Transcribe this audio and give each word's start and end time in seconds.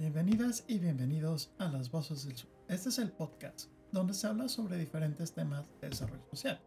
Bienvenidas 0.00 0.64
y 0.66 0.78
bienvenidos 0.78 1.52
a 1.58 1.68
Las 1.68 1.90
Voces 1.90 2.24
del 2.24 2.34
Sur. 2.34 2.48
Este 2.68 2.88
es 2.88 2.98
el 2.98 3.12
podcast 3.12 3.68
donde 3.92 4.14
se 4.14 4.26
habla 4.26 4.48
sobre 4.48 4.78
diferentes 4.78 5.34
temas 5.34 5.68
de 5.78 5.90
desarrollo 5.90 6.24
social, 6.30 6.58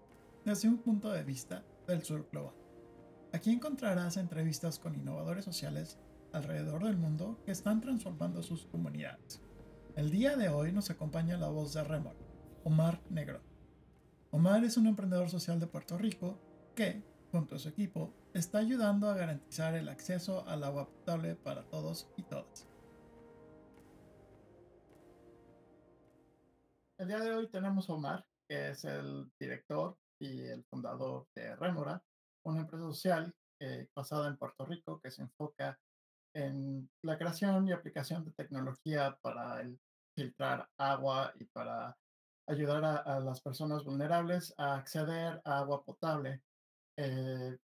desde 0.45 0.67
un 0.67 0.77
punto 0.77 1.09
de 1.09 1.23
vista 1.23 1.65
del 1.87 2.03
sur 2.03 2.29
global. 2.31 2.53
Aquí 3.31 3.49
encontrarás 3.49 4.17
entrevistas 4.17 4.77
con 4.77 4.93
innovadores 4.93 5.45
sociales 5.45 5.97
alrededor 6.31 6.83
del 6.83 6.95
mundo 6.95 7.41
que 7.43 7.51
están 7.51 7.81
transformando 7.81 8.43
sus 8.43 8.67
comunidades. 8.67 9.41
El 9.95 10.11
día 10.11 10.37
de 10.37 10.49
hoy 10.49 10.71
nos 10.71 10.91
acompaña 10.91 11.35
la 11.35 11.49
voz 11.49 11.73
de 11.73 11.83
Remor, 11.83 12.15
Omar 12.63 13.01
Negro. 13.09 13.41
Omar 14.29 14.63
es 14.63 14.77
un 14.77 14.85
emprendedor 14.85 15.31
social 15.31 15.59
de 15.59 15.65
Puerto 15.65 15.97
Rico 15.97 16.37
que, 16.75 17.01
junto 17.31 17.55
a 17.55 17.59
su 17.59 17.69
equipo, 17.69 18.13
está 18.35 18.59
ayudando 18.59 19.09
a 19.09 19.15
garantizar 19.15 19.73
el 19.73 19.89
acceso 19.89 20.47
al 20.47 20.63
agua 20.63 20.87
potable 20.87 21.33
para 21.33 21.63
todos 21.63 22.07
y 22.15 22.21
todas. 22.21 22.67
El 27.03 27.09
día 27.09 27.19
de 27.19 27.33
hoy 27.33 27.49
tenemos 27.49 27.89
a 27.89 27.93
Omar, 27.95 28.25
que 28.47 28.69
es 28.69 28.85
el 28.85 29.29
director 29.37 29.97
y 30.21 30.43
el 30.43 30.63
fundador 30.63 31.27
de 31.35 31.53
Remora, 31.57 32.01
una 32.45 32.61
empresa 32.61 32.85
social 32.85 33.35
eh, 33.59 33.89
basada 33.93 34.29
en 34.29 34.37
Puerto 34.37 34.65
Rico 34.65 35.01
que 35.01 35.11
se 35.11 35.23
enfoca 35.23 35.77
en 36.33 36.89
la 37.01 37.17
creación 37.17 37.67
y 37.67 37.73
aplicación 37.73 38.23
de 38.23 38.31
tecnología 38.31 39.19
para 39.21 39.59
el 39.59 39.77
filtrar 40.15 40.69
agua 40.77 41.33
y 41.37 41.43
para 41.43 41.97
ayudar 42.47 42.85
a, 42.85 43.19
las 43.19 43.41
personas 43.41 43.83
vulnerables 43.83 44.53
a 44.57 44.75
acceder 44.75 45.41
a 45.43 45.57
agua 45.57 45.83
potable 45.83 46.41
eh, 46.95 47.57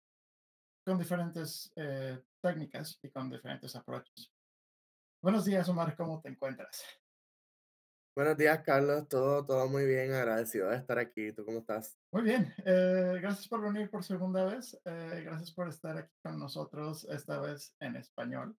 con 0.83 0.97
diferentes 0.97 1.71
eh, 1.77 2.23
técnicas 2.41 2.99
y 3.03 3.11
con 3.11 3.29
diferentes 3.29 3.77
approaches. 3.77 4.33
Buenos 5.21 5.45
días, 5.45 5.69
Omar, 5.69 5.95
¿cómo 5.95 6.23
te 6.23 6.31
encuentras? 6.31 6.83
Buenos 8.17 8.39
días, 8.39 8.63
Carlos. 8.63 9.07
Todo, 9.09 9.45
todo 9.45 9.69
muy 9.69 9.85
bien. 9.85 10.11
Agradecido 10.11 10.71
de 10.71 10.77
estar 10.77 10.99
aquí. 10.99 11.33
¿Tú 11.33 11.45
cómo 11.45 11.59
estás? 11.59 11.99
Muy 12.11 12.23
bien. 12.23 12.51
Eh, 12.65 13.19
gracias 13.21 13.47
por 13.47 13.61
venir 13.61 13.91
por 13.91 14.03
segunda 14.03 14.47
vez. 14.47 14.73
Eh, 14.87 15.21
gracias 15.23 15.53
por 15.53 15.69
estar 15.69 15.99
aquí 15.99 16.15
con 16.23 16.39
nosotros, 16.39 17.05
esta 17.11 17.39
vez 17.41 17.77
en 17.79 17.97
español. 17.97 18.57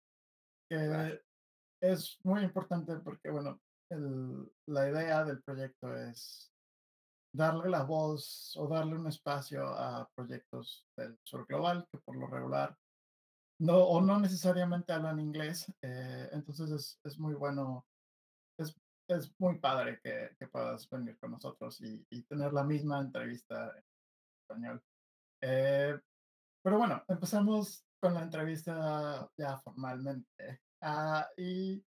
es 1.82 2.20
muy 2.24 2.44
importante 2.44 2.98
porque, 2.98 3.32
bueno, 3.32 3.60
el, 3.90 4.48
la 4.68 4.90
idea 4.90 5.26
del 5.26 5.42
proyecto 5.42 5.98
es 5.98 6.54
darle 7.34 7.68
la 7.68 7.82
voz 7.82 8.56
o 8.58 8.68
darle 8.68 8.94
un 8.94 9.08
espacio 9.08 9.66
a 9.70 10.08
proyectos 10.14 10.86
del 10.96 11.18
sur 11.24 11.48
global 11.48 11.88
que 11.92 11.98
por 11.98 12.16
lo 12.16 12.28
regular 12.28 12.78
no 13.60 13.78
o 13.78 14.02
no 14.02 14.20
necesariamente 14.20 14.94
hablan 14.94 15.20
inglés. 15.20 15.66
Eh, 15.82 16.30
entonces 16.32 16.70
es, 16.70 17.00
es, 17.04 17.18
muy 17.18 17.34
bueno, 17.34 17.88
es 19.08 19.34
muy 19.40 19.60
padre 19.60 20.00
que, 20.04 20.48
puedas 20.48 20.90
venir 20.90 21.18
con 21.20 21.32
nosotros 21.32 21.80
y, 21.82 22.06
y, 22.10 22.24
tener 22.24 22.54
la 22.54 22.64
misma 22.64 23.00
entrevista 23.00 23.74
en 23.76 23.84
español. 24.42 24.84
Eh, 25.42 26.00
pero 26.64 26.78
bueno, 26.78 27.04
empezamos 27.08 27.86
con 28.02 28.14
la 28.14 28.24
entrevista 28.24 29.30
ya 29.38 29.58
formalmente. 29.60 30.62
Ah, 30.82 31.28
y 31.38 31.84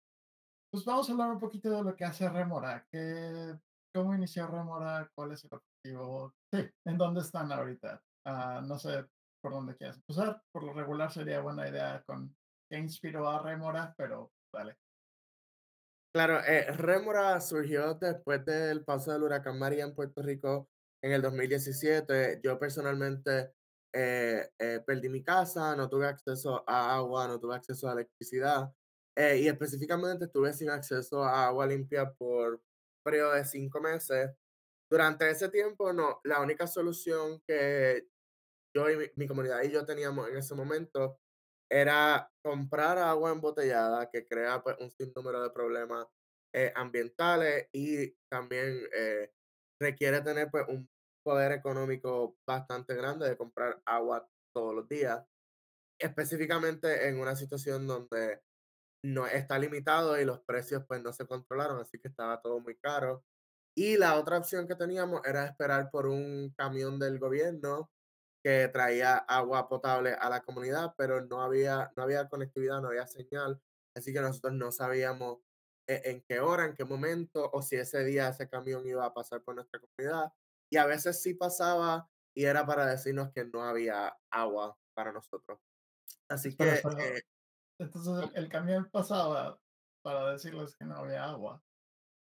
pues 0.71 0.85
vamos 0.85 1.09
a 1.09 1.13
hablar 1.13 1.31
un 1.31 1.39
poquito 1.39 1.71
de 1.71 1.83
lo 1.83 1.97
que 1.97 2.05
hace 2.05 2.29
Remora, 2.29 2.87
que, 2.91 3.59
cómo 3.95 4.15
inició 4.15 4.47
Remora, 4.47 5.09
cuál 5.15 5.33
es 5.33 5.45
el 5.45 5.51
objetivo, 5.53 6.35
sí, 6.53 6.69
en 6.85 6.99
dónde 6.99 7.21
están 7.21 7.53
ahorita. 7.53 8.03
Ah, 8.27 8.63
no 8.67 8.79
sé 8.79 9.07
por 9.43 9.53
dónde 9.53 9.77
quieras 9.77 9.97
empezar, 9.97 10.43
por 10.53 10.65
lo 10.65 10.73
regular 10.73 11.13
sería 11.13 11.41
buena 11.41 11.69
idea 11.69 12.03
con 12.07 12.35
qué 12.69 12.79
inspiró 12.79 13.29
a 13.29 13.43
Remora, 13.43 13.95
pero 13.97 14.33
vale. 14.53 14.77
Claro, 16.15 16.39
eh, 16.47 16.71
Rémora 16.71 17.41
surgió 17.41 17.95
después 17.95 18.45
del 18.45 18.85
paso 18.85 19.11
del 19.13 19.25
huracán 19.25 19.59
María 19.59 19.83
en 19.83 19.95
Puerto 19.97 20.23
Rico 20.23 20.69
en 21.03 21.11
el 21.11 21.21
2017. 21.21 22.41
Yo 22.41 22.57
personalmente 22.57 23.53
eh, 23.93 24.49
eh, 24.61 24.81
perdí 24.87 25.09
mi 25.09 25.25
casa, 25.25 25.75
no 25.75 25.89
tuve 25.89 26.07
acceso 26.07 26.63
a 26.69 26.95
agua, 26.95 27.27
no 27.27 27.41
tuve 27.41 27.57
acceso 27.57 27.89
a 27.89 27.95
electricidad 27.95 28.73
eh, 29.17 29.39
y 29.41 29.49
específicamente 29.49 30.27
estuve 30.27 30.53
sin 30.53 30.71
acceso 30.71 31.25
a 31.25 31.47
agua 31.47 31.67
limpia 31.67 32.09
por 32.13 32.55
un 32.55 32.61
periodo 33.05 33.33
de 33.33 33.45
cinco 33.45 33.81
meses. 33.81 34.31
Durante 34.89 35.29
ese 35.29 35.49
tiempo, 35.49 35.93
no, 35.93 36.21
la 36.25 36.41
única 36.41 36.69
solución 36.69 37.41
que 37.49 38.07
yo 38.75 38.91
y 38.91 38.97
mi, 38.97 39.07
mi 39.17 39.27
comunidad 39.27 39.63
y 39.65 39.71
yo 39.73 39.85
teníamos 39.87 40.29
en 40.29 40.37
ese 40.39 40.55
momento 40.55 41.19
era 41.71 42.31
comprar 42.43 42.99
agua 42.99 43.33
embotellada 43.33 44.11
que 44.11 44.27
crea 44.27 44.63
pues, 44.63 44.77
un 44.81 44.91
sinnúmero 44.91 45.43
de 45.43 45.51
problemas 45.51 46.07
eh, 46.55 46.73
ambientales 46.77 47.69
y 47.73 48.13
también 48.31 48.81
eh, 48.95 49.33
requiere 49.81 50.21
tener 50.21 50.51
pues, 50.51 50.65
un 50.69 50.89
poder 51.25 51.53
económico 51.53 52.37
bastante 52.47 52.95
grande 52.95 53.29
de 53.29 53.37
comprar 53.37 53.81
agua 53.87 54.29
todos 54.55 54.75
los 54.75 54.89
días, 54.89 55.25
específicamente 56.01 57.09
en 57.09 57.19
una 57.19 57.35
situación 57.35 57.87
donde 57.87 58.41
no 59.05 59.27
está 59.27 59.59
limitado 59.59 60.21
y 60.21 60.25
los 60.25 60.41
precios 60.41 60.85
pues 60.87 61.03
no 61.03 61.13
se 61.13 61.27
controlaron, 61.27 61.81
así 61.81 61.99
que 61.99 62.09
estaba 62.09 62.41
todo 62.41 62.61
muy 62.61 62.77
caro. 62.77 63.25
Y 63.77 63.97
la 63.97 64.19
otra 64.19 64.39
opción 64.39 64.69
que 64.69 64.77
teníamos 64.77 65.23
era 65.25 65.47
esperar 65.47 65.91
por 65.91 66.07
un 66.07 66.55
camión 66.57 66.99
del 66.99 67.19
gobierno 67.19 67.91
que 68.45 68.69
traía 68.69 69.17
agua 69.17 69.69
potable 69.71 70.13
a 70.13 70.29
la 70.29 70.43
comunidad, 70.43 70.95
pero 70.99 71.23
no 71.23 71.41
había, 71.41 71.91
no 71.97 72.03
había 72.03 72.29
conectividad, 72.29 72.83
no 72.83 72.89
había 72.89 73.07
señal, 73.07 73.59
así 73.97 74.13
que 74.13 74.21
nosotros 74.21 74.53
no 74.53 74.71
sabíamos 74.71 75.39
e, 75.89 76.11
en, 76.11 76.23
qué 76.29 76.41
hora, 76.41 76.67
en 76.67 76.75
qué 76.75 76.85
momento, 76.85 77.51
o 77.51 77.63
si 77.63 77.77
ese 77.77 78.05
día 78.05 78.29
ese 78.29 78.47
camión 78.47 78.87
iba 78.87 79.07
a 79.07 79.15
pasar 79.15 79.43
por 79.43 79.55
nuestra 79.55 79.81
comunidad. 79.81 80.31
Y 80.71 80.77
a 80.77 80.85
veces 80.85 81.23
sí 81.23 81.33
pasaba 81.33 82.07
y 82.37 82.45
era 82.45 82.67
para 82.67 82.85
decirnos 82.85 83.33
que 83.33 83.47
no 83.47 83.63
había 83.63 84.15
agua 84.31 84.77
para 84.95 85.11
nosotros. 85.11 85.59
Así 86.29 86.55
que... 86.55 86.69
Eh, 86.69 87.23
entonces 87.79 88.31
el, 88.35 88.49
camión 88.51 88.91
pasaba 88.91 89.59
para 90.03 90.33
decirles 90.33 90.77
que 90.77 90.85
no 90.85 90.97
había 90.97 91.25
agua. 91.25 91.63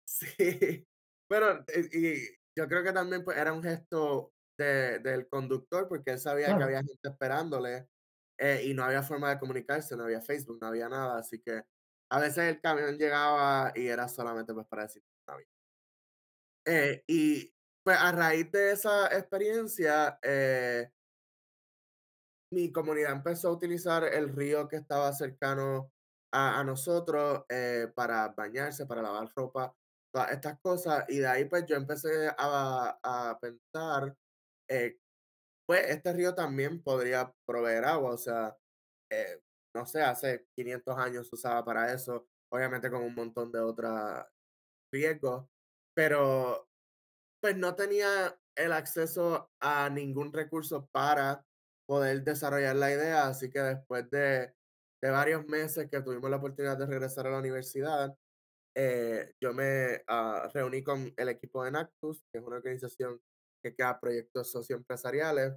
Sí, 0.04 0.86
pero 1.26 1.64
eh, 1.68 1.88
y 1.92 2.58
yo 2.58 2.68
creo 2.68 2.82
que 2.82 2.92
también 2.92 3.24
pues, 3.24 3.38
era 3.38 3.52
un 3.52 3.62
gesto 3.62 4.34
del 4.58 5.28
conductor 5.28 5.88
porque 5.88 6.12
él 6.12 6.18
sabía 6.20 6.54
que 6.56 6.62
había 6.62 6.78
gente 6.82 7.08
esperándole 7.08 7.88
eh, 8.38 8.62
y 8.64 8.74
no 8.74 8.84
había 8.84 9.02
forma 9.02 9.30
de 9.30 9.38
comunicarse, 9.40 9.96
no 9.96 10.04
había 10.04 10.20
Facebook, 10.22 10.58
no 10.60 10.68
había 10.68 10.88
nada, 10.88 11.18
así 11.18 11.40
que 11.40 11.62
a 12.10 12.20
veces 12.20 12.38
el 12.54 12.60
camión 12.60 12.96
llegaba 12.98 13.72
y 13.74 13.86
era 13.88 14.08
solamente 14.08 14.54
pues 14.54 14.66
para 14.68 14.84
decir 14.84 15.02
que 15.02 15.08
no 15.28 15.34
había. 15.34 15.46
Eh, 16.66 17.02
y 17.08 17.52
pues 17.84 17.96
a 17.98 18.12
raíz 18.12 18.50
de 18.52 18.72
esa 18.72 19.06
experiencia, 19.16 20.18
eh, 20.22 20.90
mi 22.50 22.70
comunidad 22.70 23.12
empezó 23.12 23.48
a 23.48 23.52
utilizar 23.52 24.04
el 24.04 24.28
río 24.34 24.68
que 24.68 24.76
estaba 24.76 25.12
cercano 25.12 25.92
a, 26.32 26.60
a 26.60 26.64
nosotros 26.64 27.44
para 27.94 28.28
bañarse, 28.28 28.86
para 28.86 29.02
lavar 29.02 29.28
ropa, 29.34 29.74
todas 30.12 30.32
estas 30.32 30.58
cosas. 30.60 31.04
Y 31.08 31.18
de 31.18 31.26
ahí 31.26 31.44
pues 31.46 31.64
yo 31.66 31.76
empecé 31.76 32.28
a, 32.36 32.98
a 33.02 33.38
pensar 33.40 34.14
eh, 34.72 34.98
pues 35.66 35.90
este 35.90 36.12
río 36.12 36.34
también 36.34 36.82
podría 36.82 37.32
proveer 37.46 37.84
agua, 37.84 38.12
o 38.14 38.18
sea, 38.18 38.56
eh, 39.10 39.40
no 39.74 39.86
sé, 39.86 40.02
hace 40.02 40.46
500 40.56 40.98
años 40.98 41.28
se 41.28 41.36
usaba 41.36 41.64
para 41.64 41.92
eso, 41.92 42.28
obviamente 42.50 42.90
con 42.90 43.02
un 43.02 43.14
montón 43.14 43.52
de 43.52 43.60
otros 43.60 44.24
riesgos, 44.92 45.46
pero 45.94 46.68
pues 47.42 47.56
no 47.56 47.74
tenía 47.74 48.38
el 48.56 48.72
acceso 48.72 49.50
a 49.60 49.90
ningún 49.90 50.32
recurso 50.32 50.88
para 50.92 51.44
poder 51.86 52.22
desarrollar 52.24 52.76
la 52.76 52.92
idea, 52.92 53.26
así 53.26 53.50
que 53.50 53.60
después 53.60 54.08
de, 54.10 54.54
de 55.02 55.10
varios 55.10 55.46
meses 55.46 55.88
que 55.90 56.02
tuvimos 56.02 56.30
la 56.30 56.36
oportunidad 56.36 56.78
de 56.78 56.86
regresar 56.86 57.26
a 57.26 57.30
la 57.30 57.38
universidad, 57.38 58.16
eh, 58.74 59.34
yo 59.40 59.52
me 59.52 59.96
uh, 60.08 60.48
reuní 60.54 60.82
con 60.82 61.12
el 61.16 61.28
equipo 61.28 61.64
de 61.64 61.72
Nactus, 61.72 62.22
que 62.32 62.38
es 62.38 62.44
una 62.44 62.56
organización 62.56 63.20
que 63.62 63.74
queda 63.74 63.98
proyectos 64.00 64.50
socioempresariales. 64.50 65.54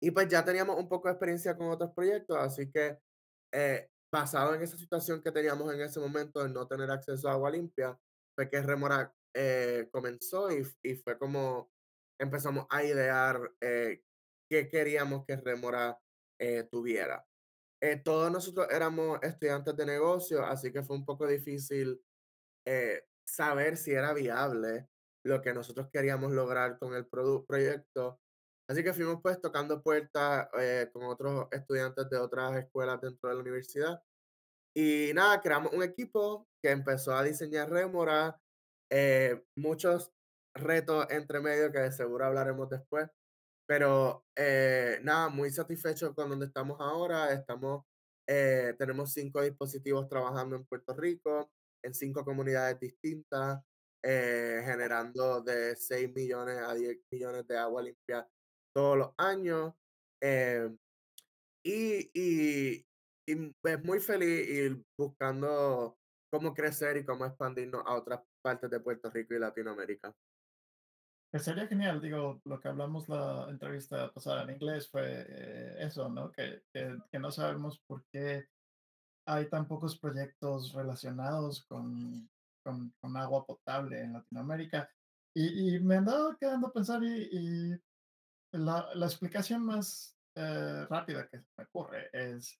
Y 0.00 0.10
pues 0.10 0.28
ya 0.28 0.44
teníamos 0.44 0.78
un 0.78 0.88
poco 0.88 1.08
de 1.08 1.12
experiencia 1.12 1.56
con 1.56 1.68
otros 1.68 1.92
proyectos, 1.92 2.36
así 2.36 2.70
que 2.70 2.98
eh, 3.52 3.88
basado 4.12 4.54
en 4.54 4.62
esa 4.62 4.76
situación 4.76 5.22
que 5.22 5.32
teníamos 5.32 5.72
en 5.72 5.80
ese 5.80 6.00
momento 6.00 6.42
de 6.42 6.50
no 6.50 6.66
tener 6.66 6.90
acceso 6.90 7.28
a 7.28 7.32
agua 7.32 7.50
limpia, 7.50 7.98
fue 8.34 8.48
que 8.50 8.62
Remora 8.62 9.14
eh, 9.34 9.88
comenzó 9.90 10.50
y, 10.50 10.66
y, 10.82 10.94
fue 10.96 11.18
como 11.18 11.70
empezamos 12.18 12.66
a 12.70 12.84
idear 12.84 13.40
eh, 13.60 14.02
qué 14.50 14.68
queríamos 14.68 15.24
que 15.26 15.36
Remora 15.36 15.98
tuviera. 16.70 17.26
todos 18.04 18.30
nosotros 18.30 18.66
éramos 18.70 19.18
estudiantes 19.22 19.74
de 19.74 19.86
negocio, 19.86 20.44
así 20.44 20.70
que 20.70 20.82
fue 20.82 20.96
un 20.96 21.06
poco 21.06 21.26
difícil 21.26 21.98
saber 23.24 23.78
si 23.78 23.92
era 23.92 24.12
viable 24.12 24.86
lo 25.26 25.42
que 25.42 25.52
nosotros 25.52 25.88
queríamos 25.92 26.32
lograr 26.32 26.78
con 26.78 26.94
el 26.94 27.06
proyecto. 27.06 28.20
Así 28.68 28.82
que 28.82 28.92
fuimos 28.92 29.20
pues 29.22 29.40
tocando 29.40 29.82
puertas 29.82 30.48
eh, 30.58 30.90
con 30.92 31.04
otros 31.04 31.48
estudiantes 31.52 32.08
de 32.10 32.18
otras 32.18 32.56
escuelas 32.56 33.00
dentro 33.00 33.28
de 33.28 33.36
la 33.36 33.40
universidad 33.40 34.02
Y 34.74 35.12
nada, 35.14 35.40
creamos 35.40 35.72
un 35.72 35.82
equipo 35.82 36.48
que 36.62 36.70
empezó 36.72 37.14
a 37.14 37.22
diseñar 37.24 37.70
Remora, 37.70 38.40
eh, 38.90 39.42
muchos 39.56 40.12
retos 40.54 41.06
entre 41.10 41.40
medio 41.40 41.72
que 41.72 41.80
de 41.80 41.92
seguro 41.92 42.26
hablaremos 42.26 42.68
después, 42.70 43.08
pero 43.66 44.24
eh, 44.36 45.00
nada, 45.02 45.28
muy 45.28 45.50
satisfecho 45.50 46.14
con 46.14 46.30
donde 46.30 46.46
estamos 46.46 46.80
ahora. 46.80 47.32
Estamos, 47.32 47.84
eh, 48.28 48.74
tenemos 48.78 49.12
cinco 49.12 49.42
dispositivos 49.42 50.08
trabajando 50.08 50.56
en 50.56 50.64
Puerto 50.66 50.94
Rico, 50.94 51.50
en 51.82 51.94
cinco 51.94 52.24
comunidades 52.24 52.78
distintas, 52.80 53.60
generando 54.02 55.40
de 55.42 55.74
6 55.76 56.14
millones 56.14 56.58
a 56.58 56.74
10 56.74 56.98
millones 57.10 57.46
de 57.46 57.58
agua 57.58 57.82
limpia 57.82 58.28
todos 58.74 58.98
los 58.98 59.10
años. 59.18 59.74
y, 61.64 62.10
y, 62.14 62.86
y 63.28 63.54
es 63.64 63.84
muy 63.84 64.00
feliz 64.00 64.48
ir 64.48 64.84
buscando 64.96 65.98
cómo 66.30 66.54
crecer 66.54 66.96
y 66.98 67.04
cómo 67.04 67.24
expandirnos 67.24 67.82
a 67.86 67.94
otras 67.94 68.20
partes 68.42 68.70
de 68.70 68.80
Puerto 68.80 69.10
Rico 69.10 69.34
y 69.34 69.38
Latinoamérica. 69.38 70.14
Pues 71.30 71.44
sería 71.44 71.66
genial, 71.66 72.00
digo, 72.00 72.40
lo 72.44 72.60
que 72.60 72.68
hablamos 72.68 73.08
la 73.08 73.46
entrevista 73.50 74.12
pasada 74.12 74.44
en 74.44 74.50
inglés 74.50 74.88
fue 74.88 75.26
eh, 75.28 75.76
eso, 75.80 76.08
¿no? 76.08 76.30
Que, 76.30 76.62
que, 76.72 76.98
que, 77.10 77.18
no 77.18 77.30
sabemos 77.30 77.80
por 77.86 78.04
qué 78.12 78.46
hay 79.26 79.48
tan 79.48 79.66
pocos 79.66 79.98
proyectos 79.98 80.72
relacionados 80.72 81.66
con, 81.66 82.30
agua 83.16 83.46
potable 83.46 84.00
en 84.00 84.14
Latinoamérica. 84.14 84.88
Y, 85.34 85.76
y, 85.76 85.80
me 85.80 85.96
andaba 85.96 86.36
quedando 86.38 86.68
a 86.68 86.72
pensar 86.72 87.02
y, 87.02 87.28
y 87.30 87.80
la, 88.52 88.88
la, 88.94 89.06
explicación 89.06 89.64
más 89.64 90.16
eh, 90.34 90.86
rápida 90.88 91.28
que 91.28 91.38
me 91.56 91.64
ocurre 91.64 92.08
es 92.12 92.58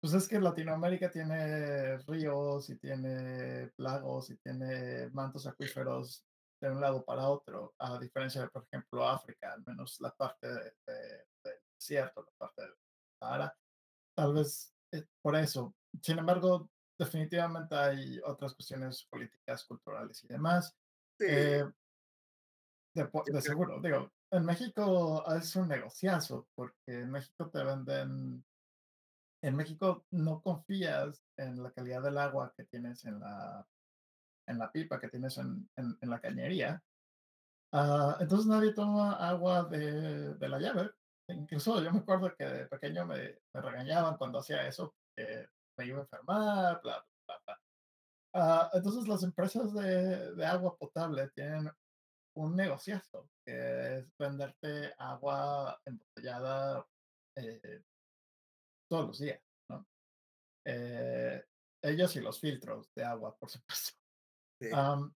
pues 0.00 0.14
es 0.14 0.26
que 0.26 0.40
Latinoamérica 0.40 1.10
tiene 1.10 1.98
ríos 1.98 2.70
y 2.70 2.76
tiene 2.76 3.70
lagos 3.76 4.30
y 4.30 4.36
tiene 4.38 5.10
mantos 5.10 5.46
acuíferos 5.46 6.24
de 6.60 6.70
un 6.70 6.80
lado 6.80 7.04
para 7.04 7.28
otro, 7.28 7.74
a 7.78 7.98
diferencia 7.98 8.40
de, 8.42 8.48
por 8.48 8.64
ejemplo, 8.64 9.06
África, 9.06 9.52
al 9.52 9.62
menos 9.66 10.00
la 10.00 10.10
parte 10.14 10.46
del 10.46 10.72
de, 10.86 11.52
desierto, 11.74 12.22
la 12.22 12.32
parte 12.38 12.62
de 12.62 12.68
Sahara. 13.18 13.54
Tal 14.14 14.34
vez 14.34 14.74
eh, 14.92 15.04
por 15.22 15.36
eso. 15.36 15.74
Sin 16.02 16.18
embargo, 16.18 16.70
definitivamente 17.00 17.74
hay 17.74 18.20
otras 18.24 18.54
cuestiones 18.54 19.04
políticas, 19.04 19.64
culturales 19.64 20.22
y 20.24 20.28
demás. 20.28 20.76
Sí. 21.18 21.26
Eh, 21.28 21.64
de, 22.94 23.08
de 23.26 23.42
seguro, 23.42 23.80
digo, 23.80 24.12
en 24.30 24.44
México 24.44 25.24
es 25.34 25.56
un 25.56 25.68
negociazo, 25.68 26.48
porque 26.54 27.00
en 27.00 27.10
México 27.10 27.48
te 27.48 27.64
venden 27.64 28.44
en 29.42 29.56
México 29.56 30.04
no 30.10 30.42
confías 30.42 31.24
en 31.38 31.62
la 31.62 31.70
calidad 31.70 32.02
del 32.02 32.18
agua 32.18 32.52
que 32.54 32.64
tienes 32.64 33.04
en 33.06 33.20
la, 33.20 33.66
en 34.46 34.58
la 34.58 34.70
pipa, 34.70 35.00
que 35.00 35.08
tienes 35.08 35.38
en, 35.38 35.68
en, 35.76 36.10
la 36.10 36.20
cañería. 36.20 36.82
Uh, 37.72 38.20
entonces 38.20 38.46
nadie 38.46 38.74
toma 38.74 39.14
agua 39.14 39.64
de, 39.64 40.34
de, 40.34 40.48
la 40.48 40.58
llave. 40.58 40.90
Incluso 41.28 41.82
yo 41.82 41.90
me 41.90 42.00
acuerdo 42.00 42.34
que 42.36 42.44
de 42.44 42.66
pequeño 42.66 43.06
me, 43.06 43.38
me 43.54 43.60
regañaban 43.62 44.18
cuando 44.18 44.40
hacía 44.40 44.66
eso, 44.66 44.94
que 45.16 45.46
me 45.80 45.86
iba 45.86 45.98
a 45.98 46.02
enfermar, 46.02 46.80
bla, 46.82 47.06
bla, 47.26 47.42
bla. 47.46 47.60
Uh, 48.32 48.76
entonces 48.76 49.08
las 49.08 49.22
empresas 49.22 49.72
de, 49.72 50.34
de, 50.34 50.46
agua 50.46 50.76
potable 50.76 51.28
tienen 51.30 51.70
un 52.36 52.54
negociazo, 52.54 53.28
que 53.44 53.98
es 53.98 54.16
venderte 54.16 54.92
agua 54.98 55.80
embotellada 55.84 56.86
eh, 57.36 57.82
todos 58.88 59.06
los 59.08 59.18
días, 59.18 59.40
¿no? 59.68 59.86
Eh, 60.64 61.44
ellos 61.82 62.14
y 62.16 62.20
los 62.20 62.38
filtros 62.38 62.92
de 62.94 63.04
agua, 63.04 63.34
por 63.36 63.50
supuesto. 63.50 63.98
Sí. 64.60 64.68
Um, 64.70 65.12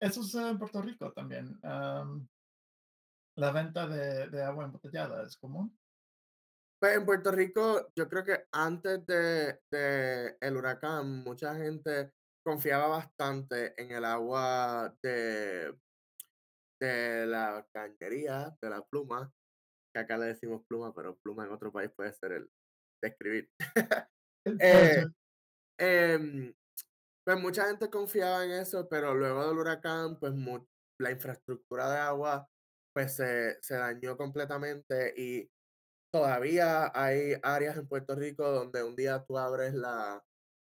eso 0.00 0.22
sucede 0.22 0.50
en 0.50 0.58
Puerto 0.58 0.82
Rico 0.82 1.12
también. 1.12 1.58
Um, 1.62 2.28
la 3.36 3.50
venta 3.50 3.86
de, 3.86 4.28
de, 4.28 4.44
agua 4.44 4.66
embotellada 4.66 5.24
es 5.24 5.36
común. 5.38 5.76
Pues 6.84 6.98
en 6.98 7.06
Puerto 7.06 7.30
Rico, 7.32 7.88
yo 7.96 8.10
creo 8.10 8.24
que 8.24 8.44
antes 8.52 9.06
de, 9.06 9.58
de, 9.72 10.36
el 10.38 10.54
huracán, 10.54 11.24
mucha 11.24 11.54
gente 11.54 12.12
confiaba 12.44 12.88
bastante 12.88 13.72
en 13.82 13.90
el 13.90 14.04
agua 14.04 14.94
de, 15.02 15.74
de 16.78 17.26
la 17.26 17.66
cañería, 17.72 18.54
de 18.60 18.68
la 18.68 18.82
pluma, 18.82 19.32
que 19.94 20.00
acá 20.00 20.18
le 20.18 20.26
decimos 20.26 20.60
pluma, 20.68 20.92
pero 20.94 21.16
pluma 21.24 21.46
en 21.46 21.52
otro 21.52 21.72
país 21.72 21.90
puede 21.96 22.12
ser 22.12 22.32
el, 22.32 22.50
de 23.02 23.08
escribir. 23.08 23.48
eh, 24.60 25.06
eh, 25.80 26.54
pues 27.24 27.40
mucha 27.40 27.66
gente 27.66 27.88
confiaba 27.88 28.44
en 28.44 28.50
eso, 28.50 28.86
pero 28.90 29.14
luego 29.14 29.48
del 29.48 29.56
huracán, 29.56 30.18
pues 30.20 30.34
la 31.00 31.10
infraestructura 31.10 31.90
de 31.90 31.96
agua 31.96 32.46
pues 32.94 33.16
se, 33.16 33.56
se 33.62 33.74
dañó 33.74 34.18
completamente 34.18 35.14
y 35.16 35.50
todavía 36.14 36.92
hay 36.94 37.34
áreas 37.42 37.76
en 37.76 37.88
Puerto 37.88 38.14
Rico 38.14 38.48
donde 38.48 38.84
un 38.84 38.94
día 38.94 39.24
tú 39.26 39.36
abres 39.36 39.74
la, 39.74 40.24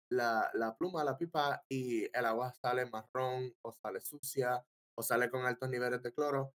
la, 0.10 0.50
la, 0.54 0.78
pluma, 0.78 1.04
la 1.04 1.18
pipa, 1.18 1.66
y 1.68 2.06
el 2.18 2.26
agua 2.26 2.54
sale 2.54 2.86
marrón 2.86 3.54
o 3.62 3.74
sale 3.74 4.00
sucia 4.00 4.66
o 4.98 5.04
sale 5.04 5.30
con 5.30 5.46
altos 5.46 5.70
niveles 5.70 6.02
de 6.02 6.14
cloro. 6.14 6.54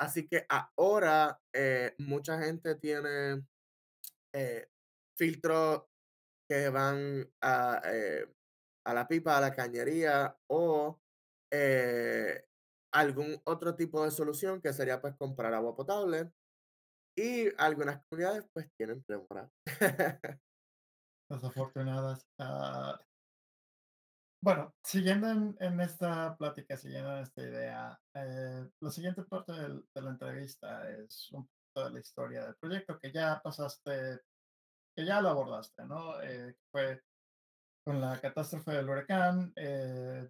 Así 0.00 0.28
que 0.28 0.46
ahora 0.48 1.40
eh, 1.52 1.96
mucha 1.98 2.38
gente 2.40 2.76
tiene 2.76 3.44
eh, 4.32 4.68
filtros 5.16 5.86
que 6.48 6.68
van 6.68 7.28
a, 7.42 7.82
eh, 7.86 8.24
a 8.86 8.94
la 8.94 9.08
pipa, 9.08 9.36
a 9.36 9.40
la 9.40 9.52
cañería 9.52 10.38
o 10.46 11.00
algún 12.92 13.40
otro 13.42 13.74
tipo 13.74 14.04
de 14.04 14.12
solución 14.12 14.60
que 14.60 14.72
sería 14.72 15.00
pues 15.00 15.16
comprar 15.16 15.52
agua 15.54 15.74
potable 15.74 16.30
y 17.18 17.52
algunas 17.58 18.00
comunidades 18.04 18.44
pues 18.52 18.70
tienen 18.76 19.04
Remora. 19.08 19.50
Desafortunadas. 21.30 22.26
Uh, 22.40 22.94
bueno, 24.40 24.72
siguiendo 24.84 25.28
en, 25.28 25.56
en, 25.58 25.80
esta 25.80 26.36
plática, 26.36 26.76
siguiendo 26.76 27.16
en 27.16 27.22
esta 27.24 27.42
idea, 27.42 28.00
eh, 28.14 28.68
la 28.80 28.90
siguiente 28.92 29.24
parte 29.24 29.52
de, 29.52 29.68
de, 29.68 30.02
la 30.02 30.10
entrevista 30.10 30.88
es 30.88 31.28
un 31.32 31.48
poco 31.74 31.88
de 31.88 31.94
la 31.94 31.98
historia 31.98 32.44
del 32.44 32.54
proyecto 32.54 32.96
que 33.00 33.10
ya 33.10 33.40
pasaste 33.42 34.20
que 34.96 35.04
ya 35.04 35.20
lo 35.20 35.30
abordaste, 35.30 35.84
¿no? 35.86 36.20
Eh, 36.22 36.56
fue 36.70 37.02
con 37.84 38.00
la 38.00 38.20
catástrofe 38.20 38.72
del 38.72 38.88
huracán, 38.88 39.52
eh, 39.56 40.28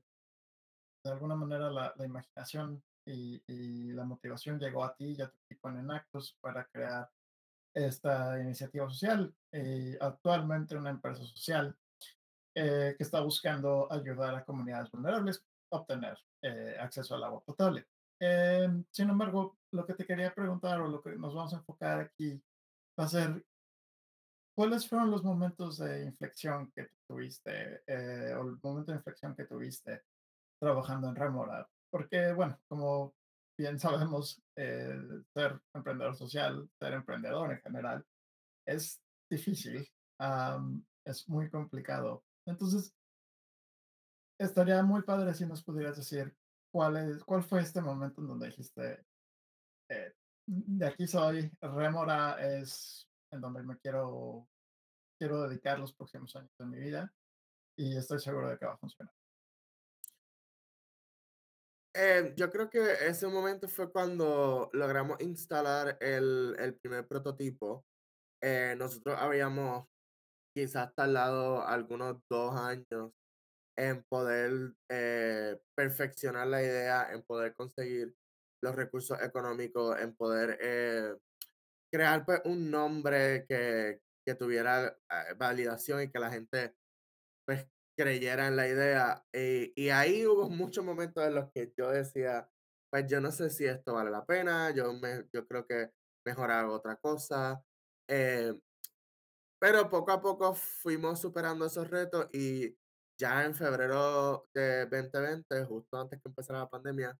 de 1.04 1.10
alguna 1.10 1.36
manera 1.36 1.70
la, 1.70 1.92
la 1.96 2.04
imaginación 2.06 2.82
y, 3.08 3.42
y, 3.46 3.92
la 3.92 4.04
motivación 4.04 4.58
llegó 4.58 4.84
a 4.84 4.94
ti 4.94 5.16
y 5.18 5.22
a 5.22 5.28
tu 5.28 5.36
equipo 5.44 5.68
en 5.68 5.78
Enactus 5.78 6.36
para 6.40 6.64
crear 6.66 7.10
esta 7.74 8.40
iniciativa 8.40 8.88
social, 8.88 9.34
y 9.52 9.94
actualmente 10.00 10.76
una 10.76 10.90
empresa 10.90 11.24
social 11.24 11.76
eh, 12.54 12.94
que 12.96 13.04
está 13.04 13.20
buscando 13.20 13.90
ayudar 13.92 14.34
a 14.34 14.44
comunidades 14.44 14.90
vulnerables 14.90 15.44
a 15.70 15.76
obtener 15.76 16.18
eh, 16.42 16.76
acceso 16.80 17.14
al 17.14 17.24
agua 17.24 17.42
potable. 17.44 17.86
Eh, 18.20 18.68
sin 18.90 19.10
embargo, 19.10 19.58
lo 19.72 19.86
que 19.86 19.94
te 19.94 20.04
quería 20.04 20.34
preguntar 20.34 20.80
o 20.80 20.88
lo 20.88 21.00
que 21.00 21.10
nos 21.16 21.34
vamos 21.34 21.52
a 21.54 21.58
enfocar 21.58 22.00
aquí 22.00 22.42
va 22.98 23.04
a 23.04 23.08
ser 23.08 23.44
¿Cuáles 24.58 24.88
fueron 24.88 25.12
los 25.12 25.22
momentos 25.22 25.78
de 25.78 26.02
inflexión 26.02 26.72
que 26.72 26.88
tuviste, 27.06 27.84
eh, 27.86 28.34
o 28.34 28.40
el 28.42 28.58
momento 28.60 28.90
de 28.90 28.98
inflexión 28.98 29.36
que 29.36 29.44
tuviste 29.44 30.02
trabajando 30.60 31.08
en 31.08 31.14
Remora? 31.14 31.70
Porque, 31.90 32.32
bueno, 32.32 32.60
como 32.68 33.14
bien 33.58 33.78
sabemos, 33.78 34.40
ser 34.54 35.60
emprendedor 35.74 36.16
social, 36.16 36.68
ser 36.78 36.92
emprendedor 36.92 37.52
en 37.52 37.60
general, 37.60 38.04
es 38.66 39.00
difícil, 39.30 39.88
es 41.04 41.28
muy 41.28 41.50
complicado. 41.50 42.24
Entonces, 42.46 42.94
estaría 44.38 44.82
muy 44.82 45.02
padre 45.02 45.34
si 45.34 45.46
nos 45.46 45.62
pudieras 45.62 45.96
decir 45.96 46.34
cuál, 46.72 46.96
es, 46.96 47.24
cuál 47.24 47.42
fue 47.42 47.60
este 47.60 47.80
momento 47.80 48.20
en 48.20 48.28
donde 48.28 48.46
dijiste, 48.46 49.04
eh, 49.90 50.14
de 50.46 50.86
aquí 50.86 51.06
soy, 51.06 51.50
Remora 51.60 52.36
es 52.40 53.08
en 53.32 53.40
donde 53.40 53.62
me 53.62 53.76
quiero, 53.78 54.48
quiero 55.18 55.48
dedicar 55.48 55.78
los 55.78 55.92
próximos 55.92 56.34
años 56.36 56.50
de 56.58 56.66
mi 56.66 56.78
vida 56.78 57.12
y 57.76 57.96
estoy 57.96 58.20
seguro 58.20 58.48
de 58.48 58.58
que 58.58 58.66
va 58.66 58.74
a 58.74 58.78
funcionar. 58.78 59.17
Eh, 62.00 62.32
yo 62.36 62.48
creo 62.48 62.70
que 62.70 62.78
ese 63.08 63.26
momento 63.26 63.66
fue 63.66 63.90
cuando 63.90 64.70
logramos 64.72 65.20
instalar 65.20 65.98
el, 66.00 66.54
el 66.56 66.76
primer 66.76 67.08
prototipo. 67.08 67.84
Eh, 68.40 68.76
nosotros 68.78 69.16
habíamos 69.18 69.88
quizás 70.54 70.94
tardado 70.94 71.66
algunos 71.66 72.18
dos 72.30 72.54
años 72.54 73.10
en 73.76 74.04
poder 74.04 74.74
eh, 74.88 75.58
perfeccionar 75.74 76.46
la 76.46 76.62
idea, 76.62 77.12
en 77.12 77.24
poder 77.24 77.52
conseguir 77.54 78.14
los 78.62 78.76
recursos 78.76 79.20
económicos, 79.20 79.98
en 79.98 80.14
poder 80.14 81.18
crear 81.92 82.24
pues 82.24 82.42
un 82.44 82.70
nombre 82.70 83.44
que, 83.48 83.98
que 84.24 84.34
tuviera 84.36 84.96
validación 85.36 86.02
y 86.02 86.12
que 86.12 86.20
la 86.20 86.30
gente 86.30 86.76
creyera 87.98 88.46
en 88.48 88.56
la 88.56 88.68
idea. 88.68 89.24
Eh, 89.32 89.72
y 89.76 89.90
ahí 89.90 90.26
hubo 90.26 90.48
muchos 90.48 90.84
momentos 90.84 91.24
en 91.26 91.34
los 91.34 91.50
que 91.52 91.72
yo 91.76 91.90
decía, 91.90 92.48
pues 92.90 93.06
yo 93.08 93.20
no 93.20 93.32
sé 93.32 93.50
si 93.50 93.66
esto 93.66 93.94
vale 93.94 94.10
la 94.10 94.24
pena, 94.24 94.70
yo, 94.70 94.92
me, 94.94 95.26
yo 95.32 95.46
creo 95.46 95.66
que 95.66 95.90
mejor 96.26 96.50
hago 96.52 96.74
otra 96.74 96.96
cosa. 96.96 97.62
Eh, 98.08 98.54
pero 99.60 99.90
poco 99.90 100.12
a 100.12 100.22
poco 100.22 100.54
fuimos 100.54 101.20
superando 101.20 101.66
esos 101.66 101.88
retos 101.90 102.28
y 102.32 102.76
ya 103.20 103.44
en 103.44 103.54
febrero 103.54 104.48
de 104.54 104.86
2020, 104.86 105.64
justo 105.64 106.00
antes 106.00 106.20
que 106.22 106.28
empezara 106.28 106.60
la 106.60 106.70
pandemia, 106.70 107.18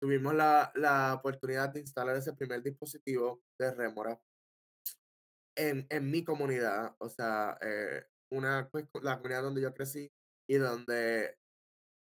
tuvimos 0.00 0.34
la, 0.34 0.72
la 0.76 1.14
oportunidad 1.14 1.70
de 1.70 1.80
instalar 1.80 2.16
ese 2.16 2.34
primer 2.34 2.62
dispositivo 2.62 3.42
de 3.58 3.74
Remora 3.74 4.18
en, 5.56 5.86
en 5.90 6.10
mi 6.10 6.24
comunidad, 6.24 6.94
o 6.98 7.08
sea, 7.08 7.58
eh, 7.60 8.04
una, 8.30 8.68
pues, 8.70 8.86
la 9.02 9.16
comunidad 9.16 9.42
donde 9.42 9.62
yo 9.62 9.74
crecí 9.74 10.10
y 10.48 10.56
donde 10.56 11.36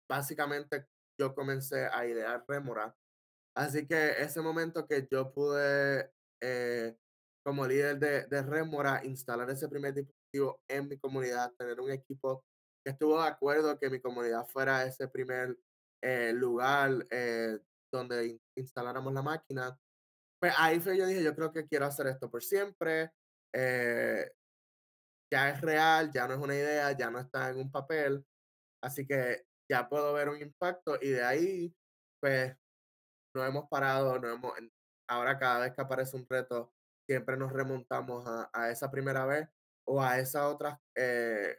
básicamente 0.09 0.87
yo 1.19 1.33
comencé 1.35 1.87
a 1.87 2.05
idear 2.05 2.43
Remora. 2.47 2.95
Así 3.55 3.87
que 3.87 4.11
ese 4.21 4.41
momento 4.41 4.87
que 4.87 5.07
yo 5.11 5.33
pude, 5.33 6.11
eh, 6.41 6.97
como 7.45 7.67
líder 7.67 7.99
de, 7.99 8.27
de 8.27 8.41
Remora, 8.43 9.01
instalar 9.05 9.49
ese 9.49 9.69
primer 9.69 9.93
dispositivo 9.93 10.61
en 10.69 10.89
mi 10.89 10.97
comunidad, 10.99 11.53
tener 11.57 11.79
un 11.81 11.91
equipo 11.91 12.45
que 12.85 12.91
estuvo 12.91 13.21
de 13.21 13.29
acuerdo 13.29 13.79
que 13.79 13.89
mi 13.89 14.01
comunidad 14.01 14.45
fuera 14.47 14.85
ese 14.85 15.07
primer 15.07 15.57
eh, 16.03 16.33
lugar 16.33 17.07
eh, 17.11 17.59
donde 17.91 18.27
in- 18.27 18.41
instaláramos 18.57 19.13
la 19.13 19.21
máquina, 19.21 19.77
pues 20.39 20.53
ahí 20.57 20.79
fue 20.79 20.97
yo 20.97 21.05
dije, 21.07 21.23
yo 21.23 21.35
creo 21.35 21.51
que 21.53 21.67
quiero 21.67 21.85
hacer 21.85 22.07
esto 22.07 22.29
por 22.29 22.43
siempre. 22.43 23.11
eh, 23.55 24.31
ya 25.33 25.49
es 25.49 25.61
real, 25.61 26.11
ya 26.11 26.27
no 26.27 26.35
es 26.35 26.39
una 26.39 26.53
idea, 26.53 26.91
ya 26.91 27.09
no 27.09 27.17
está 27.17 27.49
en 27.49 27.57
un 27.57 27.71
papel, 27.71 28.23
así 28.83 29.07
que 29.07 29.47
ya 29.67 29.89
puedo 29.89 30.13
ver 30.13 30.29
un 30.29 30.39
impacto 30.39 30.95
y 31.01 31.09
de 31.09 31.23
ahí, 31.23 31.75
pues 32.21 32.55
no 33.35 33.43
hemos 33.43 33.67
parado, 33.67 34.19
no 34.19 34.29
hemos, 34.29 34.53
ahora 35.09 35.39
cada 35.39 35.61
vez 35.61 35.73
que 35.73 35.81
aparece 35.81 36.17
un 36.17 36.27
reto, 36.29 36.71
siempre 37.09 37.35
nos 37.35 37.51
remontamos 37.51 38.23
a, 38.27 38.47
a 38.53 38.69
esa 38.69 38.91
primera 38.91 39.25
vez 39.25 39.49
o 39.87 39.99
a 39.99 40.19
esas 40.19 40.43
otras, 40.43 40.79
eh, 40.95 41.57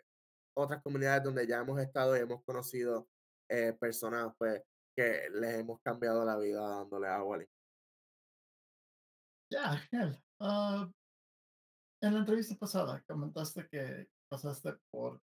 otras 0.57 0.81
comunidades 0.81 1.25
donde 1.25 1.45
ya 1.45 1.59
hemos 1.59 1.81
estado 1.81 2.17
y 2.17 2.21
hemos 2.21 2.45
conocido 2.45 3.09
eh, 3.51 3.73
personas 3.73 4.33
pues, 4.39 4.63
que 4.97 5.29
les 5.33 5.59
hemos 5.59 5.81
cambiado 5.83 6.25
la 6.25 6.39
vida 6.39 6.61
dándole 6.61 7.09
agua. 7.09 7.45
Ya, 9.51 9.79
genial. 9.91 10.23
Ah, 10.39 10.89
en 12.05 12.15
la 12.15 12.21
entrevista 12.21 12.55
pasada 12.57 13.03
comentaste 13.07 13.67
que 13.69 14.09
pasaste 14.29 14.75
por 14.91 15.21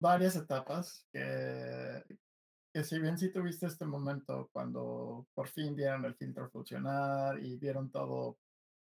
varias 0.00 0.36
etapas, 0.36 1.06
que, 1.10 2.04
que 2.72 2.84
si 2.84 2.98
bien 2.98 3.16
sí 3.16 3.30
tuviste 3.30 3.66
este 3.66 3.86
momento 3.86 4.50
cuando 4.52 5.26
por 5.34 5.48
fin 5.48 5.74
vieron 5.74 6.04
el 6.04 6.14
filtro 6.16 6.50
funcionar 6.50 7.42
y 7.42 7.56
vieron 7.56 7.90
todo, 7.90 8.38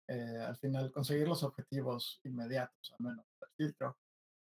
eh, 0.06 0.38
al 0.38 0.56
final 0.58 0.92
conseguir 0.92 1.26
los 1.26 1.42
objetivos 1.42 2.20
inmediatos, 2.22 2.94
al 2.98 3.06
menos 3.06 3.26
del 3.40 3.50
filtro. 3.56 3.98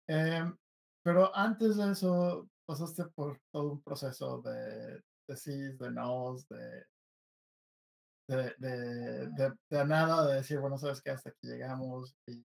Em, 0.07 0.57
pero 1.03 1.35
antes 1.35 1.77
de 1.77 1.91
eso 1.91 2.49
pasaste 2.65 3.05
por 3.05 3.39
todo 3.51 3.73
un 3.73 3.81
proceso 3.81 4.41
de, 4.41 5.03
de 5.27 5.73
de 5.73 5.91
nos, 5.91 6.47
de, 6.47 6.85
de, 8.27 8.55
de, 8.59 9.27
de, 9.29 9.53
de 9.69 9.85
nada, 9.85 10.27
de 10.27 10.35
decir, 10.37 10.59
bueno, 10.59 10.77
sabes 10.77 11.01
que 11.01 11.11
hasta 11.11 11.29
aquí 11.29 11.47
llegamos 11.47 12.15
y, 12.27 12.45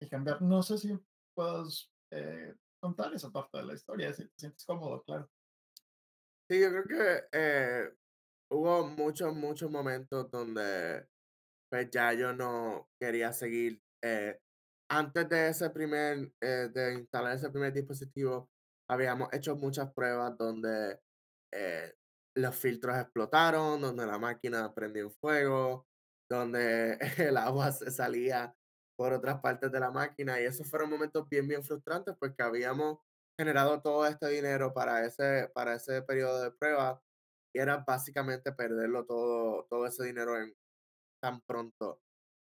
y 0.00 0.08
cambiar. 0.08 0.42
No 0.42 0.62
sé 0.62 0.78
si 0.78 0.98
puedes 1.34 1.92
eh, 2.12 2.54
contar 2.80 3.14
esa 3.14 3.30
parte 3.30 3.58
de 3.58 3.64
la 3.64 3.74
historia, 3.74 4.12
si 4.12 4.24
te 4.28 4.34
sientes 4.38 4.64
cómodo, 4.64 5.02
claro. 5.04 5.30
Sí, 6.50 6.60
yo 6.60 6.70
creo 6.70 6.84
que 6.84 7.24
eh, 7.32 7.90
hubo 8.50 8.86
muchos, 8.86 9.34
muchos 9.34 9.70
momentos 9.70 10.30
donde 10.30 11.06
pues 11.70 11.90
ya 11.90 12.12
yo 12.14 12.32
no 12.34 12.88
quería 13.00 13.32
seguir. 13.32 13.82
eh, 14.02 14.38
antes 14.90 15.28
de 15.28 15.48
ese 15.50 15.70
primer, 15.70 16.32
eh, 16.40 16.68
de 16.72 16.94
instalar 16.94 17.36
ese 17.36 17.50
primer 17.50 17.72
dispositivo, 17.72 18.50
habíamos 18.88 19.28
hecho 19.32 19.56
muchas 19.56 19.92
pruebas 19.94 20.36
donde 20.38 21.00
eh, 21.52 21.94
los 22.40 22.56
filtros 22.56 22.96
explotaron, 22.98 23.80
donde 23.80 24.06
la 24.06 24.18
máquina 24.18 24.72
prendió 24.74 25.04
en 25.04 25.12
fuego, 25.12 25.86
donde 26.30 26.98
el 27.18 27.36
agua 27.36 27.72
se 27.72 27.90
salía 27.90 28.54
por 28.96 29.12
otras 29.12 29.40
partes 29.40 29.72
de 29.72 29.80
la 29.80 29.90
máquina 29.90 30.40
y 30.40 30.44
esos 30.44 30.68
fueron 30.68 30.90
momentos 30.90 31.28
bien, 31.28 31.48
bien 31.48 31.64
frustrantes 31.64 32.14
porque 32.18 32.42
habíamos 32.42 32.98
generado 33.38 33.80
todo 33.80 34.06
este 34.06 34.28
dinero 34.28 34.74
para 34.74 35.06
ese, 35.06 35.50
para 35.54 35.74
ese 35.74 36.02
periodo 36.02 36.42
de 36.42 36.50
prueba 36.52 37.02
y 37.54 37.60
era 37.60 37.78
básicamente 37.78 38.52
perderlo 38.52 39.06
todo, 39.06 39.66
todo 39.70 39.86
ese 39.86 40.04
dinero 40.04 40.36
en 40.36 40.54
tan 41.22 41.40
pronto 41.42 42.00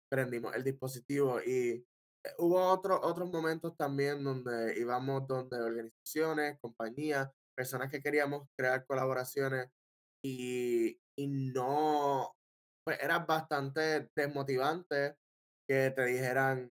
prendimos 0.10 0.56
el 0.56 0.64
dispositivo. 0.64 1.40
Y 1.46 1.86
eh, 2.26 2.34
hubo 2.40 2.62
otros 2.68 3.00
otros 3.04 3.32
momentos 3.32 3.78
también 3.78 4.24
donde 4.24 4.78
íbamos 4.80 5.28
donde 5.28 5.58
organizaciones, 5.58 6.60
compañías, 6.60 7.30
personas 7.56 7.90
que 7.90 8.02
queríamos 8.02 8.48
crear 8.58 8.86
colaboraciones 8.86 9.70
y, 10.24 11.00
y 11.18 11.28
no, 11.28 12.36
pues 12.86 12.98
era 13.02 13.20
bastante 13.20 14.10
desmotivante 14.16 15.16
que 15.68 15.92
te 15.92 16.06
dijeran, 16.06 16.72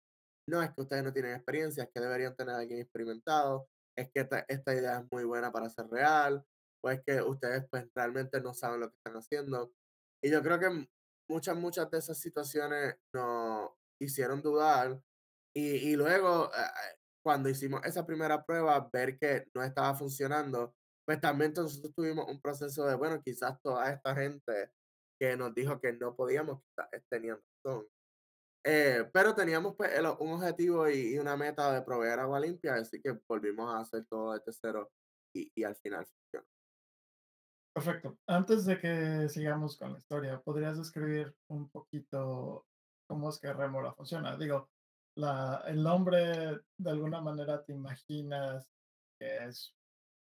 no, 0.50 0.62
es 0.64 0.72
que 0.74 0.82
ustedes 0.82 1.04
no 1.04 1.14
tienen 1.14 1.36
experiencia, 1.36 1.84
es 1.84 1.90
que 1.94 2.00
deberían 2.00 2.36
tener 2.36 2.56
a 2.56 2.60
alguien 2.60 2.80
experimentado, 2.82 3.68
es 3.98 4.10
que 4.12 4.22
esta, 4.22 4.46
esta 4.48 4.74
idea 4.74 5.00
es 5.00 5.06
muy 5.12 5.24
buena 5.26 5.52
para 5.52 5.70
ser 5.70 5.88
real, 5.90 6.44
o 6.84 6.90
es 6.90 7.02
que 7.06 7.22
ustedes 7.22 7.66
pues 7.70 7.88
realmente 7.96 8.42
no 8.42 8.54
saben 8.54 8.82
lo 8.82 8.90
que 8.90 8.96
están 8.98 9.18
haciendo. 9.18 9.74
Y 10.24 10.32
yo 10.32 10.42
creo 10.42 10.60
que 10.60 10.88
muchas, 11.30 11.56
muchas 11.58 11.90
de 11.92 12.00
esas 12.00 12.20
situaciones 12.20 12.96
nos 13.14 13.72
hicieron 14.00 14.42
dudar 14.42 15.02
y, 15.56 15.92
y 15.92 15.96
luego 15.96 16.52
eh, 16.54 16.60
eh, 16.62 16.98
cuando 17.24 17.50
hicimos 17.50 17.82
esa 17.84 18.06
primera 18.06 18.46
prueba, 18.46 18.90
ver 18.94 19.18
que 19.20 19.48
no 19.54 19.64
estaba 19.64 19.96
funcionando, 19.96 20.76
pues 21.08 21.22
también 21.22 21.54
nosotros 21.56 21.94
tuvimos 21.96 22.28
un 22.30 22.42
proceso 22.42 22.86
de, 22.88 22.96
bueno, 22.96 23.22
quizás 23.24 23.62
toda 23.64 23.92
esta 23.94 24.16
gente 24.16 24.72
que 25.20 25.38
nos 25.38 25.56
dijo 25.56 25.80
que 25.82 25.94
no 25.94 26.16
podíamos, 26.16 26.62
quizás 26.64 26.90
tenían 27.10 27.40
razón. 27.66 27.88
Eh, 28.66 29.10
pero 29.14 29.36
teníamos 29.36 29.76
pues 29.78 29.94
el- 29.94 30.06
un 30.20 30.32
objetivo 30.34 30.90
y, 30.90 31.16
y 31.16 31.20
una 31.20 31.38
meta 31.38 31.74
de 31.74 31.82
proveer 31.84 32.20
agua 32.20 32.40
limpia, 32.40 32.76
así 32.76 33.02
que 33.02 33.20
volvimos 33.30 33.74
a 33.74 33.80
hacer 33.82 34.06
todo 34.08 34.34
desde 34.34 34.52
cero 34.54 34.92
y, 35.36 35.52
y 35.56 35.64
al 35.64 35.76
final 35.78 36.06
funcionó. 36.08 36.48
Perfecto. 37.74 38.18
Antes 38.28 38.66
de 38.66 38.80
que 38.80 39.30
sigamos 39.30 39.78
con 39.78 39.94
la 39.94 40.00
historia, 40.00 40.42
¿podrías 40.42 40.78
describir 40.78 41.36
un 41.48 41.70
poquito 41.70 42.66
cómo 43.08 43.30
es 43.30 43.40
que 43.40 43.54
Remora 43.54 43.94
funciona? 43.94 44.36
Digo, 44.36 44.72
la, 45.16 45.64
el 45.68 45.84
nombre 45.84 46.62
de 46.80 46.90
alguna 46.90 47.22
manera 47.22 47.64
te 47.64 47.74
imaginas 47.74 48.68
que 49.20 49.46
es, 49.46 49.77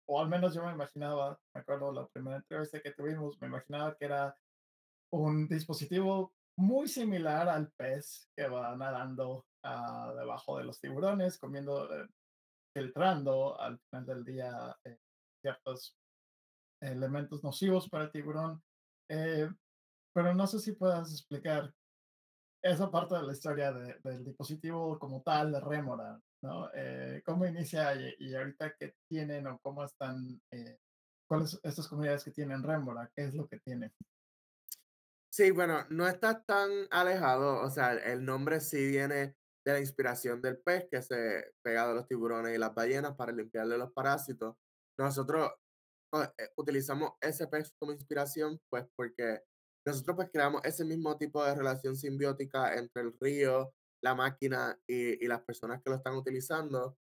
o 0.08 0.20
al 0.20 0.28
menos 0.28 0.54
yo 0.54 0.64
me 0.64 0.72
imaginaba, 0.72 1.38
me 1.54 1.60
acuerdo 1.60 1.92
la 1.92 2.06
primera 2.08 2.36
entrevista 2.36 2.80
que 2.80 2.92
tuvimos, 2.92 3.40
me 3.40 3.48
imaginaba 3.48 3.96
que 3.96 4.04
era 4.04 4.36
un 5.12 5.48
dispositivo 5.48 6.32
muy 6.58 6.88
similar 6.88 7.48
al 7.48 7.70
pez 7.72 8.28
que 8.36 8.48
va 8.48 8.74
nadando 8.76 9.44
ah, 9.64 10.12
debajo 10.16 10.58
de 10.58 10.64
los 10.64 10.80
tiburones, 10.80 11.38
comiendo, 11.38 11.92
eh, 11.92 12.08
filtrando 12.74 13.60
al 13.60 13.78
final 13.78 14.06
del 14.06 14.24
día 14.24 14.76
eh, 14.84 14.98
ciertos 15.42 15.96
elementos 16.82 17.42
nocivos 17.42 17.88
para 17.88 18.04
el 18.04 18.12
tiburón. 18.12 18.62
Eh, 19.10 19.48
pero 20.14 20.34
no 20.34 20.46
sé 20.46 20.58
si 20.58 20.72
puedas 20.72 21.10
explicar 21.12 21.74
esa 22.64 22.90
parte 22.90 23.14
de 23.14 23.22
la 23.22 23.32
historia 23.32 23.72
de- 23.72 23.98
del 24.02 24.24
dispositivo 24.24 24.98
como 24.98 25.22
tal 25.22 25.52
de 25.52 25.60
Remora, 25.60 26.20
¿no? 26.46 26.70
Eh, 26.74 27.22
¿Cómo 27.24 27.46
inicia 27.46 27.94
y, 27.94 28.14
y 28.18 28.34
ahorita 28.34 28.74
qué 28.78 28.94
tienen 29.08 29.46
o 29.46 29.58
cómo 29.60 29.84
están, 29.84 30.40
eh, 30.52 30.78
cuáles 31.28 31.58
estas 31.62 31.88
comunidades 31.88 32.24
que 32.24 32.30
tienen 32.30 32.62
Remora, 32.62 33.10
qué 33.14 33.24
es 33.24 33.34
lo 33.34 33.46
que 33.46 33.58
tienen? 33.58 33.92
Sí, 35.30 35.50
bueno, 35.50 35.84
no 35.90 36.08
está 36.08 36.42
tan 36.42 36.70
alejado, 36.90 37.60
o 37.60 37.70
sea, 37.70 37.92
el 37.92 38.24
nombre 38.24 38.60
sí 38.60 38.88
viene 38.88 39.36
de 39.66 39.72
la 39.72 39.80
inspiración 39.80 40.40
del 40.40 40.58
pez 40.58 40.86
que 40.90 41.02
se 41.02 41.52
pega 41.62 41.88
de 41.88 41.94
los 41.94 42.06
tiburones 42.06 42.54
y 42.54 42.58
las 42.58 42.72
ballenas 42.72 43.16
para 43.16 43.32
limpiarle 43.32 43.76
los 43.76 43.92
parásitos. 43.92 44.56
Nosotros 44.96 45.50
eh, 46.14 46.48
utilizamos 46.56 47.12
ese 47.20 47.48
pez 47.48 47.72
como 47.78 47.92
inspiración, 47.92 48.58
pues 48.70 48.86
porque 48.96 49.42
nosotros 49.84 50.16
pues 50.16 50.30
creamos 50.32 50.62
ese 50.64 50.84
mismo 50.84 51.16
tipo 51.18 51.44
de 51.44 51.54
relación 51.54 51.96
simbiótica 51.96 52.74
entre 52.74 53.02
el 53.02 53.16
río, 53.20 53.74
la 54.02 54.14
máquina 54.14 54.78
y, 54.86 55.24
y 55.24 55.28
las 55.28 55.42
personas 55.44 55.82
que 55.82 55.90
lo 55.90 55.96
están 55.96 56.14
utilizando. 56.16 56.96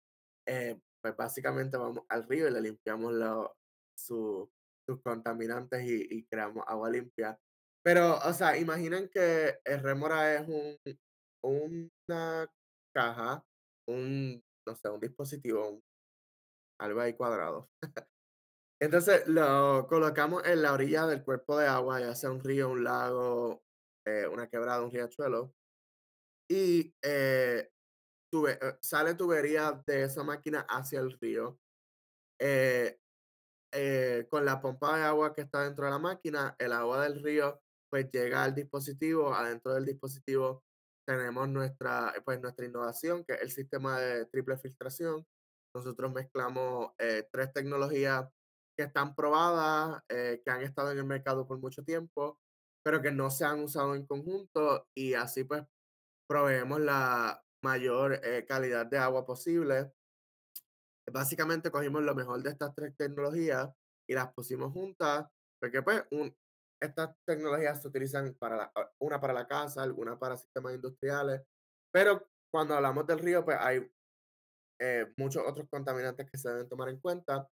Eh, 0.48 0.80
pues 1.02 1.16
básicamente 1.18 1.78
vamos 1.78 2.06
al 2.10 2.28
río 2.28 2.48
y 2.48 2.52
le 2.52 2.62
limpiamos 2.62 3.14
lo- 3.14 3.56
su- 3.98 4.50
sus 4.88 5.02
contaminantes 5.02 5.84
y, 5.84 6.08
y 6.10 6.26
creamos 6.28 6.64
agua 6.68 6.90
limpia. 6.90 7.40
Pero, 7.84 8.18
o 8.18 8.34
sea, 8.34 8.58
imaginen 8.58 9.10
que 9.10 9.60
el 9.64 9.80
rémora 9.82 10.36
es 10.36 10.48
un, 11.44 11.90
una 12.08 12.48
caja, 12.94 13.44
un, 13.88 14.44
no 14.68 14.76
sé, 14.76 14.90
un 14.90 15.00
dispositivo, 15.00 15.82
algo 16.80 17.02
ahí 17.02 17.14
cuadrado. 17.16 17.70
Entonces 18.82 19.28
lo 19.28 19.88
colocamos 19.88 20.44
en 20.46 20.62
la 20.62 20.74
orilla 20.74 21.08
del 21.08 21.24
cuerpo 21.24 21.58
de 21.58 21.68
agua, 21.68 22.00
ya 22.02 22.16
sea 22.16 22.32
un 22.32 22.42
río, 22.44 22.70
un 22.70 22.84
lago, 22.84 23.64
eh, 24.06 24.28
una 24.28 24.48
quebrada, 24.50 24.84
un 24.84 24.92
riachuelo. 24.92 25.54
Y 26.50 26.94
eh, 27.02 27.70
eh, 28.32 28.78
sale 28.82 29.16
tubería 29.16 29.82
de 29.86 30.04
esa 30.04 30.24
máquina 30.24 30.66
hacia 30.70 31.00
el 31.00 31.12
río. 31.20 31.60
con 34.30 34.46
la 34.46 34.62
pompa 34.62 34.98
de 34.98 35.04
agua 35.04 35.34
que 35.34 35.42
está 35.42 35.64
dentro 35.64 35.86
de 35.86 35.92
la 35.92 36.00
máquina, 36.00 36.56
el 36.60 36.72
agua 36.72 37.04
del 37.04 37.22
río 37.22 37.62
pues 37.90 38.10
llega 38.12 38.44
al 38.44 38.56
dispositivo, 38.56 39.34
adentro 39.34 39.74
del 39.74 39.86
dispositivo 39.86 40.64
tenemos 41.08 41.48
nuestra, 41.50 42.14
pues, 42.26 42.42
nuestra 42.42 42.66
innovación, 42.66 43.24
que 43.24 43.34
es 43.34 43.42
el 43.42 43.52
sistema 43.52 44.00
de 44.00 44.26
triple 44.26 44.58
filtración. 44.58 45.26
Nosotros 45.74 46.12
mezclamos 46.12 46.92
tres 47.32 47.54
tecnologías 47.54 48.28
que 48.76 48.84
están 48.84 49.16
probadas, 49.16 50.04
eh, 50.10 50.42
que 50.44 50.52
han 50.52 50.62
estado 50.62 50.92
en 50.92 50.98
el 50.98 51.06
mercado 51.06 51.48
por 51.48 51.60
mucho 51.60 51.84
tiempo, 51.84 52.40
pero 52.84 53.02
que 53.02 53.12
no 53.12 53.30
se 53.30 53.46
han 53.46 53.62
usado 53.62 53.96
en 53.96 54.06
conjunto 54.06 54.88
y 54.96 55.14
así 55.14 55.44
pues 55.44 55.64
proveemos 56.28 56.80
la 56.80 57.44
mayor 57.64 58.20
eh, 58.24 58.46
calidad 58.48 58.86
de 58.86 58.98
agua 58.98 59.26
posible. 59.26 59.92
Básicamente 61.12 61.72
cogimos 61.72 62.04
lo 62.04 62.16
mejor 62.16 62.42
de 62.42 62.50
estas 62.50 62.74
tres 62.76 62.96
tecnologías 62.98 63.70
y 64.08 64.14
las 64.14 64.34
pusimos 64.34 64.74
juntas, 64.74 65.28
porque 65.60 65.82
pues 65.82 66.04
estas 66.82 67.16
tecnologías 67.26 67.82
se 67.82 67.88
utilizan 67.88 68.34
para 68.36 68.72
ah, 68.76 68.92
una 69.00 69.20
para 69.20 69.34
la 69.34 69.48
casa, 69.48 69.84
alguna 69.84 70.18
para 70.18 70.38
sistemas 70.38 70.76
industriales, 70.76 71.42
pero 71.92 72.28
cuando 72.52 72.76
hablamos 72.76 73.06
del 73.08 73.20
río, 73.20 73.44
pues 73.44 73.58
hay 73.60 73.92
eh, 74.80 75.14
muchos 75.18 75.44
otros 75.46 75.68
contaminantes 75.70 76.30
que 76.30 76.38
se 76.38 76.50
deben 76.50 76.70
tomar 76.70 76.90
en 76.90 77.00
cuenta 77.00 77.48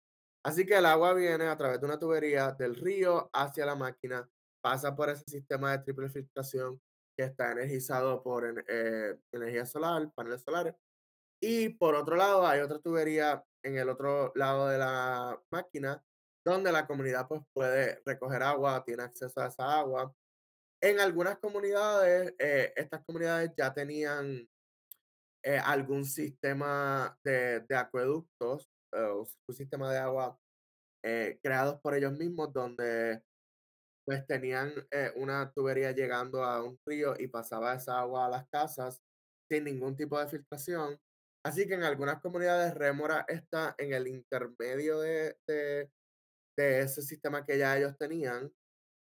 Así 0.46 0.66
que 0.66 0.78
el 0.78 0.86
agua 0.86 1.14
viene 1.14 1.48
a 1.48 1.58
través 1.58 1.80
de 1.80 1.86
una 1.86 1.98
tubería 1.98 2.52
del 2.52 2.76
río 2.76 3.30
hacia 3.32 3.66
la 3.66 3.76
máquina, 3.76 4.30
pasa 4.62 4.94
por 4.94 5.10
ese 5.10 5.24
sistema 5.26 5.72
de 5.72 5.80
triple 5.80 6.10
filtración 6.10 6.82
que 7.18 7.26
está 7.26 7.52
energizado 7.52 8.22
por 8.24 8.64
eh, 8.68 9.18
energía 9.32 9.66
solar, 9.66 10.12
paneles 10.14 10.44
solares. 10.44 10.76
Y 11.42 11.70
por 11.70 11.96
otro 11.96 12.16
lado, 12.16 12.48
hay 12.48 12.62
otra 12.62 12.80
tubería 12.80 13.44
en 13.64 13.78
el 13.78 13.90
otro 13.90 14.32
lado 14.36 14.68
de 14.70 14.78
la 14.78 15.42
máquina 15.52 16.04
donde 16.46 16.72
la 16.72 16.86
comunidad 16.86 17.28
pues, 17.28 17.42
puede 17.54 18.02
recoger 18.06 18.44
agua, 18.44 18.84
tiene 18.86 19.04
acceso 19.04 19.42
a 19.42 19.48
esa 19.48 19.80
agua. 19.80 20.14
En 20.82 21.00
algunas 21.00 21.38
comunidades, 21.40 22.34
eh, 22.40 22.74
estas 22.76 23.04
comunidades 23.06 23.52
ya 23.58 23.74
tenían 23.74 24.48
eh, 25.44 25.58
algún 25.58 26.06
sistema 26.06 27.18
de, 27.24 27.62
de 27.62 27.76
acueductos 27.76 28.70
un 29.48 29.56
sistema 29.56 29.92
de 29.92 29.98
agua 29.98 30.40
eh, 31.04 31.40
creados 31.42 31.80
por 31.82 31.96
ellos 31.96 32.14
mismos 32.14 32.54
donde 32.54 33.22
pues 34.06 34.26
tenían 34.28 34.74
eh, 34.92 35.12
una 35.16 35.52
tubería 35.52 35.92
llegando 35.92 36.44
a 36.44 36.64
un 36.64 36.78
río 36.86 37.16
y 37.18 37.28
pasaba 37.28 37.76
esa 37.76 38.00
agua 38.00 38.26
a 38.26 38.30
las 38.30 38.48
casas 38.50 39.02
sin 39.50 39.66
ningún 39.66 39.96
tipo 39.96 40.20
de 40.20 40.28
filtración. 40.28 41.00
Así 41.46 41.68
que 41.68 41.76
en 41.76 41.84
algunas 41.84 42.22
comunidades 42.22 42.74
Rémora 42.74 43.26
está 43.28 43.76
en 43.78 43.94
el 43.94 44.08
intermedio 44.08 45.00
de, 45.00 45.38
de, 45.48 45.92
de 46.58 46.80
ese 46.82 47.02
sistema 47.02 47.46
que 47.46 47.58
ya 47.58 47.78
ellos 47.78 47.98
tenían 47.98 48.52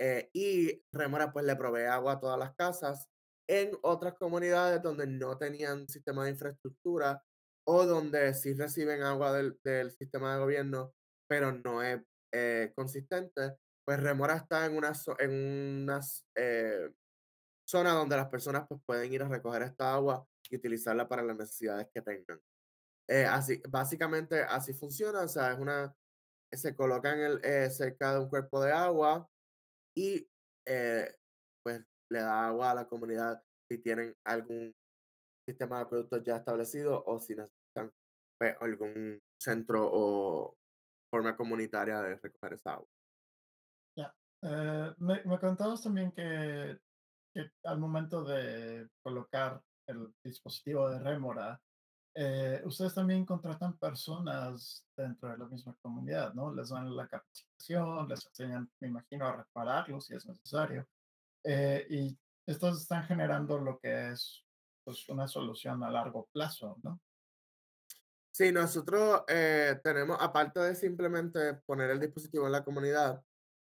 eh, 0.01 0.29
y 0.33 0.83
Rémora 0.93 1.33
pues 1.33 1.45
le 1.45 1.57
provee 1.57 1.85
agua 1.85 2.15
a 2.15 2.21
todas 2.21 2.39
las 2.39 2.55
casas. 2.55 3.09
En 3.49 3.73
otras 3.83 4.15
comunidades 4.15 4.83
donde 4.83 5.07
no 5.07 5.39
tenían 5.39 5.89
sistema 5.89 6.25
de 6.25 6.33
infraestructura, 6.33 7.23
o 7.69 7.85
donde 7.87 8.35
sí 8.35 8.55
reciben 8.55 9.03
agua 9.03 9.33
del, 9.33 9.59
del 9.65 9.91
sistema 9.93 10.35
de 10.35 10.41
gobierno, 10.41 10.95
pero 11.29 11.53
no 11.53 11.83
es 11.83 12.01
eh, 12.33 12.73
consistente, 12.77 13.57
pues 13.87 14.01
Remora 14.01 14.37
está 14.37 14.67
en 14.67 14.77
una, 14.77 14.93
en 15.19 15.83
una 15.85 16.01
eh, 16.35 16.91
zona 17.69 17.93
donde 17.93 18.17
las 18.17 18.29
personas 18.29 18.67
pues, 18.69 18.81
pueden 18.85 19.13
ir 19.13 19.23
a 19.23 19.29
recoger 19.29 19.63
esta 19.63 19.95
agua 19.95 20.27
y 20.51 20.57
utilizarla 20.57 21.09
para 21.09 21.23
las 21.23 21.37
necesidades 21.37 21.89
que 21.95 22.03
tengan. 22.03 22.41
Eh, 23.09 23.25
así, 23.25 23.63
básicamente 23.69 24.43
así 24.43 24.75
funciona, 24.75 25.21
o 25.21 25.29
sea, 25.29 25.53
es 25.53 25.59
una, 25.59 25.95
se 26.53 26.75
coloca 26.75 27.13
en 27.13 27.21
el, 27.21 27.71
cerca 27.71 28.15
de 28.15 28.21
un 28.21 28.29
cuerpo 28.29 28.61
de 28.61 28.73
agua 28.73 29.29
y 29.97 30.29
pues 31.63 31.85
le 32.11 32.19
da 32.19 32.49
agua 32.49 32.73
a 32.73 32.75
la 32.75 32.89
comunidad 32.89 33.41
si 33.71 33.79
tienen 33.79 34.15
algún 34.25 34.75
sistema 35.49 35.79
de 35.79 35.87
productos 35.87 36.25
ya 36.25 36.37
establecido 36.37 37.05
o 37.07 37.21
si 37.21 37.37
necesitan 37.37 37.93
pues, 38.39 38.57
algún 38.61 39.21
centro 39.41 39.89
o 39.93 40.57
forma 41.09 41.37
comunitaria 41.37 42.01
de 42.03 42.17
recoger 42.17 42.55
esa 42.55 42.75
agua. 42.75 42.96
Eh, 44.49 44.95
me, 44.99 45.25
me, 45.25 45.39
contabas 45.41 45.83
también 45.83 46.13
que, 46.13 46.79
que, 47.35 47.51
al 47.65 47.81
momento 47.81 48.23
de 48.23 48.89
colocar 49.03 49.61
el 49.89 50.15
dispositivo 50.23 50.89
de 50.89 51.01
rémora, 51.01 51.61
eh, 52.15 52.63
ustedes 52.65 52.95
también 52.95 53.27
contratan 53.27 53.77
personas 53.77 54.87
dentro 54.97 55.31
de 55.31 55.39
la 55.39 55.47
misma 55.47 55.75
comunidad, 55.83 56.33
¿no? 56.33 56.55
Les 56.55 56.69
dan 56.69 56.95
la 56.95 57.09
capacitación, 57.09 58.09
les 58.09 58.25
enseñan, 58.27 58.71
me 58.81 58.89
imagino, 58.89 59.27
a 59.27 59.37
repararlo 59.37 60.01
si 60.01 60.15
es 60.15 60.25
necesario. 60.27 60.87
Eh, 61.43 61.87
y 61.91 62.19
estos 62.47 62.81
están 62.81 63.03
generando 63.03 63.59
lo 63.59 63.81
que 63.81 64.13
es 64.13 64.45
pues, 64.85 65.09
una 65.09 65.27
solución 65.27 65.83
a 65.83 65.91
largo 65.91 66.29
plazo, 66.33 66.79
¿no? 66.85 67.01
Sí, 68.31 68.53
nosotros 68.53 69.25
eh, 69.29 69.81
tenemos, 69.83 70.17
aparte 70.21 70.61
de 70.61 70.75
simplemente 70.77 71.55
poner 71.67 71.91
el 71.91 72.01
dispositivo 72.01 72.47
en 72.47 72.53
la 72.53 72.65
comunidad, 72.65 73.23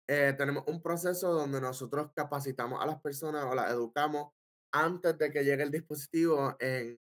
eh, 0.08 0.34
tenemos 0.36 0.64
un 0.66 0.82
proceso 0.82 1.32
donde 1.32 1.60
nosotros 1.60 2.10
capacitamos 2.14 2.82
a 2.82 2.86
las 2.86 3.00
personas 3.00 3.44
o 3.44 3.54
las 3.54 3.70
educamos 3.70 4.32
antes 4.72 5.18
de 5.18 5.30
que 5.30 5.44
llegue 5.44 5.62
el 5.62 5.70
dispositivo 5.70 6.56
en 6.60 6.98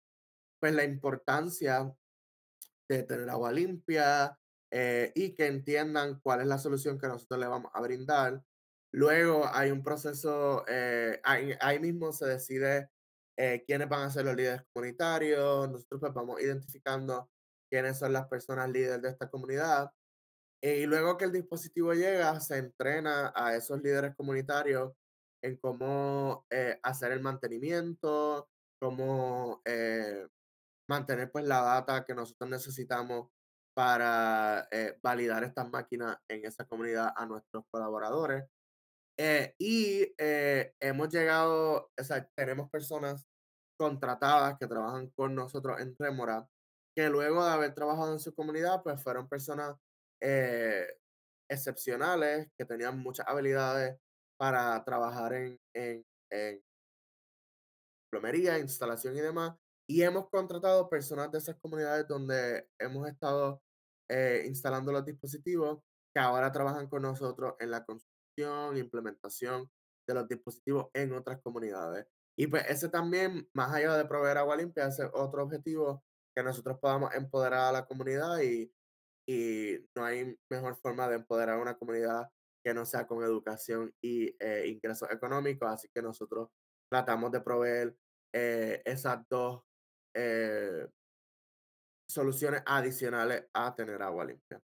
pues, 0.59 0.73
la 0.73 0.83
importancia 0.83 1.93
de 2.87 3.03
tener 3.03 3.29
agua 3.29 3.51
limpia 3.51 4.37
eh, 4.71 5.11
y 5.15 5.33
que 5.33 5.47
entiendan 5.47 6.19
cuál 6.21 6.41
es 6.41 6.47
la 6.47 6.57
solución 6.57 6.97
que 6.97 7.07
nosotros 7.07 7.39
le 7.39 7.47
vamos 7.47 7.71
a 7.73 7.81
brindar. 7.81 8.41
Luego 8.91 9.45
hay 9.51 9.71
un 9.71 9.83
proceso, 9.83 10.63
ahí, 11.23 11.79
mismo 11.79 12.13
se 12.13 12.27
decide 12.27 12.89
eh, 13.37 13.63
quiénes 13.67 13.89
van 13.89 14.03
a 14.03 14.09
ser 14.09 14.23
los 14.25 14.35
líderes 14.35 14.63
comunitarios, 14.71 15.69
nosotros 15.69 15.99
pues 15.99 16.13
vamos 16.13 16.41
identificando 16.41 17.29
quiénes 17.69 17.97
son 17.99 18.13
las 18.13 18.27
personas 18.27 18.69
líderes 18.69 19.01
de 19.01 19.09
esta 19.09 19.29
comunidad. 19.29 19.91
Eh, 20.65 20.79
y 20.81 20.85
luego 20.87 21.17
que 21.17 21.25
el 21.25 21.31
dispositivo 21.31 21.93
llega, 21.93 22.39
se 22.39 22.57
entrena 22.57 23.31
a 23.35 23.55
esos 23.55 23.81
líderes 23.81 24.15
comunitarios 24.15 24.93
en 25.43 25.57
cómo 25.57 26.45
eh, 26.49 26.79
hacer 26.81 27.11
el 27.11 27.21
mantenimiento, 27.21 28.49
cómo 28.81 29.61
mantener 30.89 31.31
pues 31.31 31.45
la 31.45 31.61
data 31.61 32.05
que 32.05 32.15
nosotros 32.15 32.49
necesitamos 32.49 33.29
para 33.75 34.67
validar 35.03 35.43
estas 35.43 35.69
máquinas 35.69 36.17
en 36.29 36.45
esa 36.45 36.65
comunidad 36.65 37.13
a 37.15 37.25
nuestros 37.25 37.65
colaboradores. 37.69 38.45
Eh, 39.17 39.55
y 39.57 40.13
eh, 40.17 40.73
hemos 40.79 41.09
llegado, 41.09 41.89
o 41.97 42.03
sea, 42.03 42.27
tenemos 42.35 42.69
personas 42.69 43.25
contratadas 43.79 44.57
que 44.59 44.67
trabajan 44.67 45.09
con 45.11 45.35
nosotros 45.35 45.79
en 45.79 45.95
Remora, 45.97 46.47
que 46.95 47.09
luego 47.09 47.43
de 47.45 47.51
haber 47.51 47.73
trabajado 47.73 48.13
en 48.13 48.19
su 48.19 48.33
comunidad, 48.33 48.83
pues 48.83 49.01
fueron 49.01 49.29
personas 49.29 49.75
eh, 50.21 50.87
excepcionales, 51.49 52.49
que 52.57 52.65
tenían 52.65 52.99
muchas 52.99 53.27
habilidades 53.27 53.97
para 54.37 54.83
trabajar 54.83 55.33
en, 55.33 55.59
en, 55.73 56.05
en 56.31 56.61
plomería, 58.11 58.59
instalación 58.59 59.15
y 59.17 59.21
demás. 59.21 59.55
Y 59.87 60.01
hemos 60.01 60.29
contratado 60.29 60.89
personas 60.89 61.31
de 61.31 61.37
esas 61.37 61.55
comunidades 61.57 62.07
donde 62.07 62.67
hemos 62.79 63.07
estado 63.07 63.61
instalando 64.45 64.91
los 64.91 65.03
dispositivos 65.03 65.79
que 66.13 66.21
ahora 66.21 66.51
trabajan 66.51 66.87
con 66.87 67.01
nosotros 67.01 67.55
en 67.59 67.71
la 67.71 67.83
construcción 67.83 68.15
implementación 68.77 69.69
de 70.07 70.13
los 70.13 70.27
dispositivos 70.27 70.87
en 70.93 71.13
otras 71.13 71.41
comunidades. 71.41 72.05
Y 72.37 72.47
pues 72.47 72.65
ese 72.69 72.89
también, 72.89 73.47
más 73.53 73.73
allá 73.73 73.95
de 73.97 74.05
proveer 74.05 74.37
agua 74.37 74.57
limpia, 74.57 74.87
es 74.87 74.99
otro 75.13 75.43
objetivo 75.43 76.03
que 76.35 76.43
nosotros 76.43 76.77
podamos 76.79 77.13
empoderar 77.15 77.69
a 77.69 77.71
la 77.71 77.85
comunidad 77.85 78.39
y, 78.41 78.71
y 79.27 79.77
no 79.95 80.05
hay 80.05 80.37
mejor 80.49 80.75
forma 80.75 81.07
de 81.07 81.15
empoderar 81.15 81.59
una 81.59 81.77
comunidad 81.77 82.29
que 82.63 82.73
no 82.73 82.85
sea 82.85 83.05
con 83.05 83.23
educación 83.23 83.93
y 84.03 84.35
eh, 84.39 84.67
ingresos 84.67 85.09
económicos. 85.11 85.69
Así 85.69 85.87
que 85.93 86.01
nosotros 86.01 86.49
tratamos 86.91 87.31
de 87.31 87.41
proveer 87.41 87.95
eh, 88.33 88.81
esas 88.85 89.23
dos 89.29 89.63
eh, 90.15 90.87
soluciones 92.09 92.63
adicionales 92.65 93.47
a 93.53 93.73
tener 93.75 94.01
agua 94.01 94.25
limpia. 94.25 94.59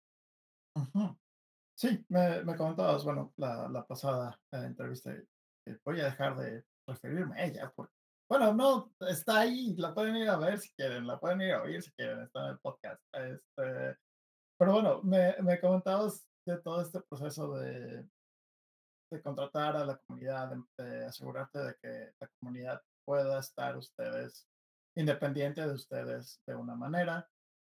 Sí, 1.79 2.05
me, 2.09 2.45
me 2.45 2.57
comentabas, 2.57 3.05
bueno, 3.05 3.33
la, 3.37 3.69
la 3.69 3.87
pasada 3.87 4.39
eh, 4.53 4.65
entrevista, 4.65 5.15
voy 5.85 6.01
a 6.01 6.05
dejar 6.05 6.37
de 6.37 6.65
referirme 6.87 7.41
a 7.41 7.45
ella, 7.47 7.73
porque, 7.75 7.93
bueno, 8.31 8.53
no, 8.53 8.93
está 9.09 9.41
ahí, 9.41 9.75
la 9.77 9.95
pueden 9.95 10.17
ir 10.17 10.29
a 10.29 10.37
ver 10.37 10.59
si 10.59 10.71
quieren, 10.73 11.07
la 11.07 11.19
pueden 11.19 11.41
ir 11.41 11.53
a 11.53 11.63
oír 11.63 11.83
si 11.83 11.91
quieren, 11.93 12.21
está 12.21 12.45
en 12.45 12.51
el 12.51 12.59
podcast. 12.61 13.03
Este, 13.13 13.97
Pero 14.61 14.75
bueno, 14.75 15.01
me, 15.03 15.35
me 15.41 15.59
comentabas 15.59 16.29
de 16.47 16.59
todo 16.59 16.83
este 16.83 17.01
proceso 17.01 17.57
de, 17.57 18.07
de 19.11 19.23
contratar 19.23 19.75
a 19.75 19.87
la 19.87 19.97
comunidad, 19.97 20.55
de, 20.77 20.85
de 20.85 21.07
asegurarte 21.07 21.59
de 21.61 21.77
que 21.81 22.13
la 22.21 22.29
comunidad 22.39 22.83
pueda 23.07 23.41
estar 23.41 23.79
ustedes 23.79 24.47
independiente 24.97 25.63
de 25.67 25.73
ustedes 25.73 26.43
de 26.47 26.55
una 26.55 26.75
manera 26.75 27.27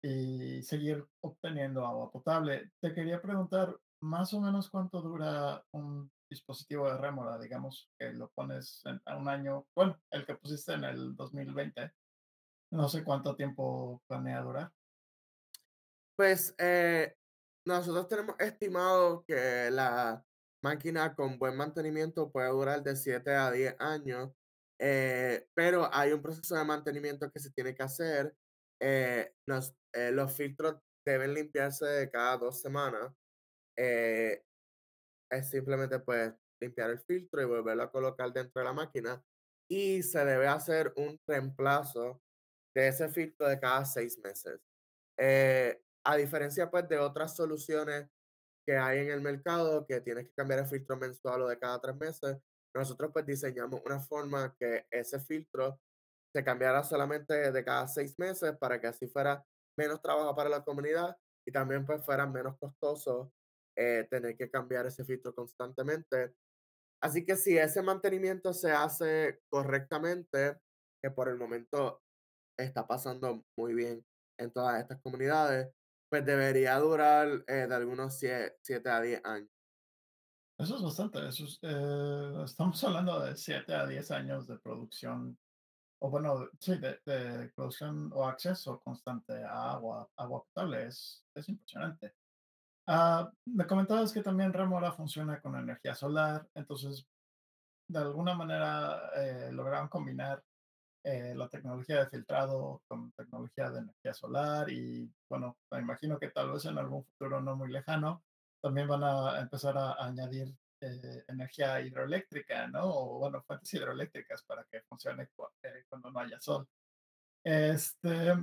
y 0.04 0.62
seguir 0.64 1.08
obteniendo 1.22 1.88
agua 1.88 2.12
potable. 2.12 2.74
Te 2.82 2.94
quería 2.94 3.22
preguntar 3.22 3.80
más 4.02 4.34
o 4.34 4.42
menos 4.42 4.70
cuánto 4.70 5.02
dura 5.02 5.64
un 5.72 6.12
dispositivo 6.30 6.92
de 6.92 6.98
rémora, 6.98 7.40
digamos 7.40 7.90
que 7.98 8.12
lo 8.12 8.30
pones 8.32 8.82
en, 8.84 9.02
a 9.06 9.16
un 9.16 9.30
año, 9.30 9.66
bueno, 9.74 9.98
el 10.12 10.26
que 10.26 10.36
pusiste 10.36 10.74
en 10.74 10.84
el 10.84 11.16
2020, 11.16 11.94
no 12.72 12.90
sé 12.90 13.06
cuánto 13.06 13.38
tiempo 13.38 14.02
planea 14.06 14.42
durar. 14.42 14.74
Pues 16.16 16.54
eh, 16.60 17.16
nosotros 17.66 18.08
tenemos 18.08 18.36
estimado 18.40 19.24
que 19.28 19.70
la 19.72 20.24
máquina 20.64 21.16
con 21.16 21.40
buen 21.40 21.58
mantenimiento 21.58 22.32
puede 22.32 22.50
durar 22.50 22.84
de 22.84 22.96
7 22.96 23.32
a 23.34 23.52
10 23.52 23.76
años, 23.80 24.32
eh, 24.80 25.48
pero 25.56 25.90
hay 25.94 26.12
un 26.14 26.22
proceso 26.22 26.56
de 26.56 26.66
mantenimiento 26.66 27.32
que 27.32 27.40
se 27.40 27.52
tiene 27.52 27.74
que 27.76 27.84
hacer. 27.84 28.36
Eh, 28.80 29.34
nos, 29.48 29.74
eh, 29.94 30.12
los 30.12 30.34
filtros 30.36 30.76
deben 31.06 31.34
limpiarse 31.34 31.86
de 31.86 32.12
cada 32.12 32.38
dos 32.38 32.62
semanas. 32.62 33.12
Eh, 33.78 34.44
es 35.32 35.50
simplemente 35.50 36.00
pues 36.00 36.34
limpiar 36.62 36.90
el 36.92 37.00
filtro 37.00 37.42
y 37.42 37.46
volverlo 37.46 37.84
a 37.84 37.92
colocar 37.92 38.32
dentro 38.32 38.60
de 38.62 38.66
la 38.66 38.74
máquina. 38.74 39.24
Y 39.70 40.04
se 40.04 40.24
debe 40.26 40.48
hacer 40.48 40.94
un 40.98 41.20
reemplazo 41.28 42.22
de 42.76 42.90
ese 42.90 43.10
filtro 43.10 43.48
de 43.48 43.60
cada 43.60 43.86
seis 43.86 44.20
meses. 44.20 44.60
Eh, 45.20 45.82
a 46.06 46.16
diferencia 46.18 46.70
pues 46.70 46.88
de 46.90 47.00
otras 47.00 47.36
soluciones 47.36 48.10
que 48.66 48.78
hay 48.78 49.00
en 49.00 49.10
el 49.12 49.22
mercado, 49.22 49.86
que 49.86 50.02
tienes 50.02 50.28
que 50.28 50.34
cambiar 50.34 50.60
el 50.60 50.68
filtro 50.68 50.98
mensual 50.98 51.42
o 51.42 51.48
de 51.48 51.60
cada 51.60 51.80
tres 51.82 51.96
meses, 51.98 52.38
nosotros 52.76 53.12
pues 53.14 53.26
diseñamos 53.26 53.82
una 53.86 54.00
forma 54.00 54.56
que 54.60 54.86
ese 54.90 55.20
filtro 55.20 55.80
se 56.34 56.44
cambiara 56.44 56.84
solamente 56.84 57.52
de 57.52 57.64
cada 57.64 57.88
seis 57.88 58.18
meses 58.18 58.58
para 58.58 58.80
que 58.82 58.88
así 58.88 59.08
fuera 59.08 59.46
menos 59.78 60.02
trabajo 60.02 60.36
para 60.36 60.50
la 60.50 60.64
comunidad 60.64 61.16
y 61.46 61.52
también 61.52 61.86
pues 61.86 62.04
fuera 62.04 62.26
menos 62.26 62.58
costoso 62.58 63.32
eh, 63.78 64.08
tener 64.10 64.36
que 64.36 64.50
cambiar 64.50 64.86
ese 64.88 65.04
filtro 65.04 65.34
constantemente. 65.34 66.34
Así 67.02 67.26
que 67.26 67.36
si 67.36 67.58
ese 67.58 67.82
mantenimiento 67.82 68.54
se 68.54 68.72
hace 68.72 69.42
correctamente, 69.50 70.58
que 71.02 71.12
por 71.12 71.28
el 71.28 71.38
momento 71.38 72.02
está 72.58 72.88
pasando 72.88 73.44
muy 73.58 73.74
bien 73.74 74.06
en 74.40 74.52
todas 74.52 74.82
estas 74.82 75.02
comunidades, 75.02 75.70
pues 76.14 76.28
debería 76.28 76.78
durar 76.78 77.44
eh, 77.48 77.66
de 77.68 77.74
algunos 77.74 78.20
7 78.20 78.88
a 78.88 79.02
10 79.02 79.26
años. 79.26 79.50
Eso 80.60 80.76
es 80.76 80.84
bastante, 80.84 81.28
eso 81.28 81.46
es, 81.46 81.58
eh, 81.64 82.44
estamos 82.46 82.84
hablando 82.84 83.20
de 83.20 83.36
7 83.36 83.74
a 83.74 83.88
10 83.88 84.12
años 84.12 84.46
de 84.46 84.60
producción, 84.60 85.36
o 86.00 86.12
bueno, 86.12 86.50
sí, 86.60 86.78
de, 86.78 87.00
de 87.04 87.50
producción 87.56 88.12
o 88.14 88.28
acceso 88.28 88.80
constante 88.82 89.44
a 89.44 89.72
agua, 89.72 90.08
agua 90.16 90.44
potable, 90.44 90.86
es, 90.86 91.26
es 91.34 91.50
impresionante. 91.50 92.14
Ah, 92.86 93.32
me 93.46 93.66
comentabas 93.66 94.14
que 94.14 94.22
también 94.22 94.54
Remora 94.54 94.92
funciona 94.92 95.42
con 95.42 95.56
energía 95.56 95.96
solar, 95.96 96.48
entonces 96.54 97.08
de 97.88 98.00
alguna 98.00 98.36
manera 98.36 99.10
eh, 99.16 99.50
lograron 99.52 99.88
combinar 99.88 100.44
eh, 101.04 101.34
la 101.36 101.50
tecnología 101.50 102.00
de 102.00 102.10
filtrado 102.10 102.82
con 102.88 103.12
tecnología 103.12 103.70
de 103.70 103.80
energía 103.80 104.14
solar 104.14 104.70
y 104.70 105.12
bueno, 105.30 105.58
me 105.72 105.80
imagino 105.80 106.18
que 106.18 106.30
tal 106.30 106.52
vez 106.52 106.66
en 106.66 106.78
algún 106.78 107.04
futuro 107.04 107.42
no 107.42 107.56
muy 107.56 107.70
lejano 107.70 108.24
también 108.62 108.88
van 108.88 109.04
a 109.04 109.42
empezar 109.42 109.78
a, 109.78 110.02
añadir 110.02 110.56
eh, 110.80 111.26
energía 111.28 111.82
hidroeléctrica, 111.82 112.68
¿no? 112.68 112.84
O 112.86 113.20
bueno, 113.20 113.44
fuentes 113.44 113.74
hidroeléctricas 113.74 114.44
para 114.44 114.64
que 114.72 114.82
funcione 114.84 115.30
cuando 115.90 116.10
no 116.10 116.20
haya 116.22 116.40
sol. 116.40 116.66
Este, 117.44 118.34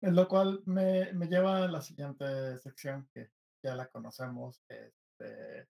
lo 0.00 0.28
cual 0.28 0.62
me, 0.64 1.12
me 1.12 1.26
lleva 1.26 1.64
a 1.64 1.68
la 1.68 1.82
siguiente 1.82 2.56
sección 2.58 3.06
que 3.12 3.30
ya 3.62 3.74
la 3.74 3.86
conocemos. 3.88 4.62
Este, 4.66 5.68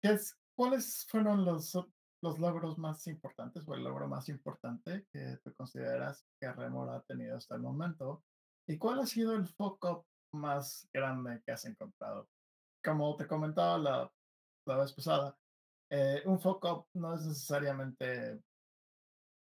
¿qué 0.00 0.12
es, 0.12 0.34
¿Cuáles 0.54 1.06
fueron 1.06 1.44
los, 1.44 1.76
los 2.22 2.38
logros 2.38 2.78
más 2.78 3.06
importantes 3.06 3.66
o 3.66 3.74
el 3.74 3.82
logro 3.82 4.08
más 4.08 4.28
importante 4.28 5.06
que 5.12 5.38
tú 5.42 5.54
consideras 5.54 6.26
que 6.40 6.52
Remor 6.52 6.90
ha 6.90 7.02
tenido 7.02 7.36
hasta 7.36 7.54
el 7.54 7.62
momento? 7.62 8.22
¿Y 8.68 8.78
cuál 8.78 9.00
ha 9.00 9.06
sido 9.06 9.34
el 9.34 9.46
foco 9.46 10.06
más 10.34 10.88
grande 10.92 11.42
que 11.44 11.52
has 11.52 11.64
encontrado? 11.64 12.28
Como 12.84 13.16
te 13.16 13.26
comentaba 13.26 13.78
la, 13.78 14.12
la 14.66 14.76
vez 14.76 14.92
pasada, 14.92 15.36
eh, 15.90 16.22
un 16.26 16.38
foco 16.38 16.88
no 16.94 17.14
es 17.14 17.26
necesariamente 17.26 18.40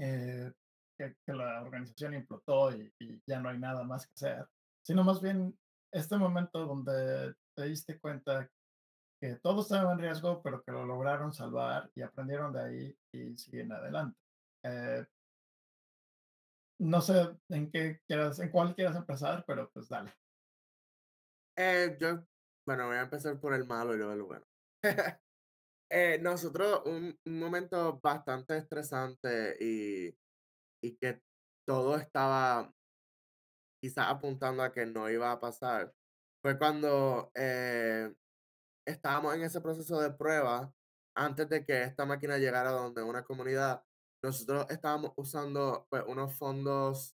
eh, 0.00 0.52
que, 0.98 1.14
que, 1.24 1.32
la 1.32 1.62
organización 1.62 2.14
implotó 2.14 2.76
y, 2.76 2.92
y, 2.98 3.22
ya 3.26 3.38
no 3.38 3.50
hay 3.50 3.58
nada 3.58 3.85
más 3.85 4.06
que 4.06 4.12
hacer, 4.16 4.48
sino 4.85 5.04
más 5.04 5.20
bien 5.20 5.56
este 5.92 6.16
momento 6.16 6.66
donde 6.66 7.35
te 7.54 7.64
diste 7.64 8.00
cuenta 8.00 8.50
que 9.22 9.37
todo 9.37 9.61
estaba 9.61 9.92
en 9.92 10.00
riesgo, 10.00 10.42
pero 10.42 10.64
que 10.64 10.72
lo 10.72 10.85
lograron 10.85 11.32
salvar 11.32 11.88
y 11.94 12.02
aprendieron 12.02 12.52
de 12.52 12.61
ahí 12.61 12.98
y 13.12 13.38
siguen 13.38 13.70
adelante. 13.70 14.18
Eh, 14.64 15.06
no 16.80 17.00
sé 17.00 17.28
en 17.50 17.70
qué 17.70 18.00
quieras, 18.04 18.40
en 18.40 18.50
cuál 18.50 18.74
quieras 18.74 18.96
empezar, 18.96 19.44
pero 19.46 19.70
pues 19.70 19.88
dale. 19.88 20.12
Eh, 21.56 21.96
yo, 22.00 22.26
bueno, 22.66 22.88
voy 22.88 22.96
a 22.96 23.02
empezar 23.02 23.38
por 23.38 23.54
el 23.54 23.64
malo 23.64 23.94
y 23.94 23.98
luego 23.98 24.12
el 24.12 24.22
bueno. 24.22 24.44
eh, 25.92 26.18
nosotros, 26.20 26.82
un, 26.87 27.16
un, 27.24 27.38
momento 27.38 28.00
bastante 28.02 28.56
estresante 28.56 29.56
y, 29.61 30.18
y 30.82 30.96
que 30.96 31.22
todo 31.64 31.94
estaba 31.94 32.74
quizás 33.80 34.08
apuntando 34.08 34.64
a 34.64 34.72
que 34.72 34.85
no 34.85 35.08
iba 35.08 35.30
a 35.30 35.38
pasar, 35.38 35.94
fue 36.42 36.58
cuando 36.58 37.30
eh, 37.37 38.12
estábamos 38.86 39.34
en 39.34 39.42
ese 39.42 39.60
proceso 39.60 40.00
de 40.00 40.10
prueba, 40.12 40.72
antes 41.16 41.48
de 41.48 41.64
que 41.64 41.82
esta 41.82 42.06
máquina 42.06 42.38
llegara 42.38 42.70
a 42.70 42.72
donde 42.72 43.02
una 43.02 43.24
comunidad, 43.24 43.84
nosotros 44.22 44.66
estábamos 44.70 45.12
usando 45.16 45.86
pues, 45.90 46.04
unos 46.06 46.34
fondos 46.36 47.16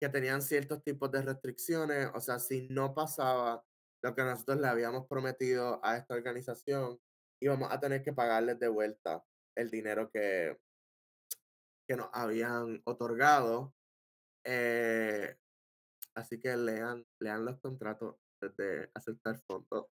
que 0.00 0.08
tenían 0.08 0.42
ciertos 0.42 0.82
tipos 0.82 1.10
de 1.12 1.22
restricciones, 1.22 2.10
o 2.14 2.20
sea, 2.20 2.38
si 2.38 2.68
no 2.68 2.94
pasaba 2.94 3.64
lo 4.02 4.14
que 4.14 4.22
nosotros 4.22 4.60
le 4.60 4.66
habíamos 4.66 5.06
prometido 5.06 5.80
a 5.84 5.96
esta 5.96 6.14
organización, 6.14 6.98
íbamos 7.40 7.70
a 7.70 7.78
tener 7.78 8.02
que 8.02 8.12
pagarles 8.12 8.58
de 8.58 8.68
vuelta 8.68 9.24
el 9.56 9.70
dinero 9.70 10.10
que, 10.10 10.58
que 11.86 11.96
nos 11.96 12.08
habían 12.12 12.82
otorgado. 12.84 13.74
Eh, 14.44 15.36
Así 16.14 16.38
que 16.38 16.56
lean, 16.56 17.06
lean 17.20 17.44
los 17.44 17.58
contratos 17.60 18.16
de 18.50 18.90
aceptar 18.94 19.38
fondos. 19.46 19.86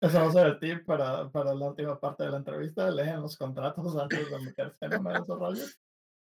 Eso 0.00 0.32
va 0.32 0.46
a 0.46 0.58
tip 0.58 0.84
para, 0.84 1.30
para 1.30 1.54
la 1.54 1.68
última 1.68 1.98
parte 1.98 2.24
de 2.24 2.30
la 2.30 2.38
entrevista. 2.38 2.90
Lean 2.90 3.22
los 3.22 3.36
contratos 3.36 3.96
antes 3.96 4.30
de 4.30 4.38
meterse 4.38 4.76
en 4.80 5.06
esos 5.06 5.38
rollos. 5.38 5.80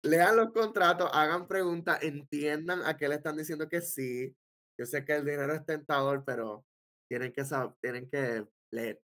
Lean 0.03 0.37
los 0.37 0.53
contratos, 0.53 1.11
hagan 1.13 1.49
preguntas, 1.49 2.03
entiendan 2.03 2.83
a 2.83 2.97
qué 2.97 3.09
le 3.09 3.17
están 3.17 3.37
diciendo 3.37 3.69
que 3.69 3.81
sí. 3.81 4.37
Yo 4.79 4.87
sé 4.87 5.05
que 5.05 5.15
el 5.15 5.25
dinero 5.25 5.55
es 5.55 5.65
tentador, 5.65 6.25
pero 6.25 6.65
tienen 7.09 7.33
que 7.33 7.45
saber, 7.45 7.75
tienen 7.81 8.09
que 8.11 8.47
leer. 8.73 9.01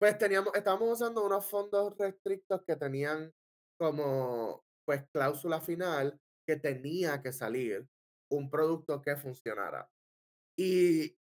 Pues 0.00 0.16
teníamos, 0.16 0.54
estábamos 0.54 0.92
usando 0.92 1.24
unos 1.24 1.44
fondos 1.44 1.96
restrictos 1.98 2.62
que 2.66 2.76
tenían 2.76 3.32
como 3.78 4.64
pues 4.86 5.04
cláusula 5.12 5.60
final 5.60 6.18
que 6.46 6.56
tenía 6.56 7.20
que 7.20 7.32
salir 7.32 7.86
un 8.30 8.48
producto 8.48 9.02
que 9.02 9.16
funcionara. 9.16 9.88
Y 10.56 11.14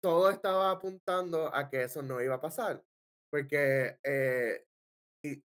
todo 0.00 0.30
estaba 0.30 0.70
apuntando 0.70 1.54
a 1.54 1.68
que 1.68 1.84
eso 1.84 2.02
no 2.02 2.20
iba 2.20 2.36
a 2.36 2.40
pasar, 2.40 2.82
porque 3.30 3.98
eh, 4.02 4.64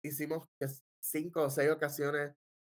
hicimos 0.02 0.48
cinco 1.02 1.42
o 1.42 1.50
seis 1.50 1.70
ocasiones 1.70 2.34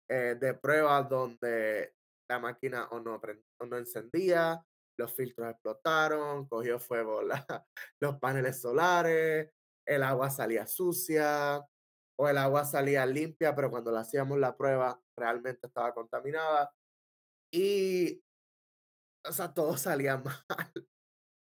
eh, 0.08 0.36
de 0.38 0.54
pruebas 0.54 1.08
donde 1.08 1.94
la 2.28 2.38
máquina 2.38 2.88
o 2.90 3.00
no, 3.00 3.20
o 3.60 3.66
no 3.66 3.78
encendía, 3.78 4.64
los 4.98 5.12
filtros 5.12 5.50
explotaron, 5.50 6.46
cogió 6.48 6.78
fuego 6.78 7.22
la, 7.22 7.44
los 8.00 8.18
paneles 8.18 8.60
solares, 8.60 9.50
el 9.86 10.02
agua 10.02 10.30
salía 10.30 10.66
sucia 10.66 11.64
o 12.18 12.28
el 12.28 12.38
agua 12.38 12.64
salía 12.64 13.04
limpia, 13.06 13.54
pero 13.54 13.70
cuando 13.70 13.92
le 13.92 13.98
hacíamos 13.98 14.38
la 14.38 14.56
prueba 14.56 15.00
realmente 15.16 15.66
estaba 15.66 15.92
contaminada. 15.94 16.72
Y, 17.52 18.22
o 19.24 19.32
sea, 19.32 19.52
todo 19.52 19.76
salía 19.76 20.16
mal. 20.18 20.88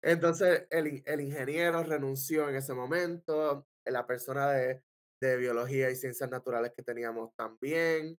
Entonces, 0.02 0.66
el, 0.70 1.02
el 1.06 1.20
ingeniero 1.20 1.82
renunció 1.82 2.48
en 2.48 2.56
ese 2.56 2.74
momento, 2.74 3.66
la 3.84 4.06
persona 4.06 4.50
de, 4.50 4.82
de 5.20 5.36
biología 5.36 5.90
y 5.90 5.96
ciencias 5.96 6.28
naturales 6.28 6.72
que 6.76 6.82
teníamos 6.82 7.34
también, 7.36 8.18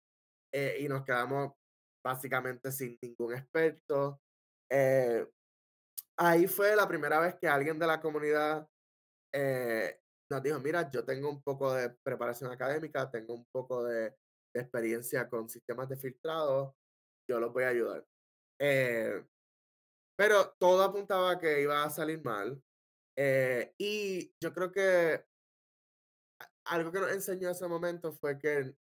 eh, 0.53 0.77
y 0.79 0.87
nos 0.87 1.03
quedamos 1.03 1.53
básicamente 2.03 2.71
sin 2.71 2.97
ningún 3.01 3.33
experto. 3.33 4.21
Eh, 4.69 5.27
ahí 6.17 6.47
fue 6.47 6.75
la 6.75 6.87
primera 6.87 7.19
vez 7.19 7.35
que 7.35 7.47
alguien 7.47 7.77
de 7.79 7.87
la 7.87 7.99
comunidad 7.99 8.67
eh, 9.33 9.99
nos 10.29 10.43
dijo, 10.43 10.59
mira, 10.59 10.89
yo 10.89 11.03
tengo 11.03 11.29
un 11.29 11.41
poco 11.41 11.73
de 11.73 11.89
preparación 11.89 12.51
académica, 12.51 13.09
tengo 13.11 13.33
un 13.33 13.45
poco 13.51 13.83
de, 13.83 14.15
experiencia 14.55 15.27
con 15.27 15.49
sistemas 15.49 15.89
de 15.89 15.97
filtrado, 15.97 16.75
yo 17.27 17.39
los 17.39 17.51
voy 17.51 17.63
a 17.63 17.69
ayudar. 17.69 18.05
Eh, 18.59 19.25
pero 20.15 20.55
todo 20.59 20.83
apuntaba 20.83 21.31
a 21.31 21.39
que 21.39 21.61
iba 21.61 21.83
a 21.83 21.89
salir 21.89 22.23
mal. 22.23 22.61
Eh, 23.17 23.73
y 23.77 24.33
yo 24.39 24.53
creo 24.53 24.71
que 24.71 25.23
algo 26.65 26.91
que 26.91 26.99
nos 26.99 27.11
enseñó 27.11 27.49
ese 27.49 27.67
momento 27.67 28.11
fue 28.13 28.37
que 28.39 28.73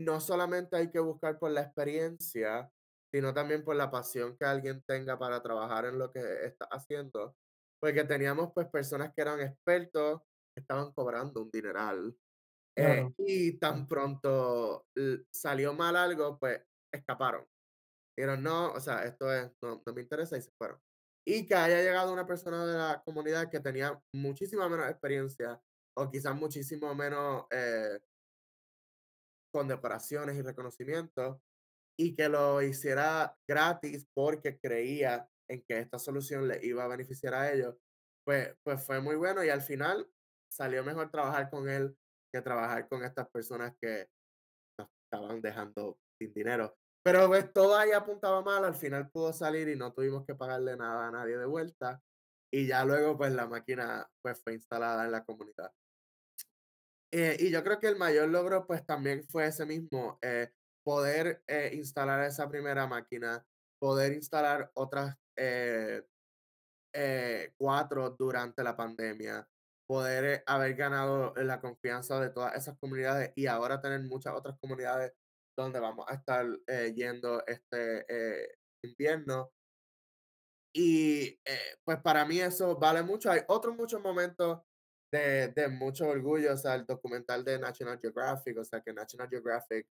no 0.00 0.20
solamente 0.20 0.76
hay 0.76 0.90
que 0.90 0.98
buscar 0.98 1.38
por 1.38 1.50
la 1.50 1.62
experiencia, 1.62 2.70
sino 3.12 3.32
también 3.32 3.64
por 3.64 3.76
la 3.76 3.90
pasión 3.90 4.36
que 4.36 4.44
alguien 4.44 4.82
tenga 4.86 5.18
para 5.18 5.42
trabajar 5.42 5.86
en 5.86 5.98
lo 5.98 6.10
que 6.12 6.20
está 6.44 6.66
haciendo. 6.66 7.36
Porque 7.80 8.04
teníamos 8.04 8.52
pues 8.52 8.68
personas 8.68 9.12
que 9.14 9.22
eran 9.22 9.40
expertos, 9.40 10.22
que 10.54 10.60
estaban 10.60 10.92
cobrando 10.92 11.42
un 11.42 11.50
dineral. 11.50 12.16
Eh, 12.76 13.08
y 13.18 13.52
tan 13.58 13.86
pronto 13.86 14.86
salió 15.30 15.74
mal 15.74 15.94
algo, 15.94 16.38
pues 16.38 16.60
escaparon. 16.92 17.46
Dijeron, 18.16 18.42
no, 18.42 18.72
o 18.72 18.80
sea, 18.80 19.04
esto 19.04 19.32
es, 19.32 19.50
no, 19.62 19.82
no 19.84 19.92
me 19.92 20.02
interesa 20.02 20.36
y 20.36 20.42
se 20.42 20.50
fueron. 20.52 20.78
Y 21.26 21.46
que 21.46 21.54
haya 21.54 21.82
llegado 21.82 22.12
una 22.12 22.26
persona 22.26 22.66
de 22.66 22.76
la 22.78 23.02
comunidad 23.04 23.50
que 23.50 23.60
tenía 23.60 24.00
muchísima 24.12 24.68
menos 24.68 24.88
experiencia 24.90 25.60
o 25.96 26.10
quizás 26.10 26.34
muchísimo 26.36 26.94
menos 26.94 27.46
eh, 27.50 27.98
condecoraciones 29.52 30.36
y 30.36 30.42
reconocimientos 30.42 31.38
y 31.98 32.14
que 32.16 32.28
lo 32.28 32.62
hiciera 32.62 33.36
gratis 33.48 34.06
porque 34.14 34.58
creía 34.58 35.28
en 35.48 35.62
que 35.62 35.78
esta 35.78 35.98
solución 35.98 36.48
le 36.48 36.64
iba 36.64 36.84
a 36.84 36.88
beneficiar 36.88 37.34
a 37.34 37.52
ellos, 37.52 37.76
pues, 38.26 38.54
pues 38.64 38.84
fue 38.84 39.00
muy 39.00 39.16
bueno 39.16 39.44
y 39.44 39.50
al 39.50 39.62
final 39.62 40.08
salió 40.50 40.82
mejor 40.84 41.10
trabajar 41.10 41.50
con 41.50 41.68
él 41.68 41.96
que 42.32 42.42
trabajar 42.42 42.88
con 42.88 43.04
estas 43.04 43.28
personas 43.30 43.74
que 43.80 44.08
nos 44.78 44.88
estaban 45.04 45.40
dejando 45.40 45.98
sin 46.18 46.32
dinero. 46.34 46.76
Pero 47.04 47.28
pues 47.28 47.52
todo 47.52 47.76
ahí 47.76 47.92
apuntaba 47.92 48.40
mal, 48.40 48.64
al 48.64 48.74
final 48.74 49.10
pudo 49.10 49.32
salir 49.34 49.68
y 49.68 49.76
no 49.76 49.92
tuvimos 49.92 50.24
que 50.24 50.34
pagarle 50.34 50.74
nada 50.74 51.08
a 51.08 51.10
nadie 51.10 51.36
de 51.36 51.44
vuelta. 51.44 52.02
Y 52.50 52.66
ya 52.66 52.84
luego 52.84 53.18
pues 53.18 53.32
la 53.32 53.46
máquina 53.46 54.08
pues 54.22 54.42
fue 54.42 54.54
instalada 54.54 55.04
en 55.04 55.12
la 55.12 55.22
comunidad. 55.22 55.70
Eh, 57.12 57.36
y 57.38 57.50
yo 57.50 57.62
creo 57.62 57.78
que 57.78 57.88
el 57.88 57.96
mayor 57.96 58.28
logro 58.28 58.66
pues 58.66 58.84
también 58.86 59.22
fue 59.28 59.46
ese 59.46 59.66
mismo, 59.66 60.18
eh, 60.22 60.50
poder 60.82 61.42
eh, 61.46 61.70
instalar 61.74 62.24
esa 62.24 62.48
primera 62.48 62.86
máquina, 62.86 63.46
poder 63.78 64.14
instalar 64.14 64.70
otras 64.74 65.16
cuatro 67.58 68.10
durante 68.18 68.62
la 68.64 68.76
pandemia, 68.76 69.46
poder 69.86 70.42
haber 70.46 70.74
ganado 70.74 71.34
la 71.36 71.60
confianza 71.60 72.18
de 72.20 72.30
todas 72.30 72.54
esas 72.54 72.78
comunidades 72.78 73.32
y 73.36 73.46
ahora 73.46 73.80
tener 73.80 74.00
muchas 74.02 74.34
otras 74.34 74.56
comunidades 74.58 75.12
donde 75.56 75.80
vamos 75.80 76.06
a 76.08 76.14
estar 76.14 76.46
yendo 76.94 77.44
este 77.46 78.56
invierno. 78.82 79.52
Y 80.76 81.38
pues 81.84 81.98
para 82.00 82.24
mí 82.24 82.40
eso 82.40 82.76
vale 82.76 83.02
mucho. 83.02 83.30
Hay 83.30 83.42
otros 83.46 83.76
muchos 83.76 84.00
momentos 84.00 84.60
de, 85.14 85.68
mucho 85.68 86.08
orgullo, 86.08 86.54
o 86.54 86.56
sea, 86.56 86.74
el 86.74 86.86
documental 86.86 87.44
de 87.44 87.58
National 87.58 87.98
Geographic, 88.00 88.58
o 88.58 88.64
sea, 88.64 88.80
que 88.80 88.92
National 88.92 89.28
Geographic 89.28 89.86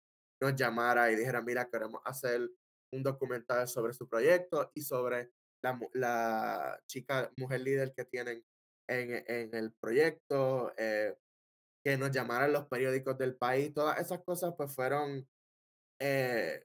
nos 0.41 0.56
llamara 0.56 1.12
y 1.12 1.15
dijera, 1.15 1.41
mira, 1.41 1.69
queremos 1.69 2.02
hacer 2.06 2.50
un 2.91 3.04
documental 3.04 3.67
sobre 3.67 3.93
su 3.93 4.08
proyecto 4.08 4.72
y 4.74 4.82
sobre 4.82 5.32
la, 5.62 5.80
la 5.93 6.82
chica, 6.88 7.32
mujer 7.38 7.62
líder 7.62 7.93
que 7.93 8.06
tienen 8.06 8.43
en, 8.88 9.24
en 9.28 9.54
el 9.54 9.74
proyecto, 9.74 10.74
eh, 10.78 11.15
que 11.84 11.98
nos 11.98 12.12
llamaran 12.12 12.54
los 12.54 12.67
periódicos 12.67 13.17
del 13.17 13.36
país, 13.36 13.74
todas 13.74 14.00
esas 14.00 14.24
cosas 14.24 14.54
pues 14.58 14.74
fueron 14.74 15.28
eh, 16.00 16.64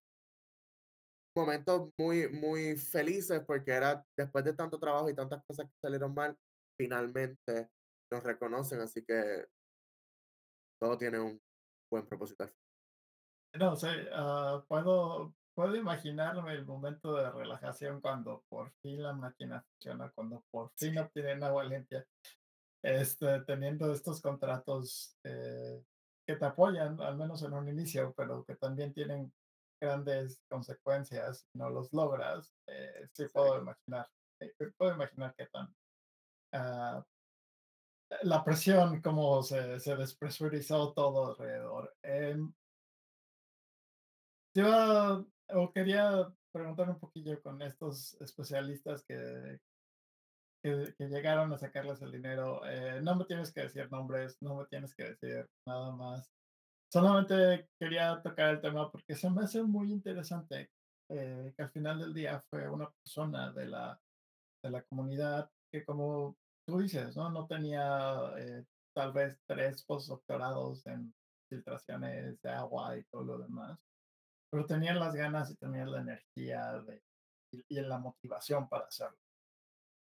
momentos 1.36 1.90
muy, 1.98 2.28
muy 2.28 2.76
felices 2.76 3.42
porque 3.46 3.72
era 3.72 4.04
después 4.16 4.44
de 4.44 4.52
tanto 4.52 4.78
trabajo 4.78 5.08
y 5.10 5.14
tantas 5.14 5.42
cosas 5.44 5.66
que 5.66 5.78
salieron 5.80 6.14
mal, 6.14 6.36
finalmente 6.78 7.68
nos 8.10 8.22
reconocen, 8.22 8.80
así 8.80 9.04
que 9.04 9.46
todo 10.80 10.96
tiene 10.96 11.18
un 11.18 11.40
buen 11.90 12.06
propósito. 12.06 12.48
No 13.54 13.76
sé, 13.76 14.08
ah, 14.12 14.64
puedo, 14.68 15.34
puedo 15.54 15.76
imaginarme 15.76 16.52
el 16.54 16.64
momento 16.64 17.14
de 17.14 17.30
relajación 17.30 18.00
cuando 18.00 18.44
por 18.48 18.72
fin 18.82 19.02
la 19.02 19.12
máquina 19.12 19.62
funciona, 19.62 20.10
cuando 20.10 20.44
por 20.50 20.70
fin 20.76 20.98
obtienen 20.98 21.42
agua 21.42 21.64
limpia, 21.64 22.06
este, 22.82 23.40
teniendo 23.40 23.92
estos 23.92 24.20
contratos 24.20 25.16
eh, 25.24 25.82
que 26.26 26.36
te 26.36 26.44
apoyan, 26.44 27.00
al 27.00 27.16
menos 27.16 27.42
en 27.42 27.52
un 27.52 27.68
inicio, 27.68 28.12
pero 28.16 28.44
que 28.44 28.56
también 28.56 28.92
tienen 28.92 29.32
grandes 29.80 30.40
consecuencias 30.48 31.46
no 31.54 31.68
los 31.70 31.92
logras, 31.92 32.54
eh, 32.66 33.08
sí 33.12 33.26
puedo 33.32 33.60
imaginar, 33.60 34.08
eh, 34.40 34.52
puedo 34.76 34.94
imaginar 34.94 35.34
qué 35.36 35.46
tan 35.46 35.74
ah, 36.52 37.04
la 38.22 38.44
presión, 38.44 39.00
cómo 39.02 39.42
se, 39.42 39.80
se 39.80 39.96
despresurizó 39.96 40.92
todo 40.92 41.30
alrededor. 41.30 41.94
Em, 42.02 42.52
yo 44.54 45.26
o 45.48 45.72
quería 45.72 46.32
preguntar 46.52 46.88
un 46.88 46.98
poquillo 46.98 47.42
con 47.42 47.60
estos 47.60 48.14
especialistas 48.20 49.04
que, 49.04 49.58
que, 50.64 51.08
llegaron 51.08 51.52
a 51.52 51.58
sacarles 51.58 52.00
el 52.00 52.12
dinero. 52.12 52.62
Eh, 52.66 53.00
no 53.02 53.14
me 53.16 53.26
tienes 53.26 53.52
que 53.52 53.62
decir 53.62 53.90
nombres, 53.90 54.40
no 54.40 54.56
me 54.56 54.66
tienes 54.66 54.94
que 54.94 55.10
decir 55.10 55.46
nada 55.66 55.92
más. 55.92 56.30
Solamente 56.90 57.68
quería 57.78 58.22
tocar 58.22 58.50
el 58.50 58.60
tema 58.60 58.90
porque 58.90 59.14
se 59.14 59.28
me 59.28 59.42
hace 59.42 59.62
muy 59.62 59.92
interesante 59.92 60.70
eh, 61.10 61.52
que 61.54 61.62
al 61.62 61.70
final 61.70 61.98
del 61.98 62.14
día 62.14 62.42
fue 62.48 62.68
una 62.68 62.90
persona 62.90 63.52
de 63.52 63.66
la, 63.66 64.00
de 64.62 64.70
la 64.70 64.82
comunidad 64.82 65.50
que 65.70 65.84
como 65.84 66.36
tú 66.66 66.78
dices, 66.78 67.14
¿no? 67.16 67.28
No 67.30 67.46
tenía 67.46 68.32
eh, 68.38 68.64
tal 68.94 69.12
vez 69.12 69.38
tres 69.46 69.84
postdoctorados 69.84 70.86
en 70.86 71.12
filtraciones 71.50 72.40
de 72.40 72.50
agua 72.50 72.96
y 72.96 73.04
todo 73.04 73.24
lo 73.24 73.38
demás, 73.38 73.78
pero 74.50 74.64
tenía 74.64 74.94
las 74.94 75.14
ganas 75.14 75.50
y 75.50 75.56
tenía 75.56 75.84
la 75.84 76.00
energía 76.00 76.80
de, 76.82 77.02
y, 77.68 77.80
la 77.80 77.98
motivación 77.98 78.68
para 78.68 78.86
hacerlo. 78.86 79.18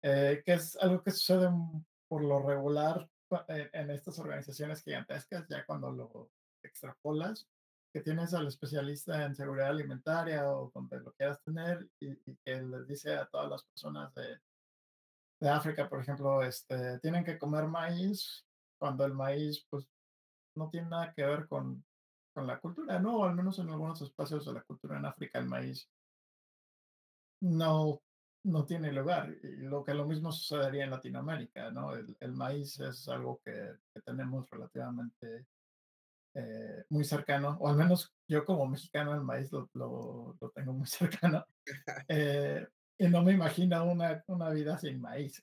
Eh, 0.06 0.42
que 0.44 0.52
es 0.52 0.76
algo 0.76 1.02
que 1.02 1.10
sucede 1.10 1.48
por 2.06 2.22
lo 2.22 2.42
regular 2.42 3.08
eh, 3.48 3.70
en 3.72 3.90
estas 3.90 4.18
organizaciones 4.18 4.82
gigantescas, 4.82 5.46
ya 5.48 5.64
cuando 5.64 5.90
lo 5.90 6.30
extrapolas, 6.62 7.48
que 7.92 8.02
tienes 8.02 8.34
al 8.34 8.46
especialista 8.46 9.24
en 9.24 9.34
seguridad 9.34 9.68
alimentaria 9.68 10.50
o 10.50 10.70
donde 10.74 11.00
lo 11.00 11.12
quieras 11.12 11.40
tener 11.42 11.88
y, 12.00 12.10
y 12.10 12.36
que 12.44 12.60
les 12.60 12.86
dice 12.86 13.14
a 13.14 13.26
todas 13.26 13.48
las 13.48 13.64
personas 13.64 14.12
de 14.14 14.38
de 15.40 15.48
África, 15.48 15.88
por 15.88 16.00
ejemplo, 16.00 16.42
este, 16.42 16.98
tienen 17.00 17.24
que 17.24 17.38
comer 17.38 17.66
maíz 17.66 18.46
cuando 18.78 19.04
el 19.04 19.12
maíz 19.12 19.66
pues 19.68 19.86
no 20.56 20.70
tiene 20.70 20.88
nada 20.88 21.12
que 21.12 21.22
ver 21.22 21.46
con, 21.48 21.84
con 22.32 22.46
la 22.46 22.58
cultura, 22.58 22.98
¿no? 22.98 23.18
O 23.18 23.24
al 23.24 23.34
menos 23.34 23.58
en 23.58 23.68
algunos 23.68 24.00
espacios 24.00 24.46
de 24.46 24.52
la 24.54 24.62
cultura 24.62 24.98
en 24.98 25.04
África 25.04 25.38
el 25.38 25.46
maíz 25.46 25.88
no, 27.40 28.00
no 28.44 28.64
tiene 28.64 28.92
lugar. 28.92 29.34
Y 29.42 29.56
lo 29.56 29.84
que 29.84 29.94
lo 29.94 30.06
mismo 30.06 30.30
sucedería 30.32 30.84
en 30.84 30.90
Latinoamérica, 30.90 31.70
¿no? 31.70 31.94
El, 31.94 32.16
el 32.20 32.32
maíz 32.32 32.78
es 32.80 33.08
algo 33.08 33.40
que, 33.44 33.76
que 33.92 34.00
tenemos 34.02 34.48
relativamente 34.50 35.46
eh, 36.34 36.84
muy 36.90 37.04
cercano, 37.04 37.56
o 37.60 37.68
al 37.68 37.76
menos 37.76 38.12
yo 38.28 38.44
como 38.44 38.66
mexicano 38.66 39.14
el 39.14 39.22
maíz 39.22 39.52
lo, 39.52 39.70
lo, 39.74 40.36
lo 40.40 40.50
tengo 40.50 40.72
muy 40.72 40.86
cercano. 40.86 41.44
Eh, 42.08 42.66
y 42.98 43.08
no 43.08 43.22
me 43.22 43.32
imagino 43.32 43.84
una, 43.84 44.22
una 44.28 44.50
vida 44.50 44.78
sin 44.78 45.00
maíz. 45.00 45.42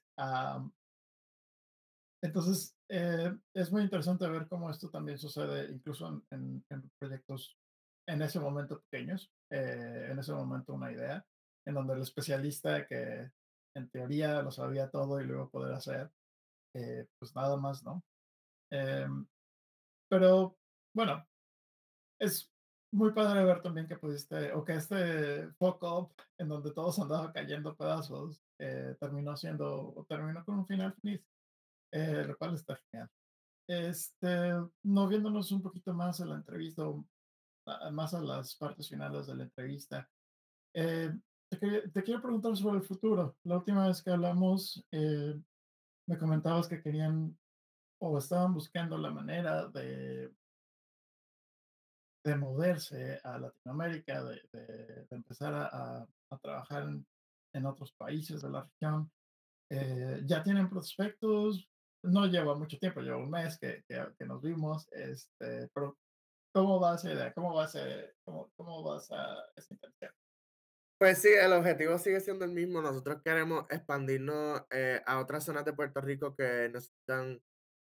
entonces, 2.22 2.76
eh, 2.90 3.34
es 3.54 3.72
muy 3.72 3.84
interesante 3.84 4.28
ver 4.28 4.48
cómo 4.48 4.70
esto 4.70 4.90
también 4.90 5.18
sucede 5.18 5.72
incluso 5.72 6.24
en, 6.30 6.64
en, 6.70 6.92
proyectos 7.00 7.58
en 8.08 8.22
ese 8.22 8.40
momento 8.40 8.82
pequeños, 8.82 9.32
eh, 9.50 10.10
en 10.12 10.20
ese 10.20 10.34
momento 10.34 10.74
una 10.74 10.92
idea, 10.92 11.26
en 11.66 11.74
donde 11.74 11.94
el 11.94 12.02
especialista 12.02 12.86
que 12.88 13.32
en 13.76 13.90
teoría 13.90 14.42
lo 14.42 14.52
sabía 14.52 14.90
todo 14.90 15.22
y 15.22 15.26
luego 15.26 15.50
poder 15.50 15.74
hacer, 15.74 16.12
eh, 16.76 17.08
pues 17.20 17.36
nada 17.36 17.58
más, 17.58 17.84
¿no? 17.84 18.04
Em, 18.72 19.26
pero 20.10 20.58
bueno, 20.94 21.26
es 22.20 22.52
muy 22.94 23.12
padre 23.14 23.44
ver 23.46 23.62
también 23.62 23.88
que 23.88 23.98
pudiste, 23.98 24.52
o 24.54 24.64
que 24.66 24.76
este 24.76 25.48
fuck 25.54 25.82
up 25.84 26.14
en 26.38 26.50
donde 26.50 26.72
todos 26.74 27.00
andaban 27.00 27.32
cayendo 27.32 27.76
pedazos, 27.76 28.42
eh, 28.60 28.96
terminó 29.00 29.36
siendo, 29.38 29.94
o 29.96 30.06
terminó 30.06 30.44
con 30.44 30.60
un 30.60 30.68
final 30.68 30.94
feliz, 31.02 31.22
eh, 31.94 32.26
lo 32.28 32.38
cual 32.38 32.56
está 32.56 32.76
genial. 32.76 33.10
Este, 33.68 34.52
no 34.84 35.08
viéndonos 35.08 35.52
un 35.52 35.62
poquito 35.62 35.94
más 35.94 36.20
en 36.20 36.30
la 36.30 36.36
entrevista, 36.36 36.84
más 37.92 38.14
a 38.14 38.22
las 38.22 38.56
partes 38.56 38.90
finales 38.90 39.28
de 39.28 39.36
la 39.36 39.44
entrevista, 39.44 40.10
eh, 40.74 41.14
te, 41.58 42.04
quiero 42.04 42.22
preguntar 42.22 42.56
sobre 42.56 42.78
el 42.78 42.84
futuro. 42.84 43.36
La 43.44 43.58
última 43.58 43.88
vez 43.88 44.02
que 44.02 44.12
hablamos, 44.12 44.86
eh, 44.92 45.40
me 46.08 46.18
comentabas 46.18 46.68
que 46.68 46.82
querían 46.82 47.38
o 48.00 48.18
estaban 48.18 48.54
buscando 48.54 48.98
la 48.98 49.12
manera 49.12 49.68
de, 49.68 50.34
de 52.26 52.36
moverse 52.36 53.20
a 53.24 53.38
Latinoamérica, 53.38 54.24
de, 54.24 54.42
de, 54.52 55.08
empezar 55.12 55.54
a, 55.54 56.08
a, 56.32 56.38
trabajar 56.40 56.84
en, 56.84 57.06
en, 57.54 57.66
otros 57.66 57.94
países 57.94 58.42
de 58.42 58.50
la 58.50 58.64
región. 58.64 59.12
Eh, 59.70 60.22
ya 60.26 60.42
tienen 60.42 60.70
prospectos, 60.70 61.70
no 62.04 62.26
lleva 62.26 62.56
mucho 62.56 62.80
tiempo, 62.80 63.02
lleva 63.02 63.18
un 63.18 63.30
mes 63.30 63.58
que, 63.60 63.84
que, 63.88 64.26
nos 64.26 64.42
vimos, 64.42 64.88
este, 64.92 65.70
pero 65.74 65.98
¿cómo 66.54 66.80
va 66.80 66.96
esa 66.96 67.14
idea? 67.14 67.34
¿Cómo 67.34 67.54
va 67.54 67.66
a 67.66 67.68
ser, 67.68 68.16
cómo, 68.26 68.52
cómo 68.56 68.84
vas 68.84 69.12
a 69.12 69.46
esa 69.56 69.74
intención? 69.74 70.12
Pues 71.02 71.18
sí, 71.18 71.30
el 71.30 71.52
objetivo 71.54 71.98
sigue 71.98 72.20
siendo 72.20 72.46
el 72.46 72.52
mismo. 72.52 72.80
Nosotros 72.80 73.24
queremos 73.26 73.66
expandirnos 73.72 74.62
eh, 74.70 75.02
a 75.08 75.18
otras 75.20 75.44
zonas 75.44 75.66
de 75.66 75.74
Puerto 75.74 76.00
Rico 76.00 76.36
que 76.36 76.70
necesitan 76.72 77.42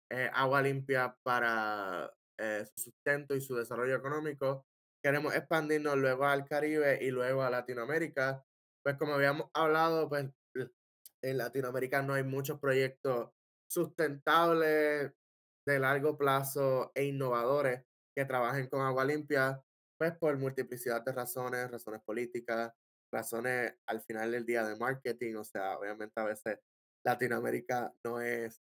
eh, 0.09 0.31
agua 0.33 0.63
limpia 0.63 1.17
para 1.25 2.13
eh, 2.39 2.65
su 2.65 2.85
sustento 2.93 3.35
y 3.35 3.41
su 3.41 3.57
desarrollo 3.57 3.97
económico. 3.97 4.67
Queremos 5.03 5.35
expandirnos 5.35 5.97
luego 5.97 6.27
al 6.27 6.45
Caribe 6.47 7.01
y 7.03 7.11
luego 7.11 7.43
a 7.43 7.51
Latinoamérica. 7.51 8.45
Pues 8.85 8.97
como 8.97 9.15
habíamos 9.15 9.51
hablado, 9.53 10.09
pues 10.09 10.27
en 11.21 11.39
Latinoamérica 11.39 12.03
no 12.03 12.15
hay 12.15 12.23
muchos 12.23 12.61
proyectos 12.61 13.31
sustentables 13.69 15.13
de 15.67 15.79
largo 15.81 16.17
plazo 16.17 16.93
e 16.95 17.07
innovadores 17.07 17.85
que 18.17 18.25
trabajen 18.27 18.69
con 18.69 18.83
agua 18.83 19.05
limpia, 19.05 19.61
pues 19.99 20.17
por 20.17 20.39
multiplicidad 20.39 21.05
de 21.05 21.11
razones, 21.11 21.69
razones 21.69 22.01
políticas, 22.05 22.73
razones 23.13 23.75
al 23.87 24.01
final 24.03 24.33
del 24.33 24.47
día 24.47 24.65
de 24.65 24.77
marketing, 24.77 25.37
o 25.37 25.45
sea, 25.45 25.79
obviamente 25.79 26.21
a 26.21 26.25
veces 26.25 26.59
Latinoamérica 27.05 27.93
no 28.05 28.21
es 28.21 28.61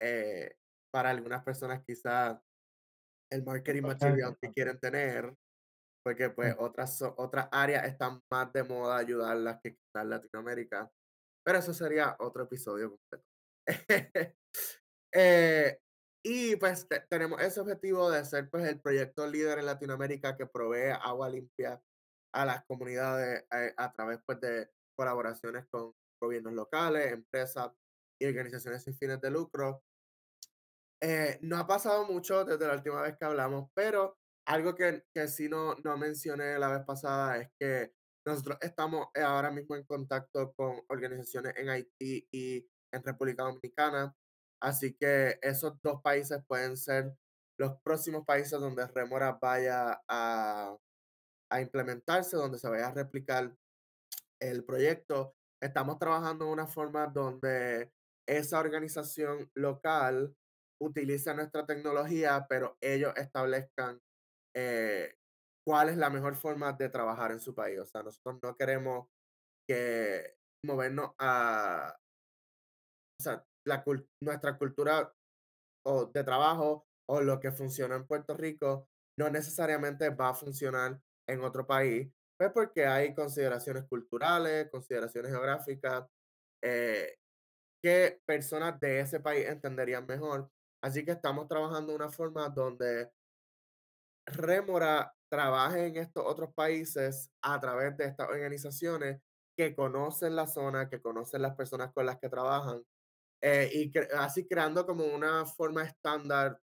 eh, 0.00 0.56
para 0.92 1.10
algunas 1.10 1.42
personas 1.44 1.82
quizás 1.86 2.40
el 3.30 3.44
marketing 3.44 3.82
material 3.82 4.36
que 4.40 4.52
quieren 4.52 4.78
tener, 4.78 5.34
porque 6.04 6.30
pues 6.30 6.54
otras, 6.58 7.00
otras 7.16 7.48
áreas 7.52 7.86
están 7.86 8.20
más 8.30 8.52
de 8.52 8.64
moda 8.64 8.96
ayudarlas 8.96 9.60
que 9.62 9.76
quizás 9.76 10.06
Latinoamérica, 10.06 10.90
pero 11.44 11.58
eso 11.58 11.72
sería 11.72 12.16
otro 12.18 12.44
episodio 12.44 12.90
completo. 12.90 13.24
eh, 15.14 15.78
y 16.24 16.56
pues 16.56 16.86
tenemos 17.08 17.40
ese 17.40 17.60
objetivo 17.60 18.10
de 18.10 18.24
ser 18.24 18.50
pues 18.50 18.64
el 18.68 18.80
proyecto 18.80 19.26
líder 19.26 19.58
en 19.60 19.66
Latinoamérica 19.66 20.36
que 20.36 20.46
provee 20.46 20.90
agua 21.00 21.28
limpia 21.30 21.80
a 22.32 22.44
las 22.44 22.64
comunidades 22.64 23.44
eh, 23.52 23.74
a 23.76 23.92
través 23.92 24.20
pues, 24.26 24.40
de 24.40 24.70
colaboraciones 24.96 25.66
con 25.70 25.92
gobiernos 26.20 26.52
locales, 26.52 27.12
empresas 27.12 27.70
y 28.20 28.26
organizaciones 28.26 28.84
sin 28.84 28.96
fines 28.96 29.20
de 29.20 29.30
lucro. 29.30 29.82
Eh, 31.02 31.38
no 31.42 31.56
ha 31.56 31.66
pasado 31.66 32.06
mucho 32.06 32.44
desde 32.44 32.66
la 32.66 32.74
última 32.74 33.00
vez 33.00 33.16
que 33.16 33.24
hablamos, 33.24 33.70
pero 33.74 34.18
algo 34.46 34.74
que, 34.74 35.04
que 35.14 35.28
sí 35.28 35.48
no, 35.48 35.74
no 35.76 35.96
mencioné 35.96 36.58
la 36.58 36.68
vez 36.68 36.84
pasada 36.84 37.38
es 37.38 37.48
que 37.58 37.92
nosotros 38.26 38.58
estamos 38.60 39.08
eh, 39.14 39.22
ahora 39.22 39.50
mismo 39.50 39.76
en 39.76 39.84
contacto 39.84 40.52
con 40.52 40.80
organizaciones 40.88 41.54
en 41.56 41.70
Haití 41.70 42.28
y 42.30 42.66
en 42.92 43.02
República 43.02 43.44
Dominicana, 43.44 44.14
así 44.60 44.94
que 44.94 45.38
esos 45.40 45.80
dos 45.82 46.02
países 46.02 46.42
pueden 46.46 46.76
ser 46.76 47.14
los 47.58 47.80
próximos 47.82 48.24
países 48.26 48.58
donde 48.58 48.86
Remora 48.88 49.38
vaya 49.40 50.00
a, 50.08 50.76
a 51.50 51.60
implementarse, 51.60 52.36
donde 52.36 52.58
se 52.58 52.68
vaya 52.68 52.88
a 52.88 52.94
replicar 52.94 53.54
el 54.40 54.64
proyecto. 54.64 55.34
Estamos 55.62 55.98
trabajando 55.98 56.46
de 56.46 56.52
una 56.52 56.66
forma 56.66 57.06
donde 57.06 57.92
esa 58.28 58.60
organización 58.60 59.50
local 59.54 60.34
utilice 60.80 61.34
nuestra 61.34 61.66
tecnología, 61.66 62.46
pero 62.48 62.76
ellos 62.80 63.12
establezcan 63.16 64.00
eh, 64.56 65.16
cuál 65.66 65.90
es 65.90 65.96
la 65.96 66.10
mejor 66.10 66.36
forma 66.36 66.72
de 66.72 66.88
trabajar 66.88 67.32
en 67.32 67.40
su 67.40 67.54
país. 67.54 67.78
O 67.78 67.86
sea, 67.86 68.02
nosotros 68.02 68.38
no 68.42 68.56
queremos 68.56 69.08
que 69.68 70.36
movernos 70.64 71.12
a, 71.18 71.96
o 73.20 73.22
sea, 73.22 73.44
la, 73.66 73.84
nuestra 74.22 74.56
cultura 74.56 75.12
o 75.86 76.06
de 76.06 76.24
trabajo 76.24 76.86
o 77.08 77.20
lo 77.20 77.40
que 77.40 77.52
funciona 77.52 77.96
en 77.96 78.06
Puerto 78.06 78.34
Rico 78.36 78.88
no 79.18 79.30
necesariamente 79.30 80.10
va 80.10 80.30
a 80.30 80.34
funcionar 80.34 81.00
en 81.30 81.42
otro 81.42 81.66
país, 81.66 82.08
pues 82.36 82.50
porque 82.52 82.86
hay 82.86 83.14
consideraciones 83.14 83.84
culturales, 83.84 84.70
consideraciones 84.70 85.30
geográficas, 85.30 86.06
eh, 86.62 87.16
que 87.82 88.20
personas 88.26 88.78
de 88.80 89.00
ese 89.00 89.20
país 89.20 89.46
entenderían 89.46 90.06
mejor. 90.06 90.50
Así 90.82 91.04
que 91.04 91.12
estamos 91.12 91.48
trabajando 91.48 91.92
de 91.92 91.96
una 91.96 92.10
forma 92.10 92.48
donde 92.48 93.10
Remora 94.26 95.14
trabaje 95.28 95.86
en 95.86 95.96
estos 95.96 96.24
otros 96.24 96.52
países 96.54 97.30
a 97.42 97.58
través 97.60 97.96
de 97.96 98.04
estas 98.04 98.28
organizaciones 98.28 99.20
que 99.56 99.74
conocen 99.74 100.36
la 100.36 100.46
zona, 100.46 100.88
que 100.88 101.00
conocen 101.00 101.42
las 101.42 101.54
personas 101.54 101.92
con 101.92 102.06
las 102.06 102.18
que 102.18 102.28
trabajan, 102.28 102.82
eh, 103.42 103.70
y 103.72 103.92
así 104.16 104.46
creando 104.46 104.86
como 104.86 105.04
una 105.04 105.46
forma 105.46 105.82
estándar 105.82 106.60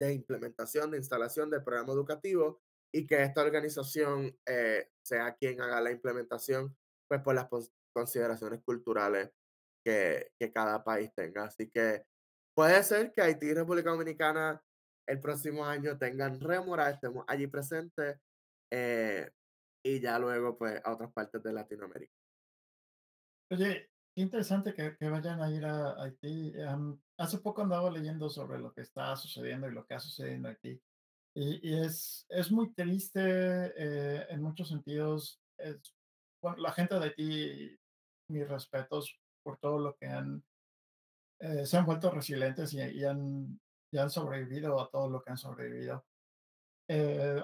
de 0.00 0.12
implementación, 0.14 0.90
de 0.90 0.98
instalación 0.98 1.50
del 1.50 1.62
programa 1.62 1.92
educativo 1.92 2.60
y 2.92 3.06
que 3.06 3.22
esta 3.22 3.42
organización 3.42 4.36
eh, 4.46 4.90
sea 5.02 5.34
quien 5.34 5.60
haga 5.60 5.80
la 5.80 5.92
implementación, 5.92 6.76
pues 7.08 7.20
por 7.22 7.34
las 7.34 7.48
consideraciones 7.92 8.62
culturales 8.62 9.30
que, 9.84 10.32
que, 10.38 10.52
cada 10.52 10.82
país 10.84 11.12
tenga. 11.14 11.44
Así 11.44 11.70
que 11.70 12.04
puede 12.54 12.82
ser 12.82 13.12
que 13.12 13.22
Haití 13.22 13.46
y 13.46 13.54
República 13.54 13.90
Dominicana 13.90 14.62
el 15.06 15.20
próximo 15.20 15.64
año 15.64 15.98
tengan 15.98 16.40
remora, 16.40 16.90
estemos 16.90 17.24
allí 17.26 17.46
presentes 17.48 18.18
eh, 18.70 19.28
y 19.84 20.00
ya 20.00 20.18
luego 20.18 20.56
pues 20.56 20.80
a 20.84 20.92
otras 20.92 21.12
partes 21.12 21.42
de 21.42 21.52
Latinoamérica. 21.52 22.14
Oye, 23.50 23.90
qué 24.14 24.22
interesante 24.22 24.72
que, 24.72 24.96
que 24.96 25.08
vayan 25.08 25.42
a 25.42 25.50
ir 25.50 25.64
a 25.64 26.00
Haití. 26.00 26.52
hace 27.18 27.38
poco 27.38 27.62
andaba 27.62 27.90
leyendo 27.90 28.30
sobre 28.30 28.58
lo 28.60 28.72
que 28.72 28.82
está 28.82 29.16
sucediendo 29.16 29.68
y 29.68 29.72
lo 29.72 29.84
que 29.84 29.94
ha 29.94 30.00
sucedido 30.00 30.36
en 30.36 30.46
Haití. 30.46 30.80
Y, 31.34 31.74
es, 31.74 32.26
es 32.28 32.50
muy 32.50 32.72
triste 32.72 33.20
eh, 33.20 34.26
en 34.28 34.42
muchos 34.42 34.68
sentidos. 34.68 35.40
Es, 35.58 35.94
bueno, 36.42 36.58
la 36.58 36.72
gente 36.72 36.96
de 36.96 37.04
Haití, 37.04 37.78
mis 38.28 38.48
respetos 38.48 39.16
por 39.42 39.58
todo 39.58 39.78
lo 39.78 39.96
que 39.96 40.06
han, 40.06 40.42
eh, 41.40 41.64
se 41.66 41.76
han 41.76 41.86
vuelto 41.86 42.10
resilientes 42.10 42.74
y, 42.74 43.04
han, 43.04 43.60
han 43.92 44.10
sobrevivido 44.10 44.80
a 44.80 44.90
todo 44.90 45.08
lo 45.08 45.22
que 45.22 45.30
han 45.30 45.38
sobrevivido. 45.38 46.04
Eh, 46.88 47.42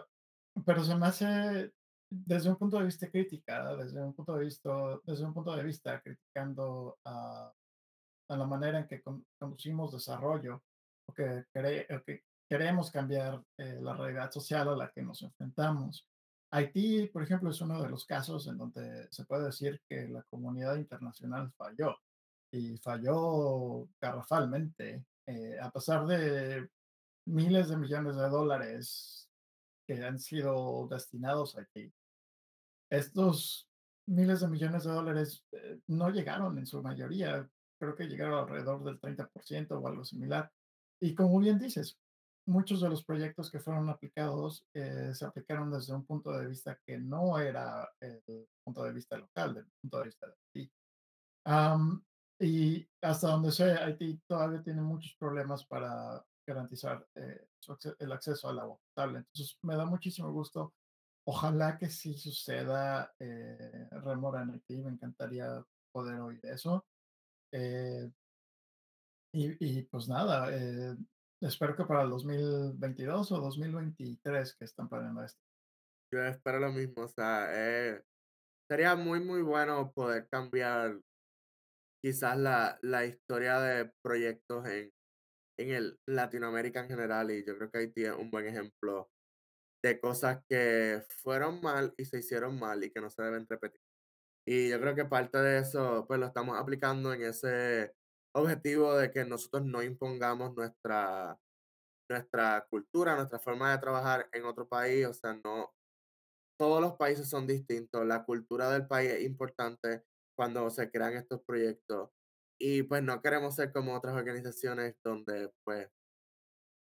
pero 0.65 0.83
se 0.83 0.97
me 0.97 1.07
hace, 1.07 1.73
desde 2.11 2.51
un 2.51 2.57
punto 2.57 2.79
de 2.79 2.87
vista 2.87 3.09
crítica, 3.09 3.77
desde 3.77 4.03
un 4.03 4.15
punto 4.15 4.35
de 4.35 4.45
vista, 4.45 4.99
desde 5.05 5.25
un 5.25 5.35
punto 5.35 5.55
de 5.55 5.63
vista 5.63 6.01
criticando 6.01 6.99
a, 7.05 7.53
a 8.29 8.37
la 8.37 8.47
manera 8.47 8.81
en 8.81 8.89
que 8.89 9.03
conducimos 9.39 9.93
desarrollo, 9.93 10.63
o 11.09 11.13
que, 11.13 11.45
que 11.53 11.87
queremos 12.49 12.91
cambiar 12.91 13.43
eh, 13.59 13.79
la 13.81 13.95
realidad 13.95 14.31
social 14.31 14.69
a 14.69 14.77
la 14.77 14.91
que 14.91 15.03
nos 15.03 15.23
enfrentamos. 15.23 16.07
Haití, 16.51 17.09
por 17.09 17.23
ejemplo, 17.23 17.51
es 17.51 17.61
uno 17.61 17.83
de 17.83 17.89
los 17.89 18.07
casos 18.07 18.47
en 18.47 18.57
donde 18.57 19.09
se 19.11 19.25
puede 19.25 19.47
decir 19.47 19.81
que 19.89 20.09
la 20.09 20.23
comunidad 20.25 20.77
internacional 20.77 21.53
falló 21.57 21.97
y 22.53 22.79
falló 22.79 23.89
garrafalmente, 24.01 25.05
eh, 25.27 25.59
a 25.61 25.71
pesar 25.71 26.07
de 26.07 26.69
miles 27.27 27.69
de 27.69 27.77
millones 27.77 28.17
de 28.17 28.29
dólares 28.29 29.29
que 29.87 30.05
han 30.05 30.19
sido 30.19 30.87
destinados 30.89 31.57
a 31.57 31.61
Haití. 31.61 31.93
Estos 32.91 33.69
miles 34.07 34.41
de 34.41 34.49
millones 34.49 34.85
de 34.85 34.93
dólares 34.93 35.45
eh, 35.53 35.81
no 35.89 36.11
llegaron 36.11 36.57
en 36.59 36.67
su 36.67 36.81
mayoría, 36.81 37.49
creo 37.79 37.97
que 37.97 38.07
llegaron 38.07 38.39
alrededor 38.39 38.85
del 38.85 39.01
30% 39.01 39.73
o 39.73 39.87
algo 39.87 40.05
similar. 40.05 40.51
Y 41.01 41.15
como 41.15 41.39
bien 41.41 41.59
dices, 41.59 41.99
muchos 42.47 42.81
de 42.81 42.89
los 42.89 43.05
proyectos 43.05 43.51
que 43.51 43.61
fueron 43.61 43.89
aplicados 43.89 44.65
eh, 44.75 45.13
se 45.15 45.25
aplicaron 45.25 45.71
desde 45.71 45.95
un 45.95 46.05
punto 46.05 46.33
de 46.33 46.47
vista 46.47 46.79
que 46.87 46.99
no 46.99 47.39
era 47.39 47.89
el 48.01 48.47
punto 48.65 48.85
de 48.85 48.93
vista 48.93 49.17
local, 49.17 49.55
del 49.55 49.67
punto 49.81 49.99
de 49.99 50.05
vista 50.05 50.27
de 50.27 50.35
Haití. 50.55 50.73
y 52.41 52.89
hasta 53.03 53.29
donde 53.29 53.53
sé, 53.53 53.73
Haití 53.73 54.21
todavía 54.27 54.63
tiene 54.63 54.83
muchos 54.83 55.15
problemas 55.19 55.65
para 55.67 56.25
garantizar 56.47 57.07
eh, 57.17 57.49
el 57.99 58.13
acceso 58.13 58.49
al 58.49 58.61
agua 58.61 58.79
potable. 58.79 59.19
Entonces, 59.19 59.59
me 59.63 59.77
da 59.77 59.85
muchísimo 59.85 60.33
gusto. 60.33 60.75
Ojalá 61.29 61.77
que 61.77 61.89
sí 61.91 62.15
suceda 62.15 63.13
eh, 63.19 63.89
remora 63.91 64.43
en 64.43 64.51
Haití. 64.51 64.81
Me 64.81 64.93
encantaría 64.93 65.65
poder 65.93 66.21
oír 66.21 66.41
eso. 66.45 66.87
Eh, 67.53 68.11
y, 69.33 69.79
y, 69.79 69.83
pues 69.83 70.09
nada, 70.09 70.49
eh, 70.53 70.97
Espero 71.41 71.77
que 71.77 71.85
para 71.85 72.03
el 72.03 72.11
2022 72.11 73.33
o 73.33 73.41
2023 73.41 74.55
que 74.55 74.65
están 74.65 74.89
planeando 74.89 75.23
esto. 75.23 75.41
Yo 76.13 76.25
espero 76.25 76.61
lo 76.61 76.73
mismo, 76.73 77.03
o 77.03 77.09
sea, 77.09 77.49
eh, 77.53 78.03
Sería 78.69 78.97
muy, 78.97 79.21
muy 79.21 79.43
bueno 79.43 79.93
poder 79.93 80.29
cambiar 80.29 81.01
quizás 82.03 82.37
la, 82.37 82.79
la 82.83 83.07
historia 83.07 83.61
de 83.61 83.93
proyectos 84.03 84.67
en, 84.67 84.93
en 85.59 85.71
el 85.71 86.01
Latinoamérica 86.09 86.81
en 86.81 86.89
general 86.89 87.31
y 87.31 87.45
yo 87.45 87.57
creo 87.57 87.71
que 87.71 87.79
Haití 87.79 88.05
es 88.05 88.13
un 88.13 88.31
buen 88.31 88.47
ejemplo 88.47 89.09
de 89.85 90.01
cosas 90.01 90.43
que 90.49 91.05
fueron 91.23 91.61
mal 91.61 91.95
y 91.97 92.05
se 92.07 92.19
hicieron 92.19 92.59
mal 92.59 92.83
y 92.83 92.91
que 92.91 93.01
no 93.01 93.09
se 93.09 93.23
deben 93.23 93.47
repetir. 93.49 93.81
Y 94.47 94.71
yo 94.71 94.81
creo 94.81 94.97
que 94.97 95.05
parte 95.05 95.39
de 95.39 95.61
eso, 95.61 96.05
pues 96.09 96.19
lo 96.19 96.27
estamos 96.27 96.59
aplicando 96.59 97.13
en 97.13 97.23
ese 97.23 97.95
objetivo 98.37 98.97
de 98.97 99.11
que 99.11 99.25
nosotros 99.25 99.65
no 99.65 99.83
impongamos 99.83 100.55
nuestra, 100.55 101.39
nuestra 102.11 102.67
cultura, 102.71 103.17
nuestra 103.17 103.39
forma 103.39 103.73
de 103.73 103.79
trabajar 103.79 104.29
en 104.33 104.45
otro 104.45 104.69
país. 104.69 105.07
O 105.07 105.15
sea, 105.15 105.39
no, 105.45 105.75
todos 106.59 106.81
los 106.81 106.95
países 106.97 107.29
son 107.29 107.47
distintos. 107.47 108.07
La 108.07 108.25
cultura 108.25 108.71
del 108.71 108.87
país 108.87 109.13
es 109.13 109.25
importante 109.25 110.05
cuando 110.37 110.69
se 110.71 110.91
crean 110.91 111.15
estos 111.15 111.43
proyectos. 111.45 112.11
Y 112.61 112.83
pues 112.85 113.03
no 113.03 113.21
queremos 113.23 113.55
ser 113.57 113.73
como 113.73 113.95
otras 113.95 114.15
organizaciones 114.15 114.97
donde 115.05 115.53
pues 115.65 115.91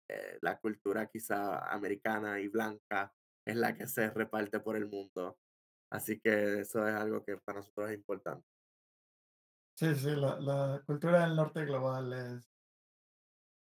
eh, 0.09 0.37
la 0.41 0.59
cultura 0.59 1.07
quizá 1.07 1.59
americana 1.73 2.39
y 2.39 2.47
blanca 2.47 3.13
es 3.45 3.55
la 3.55 3.75
que 3.75 3.87
se 3.87 4.09
reparte 4.11 4.59
por 4.59 4.75
el 4.77 4.87
mundo. 4.87 5.37
Así 5.91 6.19
que 6.19 6.61
eso 6.61 6.87
es 6.87 6.95
algo 6.95 7.23
que 7.23 7.37
para 7.37 7.59
nosotros 7.59 7.89
es 7.89 7.95
importante. 7.97 8.52
Sí, 9.75 9.95
sí, 9.95 10.11
la, 10.11 10.39
la 10.39 10.83
cultura 10.85 11.21
del 11.21 11.35
norte 11.35 11.65
global 11.65 12.13
es, 12.13 12.43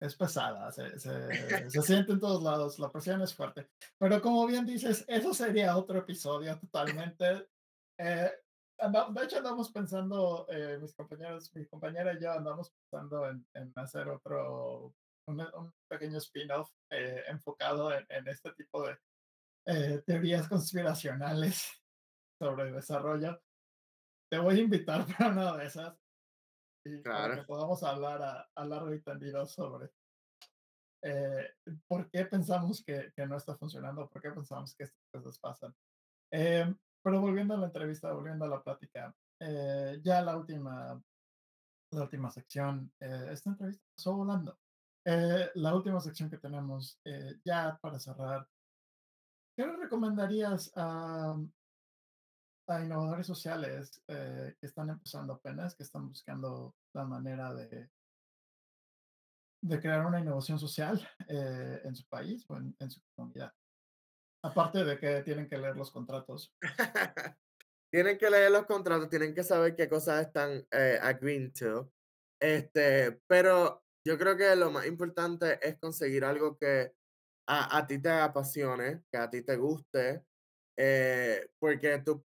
es 0.00 0.16
pesada, 0.16 0.72
se, 0.72 0.98
se, 0.98 1.70
se 1.70 1.82
siente 1.82 2.12
en 2.12 2.18
todos 2.18 2.42
lados, 2.42 2.78
la 2.80 2.90
presión 2.90 3.22
es 3.22 3.34
fuerte. 3.34 3.70
Pero 3.98 4.20
como 4.20 4.46
bien 4.46 4.66
dices, 4.66 5.04
eso 5.06 5.32
sería 5.32 5.76
otro 5.76 5.98
episodio 5.98 6.58
totalmente. 6.58 7.48
Eh, 7.98 8.30
de 8.90 9.24
hecho, 9.24 9.38
andamos 9.38 9.70
pensando, 9.70 10.46
eh, 10.50 10.78
mis 10.80 10.92
compañeros, 10.94 11.54
mi 11.54 11.66
compañera 11.66 12.14
y 12.14 12.20
yo 12.20 12.32
andamos 12.32 12.70
pensando 12.70 13.28
en, 13.28 13.46
en 13.54 13.72
hacer 13.76 14.08
otro, 14.08 14.92
un, 15.28 15.40
un 15.40 15.72
pequeño 15.88 16.18
spin-off 16.18 16.68
eh, 16.90 17.22
enfocado 17.28 17.92
en, 17.92 18.04
en, 18.08 18.26
este 18.26 18.52
tipo 18.54 18.84
de 18.84 18.98
eh, 19.66 20.02
teorías 20.04 20.48
conspiracionales 20.48 21.70
sobre 22.40 22.72
desarrollo. 22.72 23.40
Te 24.32 24.38
voy 24.38 24.58
a 24.58 24.62
invitar 24.62 25.04
para 25.18 25.30
una 25.30 25.56
de 25.58 25.66
esas 25.66 25.94
y 26.86 27.02
claro. 27.02 27.34
para 27.34 27.36
que 27.36 27.46
podamos 27.46 27.82
hablar 27.82 28.22
a, 28.22 28.48
a 28.54 28.64
largo 28.64 28.94
y 28.94 29.02
tendido 29.02 29.44
sobre 29.44 29.90
eh, 31.04 31.50
por 31.86 32.10
qué 32.10 32.24
pensamos 32.24 32.82
que, 32.82 33.12
que, 33.14 33.26
no 33.26 33.36
está 33.36 33.54
funcionando, 33.58 34.08
por 34.08 34.22
qué 34.22 34.30
pensamos 34.30 34.74
que 34.74 34.84
estas 34.84 35.04
cosas 35.12 35.38
pasan. 35.38 35.74
Eh, 36.32 36.74
pero 37.04 37.20
volviendo 37.20 37.52
a 37.52 37.58
la 37.58 37.66
entrevista, 37.66 38.10
volviendo 38.10 38.46
a 38.46 38.48
la 38.48 38.62
plática, 38.62 39.14
eh, 39.38 40.00
ya 40.02 40.22
la 40.22 40.38
última, 40.38 40.98
la 41.92 42.02
última 42.02 42.30
sección, 42.30 42.90
eh, 43.00 43.28
esta 43.32 43.50
entrevista 43.50 43.84
pasó 43.94 44.16
volando. 44.16 44.58
Eh, 45.04 45.50
la 45.56 45.74
última 45.74 46.00
sección 46.00 46.30
que 46.30 46.38
tenemos, 46.38 46.98
ya 47.44 47.78
para 47.82 48.00
cerrar, 48.00 48.48
¿qué 49.54 49.66
le 49.66 49.76
recomendarías 49.76 50.72
a, 50.74 51.36
a 52.68 52.82
innovadores 52.82 53.26
sociales 53.26 54.02
que 54.06 54.56
están 54.66 54.90
empezando 54.90 55.34
apenas, 55.34 55.74
que 55.74 55.82
están 55.82 56.08
buscando 56.08 56.74
la 56.94 57.04
manera 57.04 57.52
de, 57.54 57.90
de 59.62 59.80
crear 59.80 60.06
una 60.06 60.20
innovación 60.20 60.58
social 60.58 61.06
en 61.28 61.94
su 61.94 62.06
país 62.08 62.44
o 62.48 62.56
en, 62.56 62.74
en 62.78 62.90
su 62.90 63.00
comunidad? 63.14 63.52
Aparte 64.44 64.84
de 64.84 64.98
que 64.98 65.22
tienen 65.22 65.48
que 65.48 65.56
leer 65.56 65.76
los 65.76 65.90
contratos. 65.92 66.52
tienen 67.92 68.18
que 68.18 68.30
leer 68.30 68.50
los 68.50 68.66
contratos, 68.66 69.08
tienen 69.08 69.34
que 69.34 69.44
saber 69.44 69.76
qué 69.76 69.88
cosas 69.88 70.26
están 70.26 70.66
eh, 70.70 70.98
agreeing 71.00 71.52
to. 71.52 71.92
Este, 72.40 73.20
pero 73.28 73.84
yo 74.04 74.18
creo 74.18 74.36
que 74.36 74.56
lo 74.56 74.70
más 74.70 74.86
importante 74.86 75.58
es 75.62 75.78
conseguir 75.78 76.24
algo 76.24 76.56
que 76.56 76.92
a, 77.46 77.78
a 77.78 77.86
ti 77.86 78.00
te 78.00 78.10
apasione, 78.10 79.04
que 79.12 79.18
a 79.18 79.30
ti 79.30 79.42
te 79.42 79.56
guste, 79.56 80.24
eh, 80.76 81.50
porque 81.60 81.98
tú, 81.98 82.24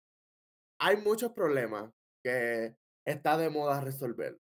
hay 0.80 0.98
muchos 0.98 1.34
problemas 1.34 1.92
que 2.24 2.76
está 3.06 3.38
de 3.38 3.50
moda 3.50 3.82
resolver. 3.82 4.40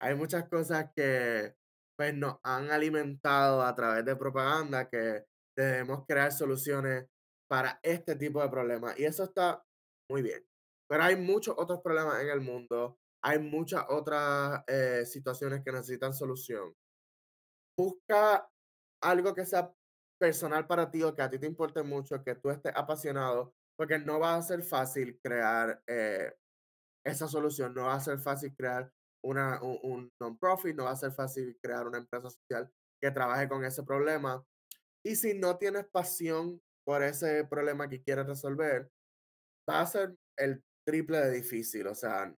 Hay 0.00 0.14
muchas 0.14 0.48
cosas 0.48 0.90
que 0.94 1.54
pues 1.96 2.14
nos 2.14 2.38
han 2.42 2.70
alimentado 2.70 3.62
a 3.62 3.74
través 3.74 4.04
de 4.04 4.16
propaganda 4.16 4.88
que 4.88 5.24
debemos 5.56 6.04
crear 6.06 6.32
soluciones 6.32 7.06
para 7.48 7.80
este 7.82 8.16
tipo 8.16 8.42
de 8.42 8.50
problemas. 8.50 8.98
Y 8.98 9.04
eso 9.04 9.24
está 9.24 9.62
muy 10.10 10.22
bien. 10.22 10.44
Pero 10.88 11.02
hay 11.02 11.16
muchos 11.16 11.54
otros 11.56 11.80
problemas 11.82 12.20
en 12.22 12.28
el 12.28 12.40
mundo. 12.40 12.98
Hay 13.24 13.38
muchas 13.38 13.84
otras 13.88 14.62
eh, 14.66 15.04
situaciones 15.06 15.62
que 15.64 15.72
necesitan 15.72 16.12
solución. 16.12 16.74
Busca 17.78 18.48
algo 19.02 19.34
que 19.34 19.46
sea 19.46 19.72
personal 20.20 20.66
para 20.66 20.90
ti 20.90 21.02
o 21.02 21.14
que 21.14 21.22
a 21.22 21.30
ti 21.30 21.38
te 21.38 21.46
importe 21.46 21.82
mucho, 21.82 22.22
que 22.22 22.34
tú 22.34 22.50
estés 22.50 22.72
apasionado, 22.74 23.54
porque 23.76 23.98
no 23.98 24.18
va 24.18 24.36
a 24.36 24.42
ser 24.42 24.62
fácil 24.62 25.18
crear 25.22 25.82
eh, 25.86 26.32
esa 27.04 27.28
solución, 27.28 27.74
no 27.74 27.84
va 27.84 27.94
a 27.94 28.00
ser 28.00 28.18
fácil 28.18 28.54
crear 28.56 28.90
una, 29.24 29.62
un, 29.62 29.78
un 29.82 30.12
non-profit, 30.20 30.76
no 30.76 30.84
va 30.84 30.92
a 30.92 30.96
ser 30.96 31.12
fácil 31.12 31.58
crear 31.62 31.86
una 31.86 31.98
empresa 31.98 32.30
social 32.30 32.70
que 33.00 33.10
trabaje 33.10 33.48
con 33.48 33.64
ese 33.64 33.82
problema. 33.82 34.44
Y 35.04 35.16
si 35.16 35.34
no 35.38 35.56
tienes 35.56 35.86
pasión 35.86 36.60
por 36.84 37.02
ese 37.02 37.44
problema 37.44 37.88
que 37.88 38.02
quieres 38.02 38.26
resolver, 38.26 38.90
va 39.68 39.80
a 39.80 39.86
ser 39.86 40.16
el 40.38 40.62
triple 40.86 41.18
de 41.18 41.30
difícil. 41.32 41.86
O 41.86 41.94
sea, 41.94 42.34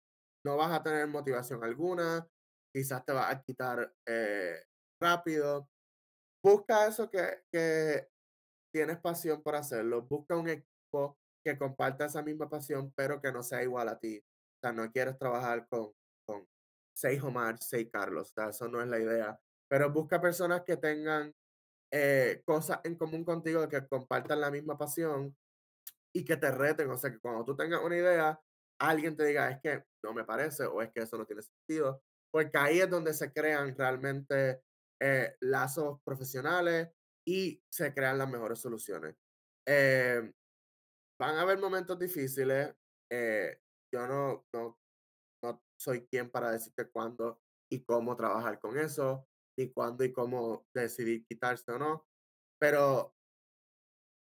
no 0.45 0.57
vas 0.57 0.73
a 0.73 0.83
tener 0.83 1.07
motivación 1.09 1.63
alguna, 1.65 2.27
quizás 2.75 3.05
te 3.05 3.13
va 3.13 3.31
a 3.31 3.43
quitar 3.43 3.93
eh, 4.07 4.63
rápido. 5.01 5.69
Busca 6.45 6.87
eso 6.87 7.11
que, 7.11 7.43
que 7.53 8.09
tienes 8.73 8.99
pasión 9.01 9.43
por 9.43 9.57
hacerlo. 9.57 10.03
Busca 10.03 10.37
un 10.37 10.49
equipo 10.49 11.19
que 11.47 11.57
comparta 11.57 12.07
esa 12.07 12.23
misma 12.23 12.49
pasión, 12.49 12.93
pero 12.97 13.21
que 13.21 13.31
no 13.31 13.41
sea 13.41 13.63
igual 13.63 13.89
a 13.89 14.01
ti. 14.01 14.19
O 14.19 14.59
sea, 14.61 14.73
no 14.73 14.91
quieres 14.91 15.17
trabajar 15.17 15.69
con, 15.69 15.93
con 16.27 16.45
seis 16.93 17.23
Omar, 17.23 17.57
seis 17.61 17.89
Carlos. 17.93 18.31
O 18.31 18.35
sea, 18.35 18.51
eso 18.51 18.67
no 18.67 18.83
es 18.83 18.89
la 18.89 18.99
idea. 18.99 19.39
Pero 19.69 19.93
busca 19.93 20.21
personas 20.21 20.63
que 20.63 20.77
tengan 20.77 21.33
eh, 21.93 22.43
cosas 22.45 22.81
en 22.83 22.97
común 22.97 23.25
contigo 23.25 23.69
que 23.69 23.87
compartan 23.87 24.41
la 24.41 24.51
misma 24.51 24.77
pasión 24.77 25.37
y 26.13 26.25
que 26.25 26.37
te 26.37 26.51
reten. 26.51 26.91
O 26.91 26.97
sea, 26.97 27.13
que 27.13 27.21
cuando 27.21 27.45
tú 27.45 27.55
tengas 27.55 27.81
una 27.81 27.97
idea, 27.97 28.41
alguien 28.81 29.17
te 29.17 29.25
diga, 29.25 29.49
es 29.49 29.61
que 29.61 29.85
no 30.03 30.13
me 30.13 30.25
parece 30.25 30.65
o 30.65 30.83
es 30.83 30.91
que 30.91 31.03
eso 31.03 31.17
no 31.17 31.27
tiene 31.27 31.43
sentido. 31.43 32.03
Porque 32.33 32.59
ahí 32.59 32.81
es 32.81 32.91
donde 32.91 33.15
se 33.15 33.33
crean 33.33 33.77
realmente 33.79 34.63
eh, 35.01 35.37
lazos 35.41 36.01
profesionales 36.03 36.89
y 37.25 37.63
se 37.71 37.95
crean 37.95 38.19
las 38.19 38.29
mejores 38.29 38.59
soluciones. 38.59 39.15
Eh, 39.65 40.33
van 41.19 41.37
a 41.37 41.43
haber 41.43 41.59
momentos 41.59 41.99
difíciles. 41.99 42.75
Eh, 43.11 43.59
yo 43.93 44.07
no, 44.07 44.47
no, 44.53 44.79
no 45.43 45.63
soy 45.79 46.07
quien 46.07 46.31
para 46.31 46.51
decirte 46.51 46.89
cuándo 46.91 47.41
y 47.71 47.85
cómo 47.85 48.17
trabajar 48.17 48.61
con 48.61 48.79
eso 48.79 49.27
y 49.59 49.73
cuándo 49.73 50.05
y 50.05 50.13
cómo 50.13 50.67
decidir 50.75 51.25
quitarse 51.27 51.73
o 51.73 51.79
no. 51.79 52.07
Pero 52.61 53.15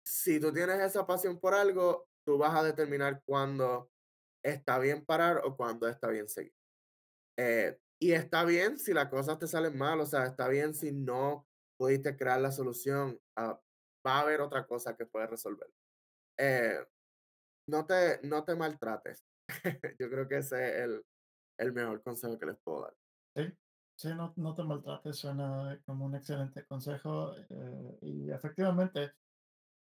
si 0.05 0.41
tú 0.41 0.53
tienes 0.53 0.81
esa 0.81 1.07
pasión 1.07 1.39
por 1.41 1.55
algo, 1.55 2.09
tú 2.25 2.39
vas 2.39 2.55
a 2.55 2.63
determinar 2.63 3.23
cuándo 3.25 3.91
está 4.45 4.79
bien 4.79 5.05
parar 5.05 5.43
o 5.45 5.57
cuándo 5.57 5.89
está 5.89 6.09
bien 6.09 6.29
seguir. 6.29 6.55
Eh, 7.39 7.79
y 8.01 8.13
está 8.13 8.45
bien 8.45 8.79
si 8.79 8.93
las 8.93 9.09
cosas 9.09 9.39
te 9.39 9.47
salen 9.47 9.77
mal, 9.77 10.01
o 10.01 10.07
sea, 10.07 10.27
está 10.27 10.49
bien 10.49 10.75
si 10.75 10.93
no 10.93 11.47
pudiste 11.79 12.17
crear 12.17 12.41
la 12.41 12.53
solución, 12.53 13.21
uh, 13.39 13.55
va 14.07 14.19
a 14.19 14.21
haber 14.21 14.41
otra 14.41 14.67
cosa 14.67 14.97
que 14.97 15.07
puedes 15.07 15.31
resolver. 15.31 15.69
Eh, 16.39 16.79
no, 17.69 17.87
te, 17.87 18.21
no 18.23 18.45
te 18.45 18.55
maltrates. 18.55 19.25
Yo 19.99 20.11
creo 20.11 20.29
que 20.29 20.39
ese 20.39 20.69
es 20.69 20.85
el, 20.85 21.05
el 21.59 21.73
mejor 21.73 22.03
consejo 22.03 22.39
que 22.39 22.47
les 22.47 22.59
puedo 22.63 22.83
dar. 22.83 22.95
Sí, 23.35 23.53
Sí, 23.99 24.09
no, 24.15 24.35
no 24.37 24.55
te 24.55 24.63
maltrates, 24.63 25.17
suena 25.17 25.81
como 25.87 26.05
un 26.05 26.15
excelente 26.15 26.67
consejo. 26.67 27.35
Eh, 27.49 27.99
y 28.03 28.31
efectivamente, 28.31 29.13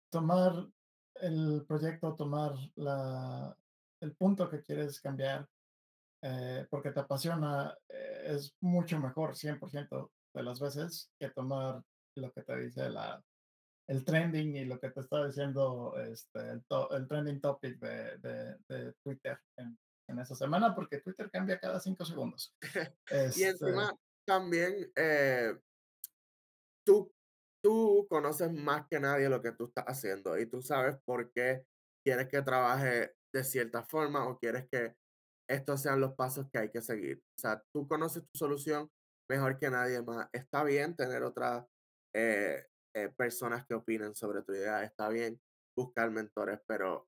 tomar 0.09 0.67
el 1.15 1.63
proyecto, 1.67 2.15
tomar 2.15 2.53
la, 2.75 3.55
el 4.01 4.15
punto 4.15 4.49
que 4.49 4.63
quieres 4.63 4.99
cambiar, 4.99 5.47
eh, 6.23 6.65
porque 6.69 6.91
te 6.91 6.99
apasiona, 7.01 7.77
eh, 7.89 8.23
es 8.35 8.55
mucho 8.61 8.99
mejor 8.99 9.35
100% 9.35 10.11
de 10.33 10.43
las 10.43 10.59
veces 10.59 11.11
que 11.19 11.29
tomar 11.29 11.83
lo 12.15 12.31
que 12.33 12.41
te 12.41 12.57
dice 12.57 12.89
la, 12.89 13.23
el 13.91 14.05
trending 14.05 14.55
y 14.55 14.65
lo 14.65 14.79
que 14.79 14.89
te 14.89 15.01
está 15.01 15.25
diciendo 15.27 15.93
este, 15.97 16.39
el, 16.39 16.63
el 16.91 17.07
trending 17.09 17.41
topic 17.41 17.77
de, 17.77 18.17
de, 18.19 18.57
de 18.69 18.93
Twitter 19.03 19.37
en, 19.57 19.77
en 20.07 20.19
esa 20.19 20.33
semana 20.33 20.73
porque 20.73 21.01
Twitter 21.01 21.29
cambia 21.29 21.59
cada 21.59 21.79
cinco 21.79 22.05
segundos. 22.05 22.55
Este... 23.09 23.41
y 23.41 23.43
encima 23.43 23.93
también 24.25 24.89
eh, 24.95 25.59
tú, 26.85 27.13
tú 27.61 28.07
conoces 28.09 28.49
más 28.53 28.87
que 28.87 28.97
nadie 28.97 29.27
lo 29.27 29.41
que 29.41 29.51
tú 29.51 29.65
estás 29.65 29.83
haciendo 29.85 30.39
y 30.39 30.45
tú 30.45 30.61
sabes 30.61 30.95
por 31.03 31.29
qué 31.33 31.65
quieres 32.05 32.29
que 32.29 32.41
trabaje 32.41 33.13
de 33.33 33.43
cierta 33.43 33.83
forma 33.83 34.25
o 34.25 34.39
quieres 34.39 34.69
que 34.71 34.95
estos 35.49 35.81
sean 35.81 35.99
los 35.99 36.13
pasos 36.13 36.47
que 36.49 36.59
hay 36.59 36.71
que 36.71 36.81
seguir. 36.81 37.21
O 37.37 37.41
sea, 37.41 37.61
tú 37.73 37.85
conoces 37.89 38.23
tu 38.23 38.39
solución 38.39 38.89
mejor 39.29 39.59
que 39.59 39.69
nadie 39.69 40.01
más. 40.01 40.29
Está 40.31 40.63
bien 40.63 40.95
tener 40.95 41.23
otras 41.23 41.65
eh, 42.15 42.70
eh, 42.93 43.09
personas 43.09 43.65
que 43.65 43.73
opinen 43.73 44.15
sobre 44.15 44.41
tu 44.43 44.53
idea, 44.53 44.83
está 44.83 45.09
bien 45.09 45.39
buscar 45.75 46.11
mentores, 46.11 46.59
pero 46.67 47.07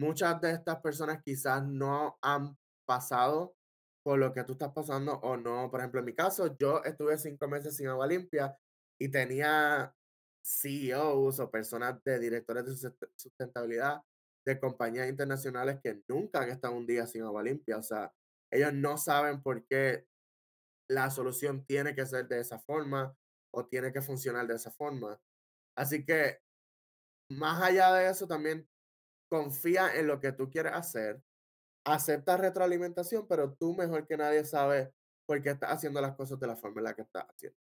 muchas 0.00 0.40
de 0.40 0.52
estas 0.52 0.80
personas 0.80 1.22
quizás 1.22 1.66
no 1.66 2.18
han 2.22 2.56
pasado 2.86 3.54
por 4.02 4.18
lo 4.18 4.32
que 4.32 4.44
tú 4.44 4.52
estás 4.52 4.72
pasando 4.72 5.14
o 5.14 5.36
no. 5.36 5.70
Por 5.70 5.80
ejemplo, 5.80 6.00
en 6.00 6.06
mi 6.06 6.14
caso, 6.14 6.56
yo 6.58 6.82
estuve 6.84 7.18
cinco 7.18 7.48
meses 7.48 7.76
sin 7.76 7.88
agua 7.88 8.06
limpia 8.06 8.56
y 8.98 9.10
tenía 9.10 9.94
CEOs 10.42 11.40
o 11.40 11.50
personas 11.50 12.02
de 12.04 12.18
directores 12.18 12.64
de 12.64 12.92
sustentabilidad 13.16 14.02
de 14.46 14.58
compañías 14.58 15.08
internacionales 15.08 15.80
que 15.82 16.02
nunca 16.08 16.40
han 16.40 16.50
estado 16.50 16.74
un 16.74 16.86
día 16.86 17.06
sin 17.06 17.22
agua 17.22 17.42
limpia. 17.42 17.76
O 17.76 17.82
sea, 17.82 18.12
ellos 18.50 18.72
no 18.72 18.96
saben 18.96 19.42
por 19.42 19.66
qué 19.66 20.06
la 20.88 21.10
solución 21.10 21.64
tiene 21.66 21.94
que 21.94 22.06
ser 22.06 22.26
de 22.26 22.40
esa 22.40 22.58
forma 22.58 23.14
o 23.52 23.66
tiene 23.66 23.92
que 23.92 24.02
funcionar 24.02 24.46
de 24.46 24.54
esa 24.54 24.70
forma. 24.70 25.20
Así 25.76 26.04
que, 26.04 26.38
más 27.30 27.62
allá 27.62 27.92
de 27.92 28.10
eso, 28.10 28.26
también 28.26 28.68
confía 29.30 29.94
en 29.94 30.06
lo 30.06 30.20
que 30.20 30.32
tú 30.32 30.50
quieres 30.50 30.72
hacer, 30.72 31.22
acepta 31.86 32.36
retroalimentación, 32.36 33.26
pero 33.28 33.54
tú 33.54 33.74
mejor 33.74 34.06
que 34.06 34.16
nadie 34.16 34.44
sabes 34.44 34.90
por 35.26 35.40
qué 35.40 35.50
estás 35.50 35.70
haciendo 35.72 36.00
las 36.00 36.16
cosas 36.16 36.38
de 36.40 36.46
la 36.46 36.56
forma 36.56 36.80
en 36.80 36.84
la 36.84 36.94
que 36.94 37.02
estás 37.02 37.24
haciendo. 37.28 37.58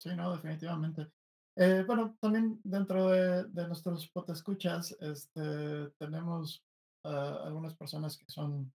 Sí, 0.00 0.14
no, 0.14 0.32
definitivamente. 0.32 1.10
Eh, 1.56 1.82
bueno, 1.84 2.16
también 2.20 2.60
dentro 2.62 3.08
de, 3.08 3.44
de 3.44 3.66
nuestros 3.66 4.10
escuchas, 4.28 4.96
este, 5.00 5.90
tenemos 5.98 6.64
ah, 7.04 7.40
algunas 7.44 7.76
personas 7.76 8.16
que 8.16 8.26
son, 8.28 8.72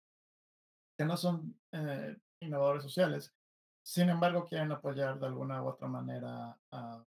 que 0.97 1.05
no 1.05 1.15
son 1.15 1.57
eh, 1.71 2.17
innovadores 2.41 2.83
sociales, 2.83 3.33
sin 3.83 4.09
embargo 4.09 4.45
quieren 4.45 4.71
apoyar 4.71 5.19
de 5.19 5.25
alguna 5.27 5.61
u 5.61 5.67
otra 5.67 5.87
manera 5.87 6.57
a, 6.71 7.03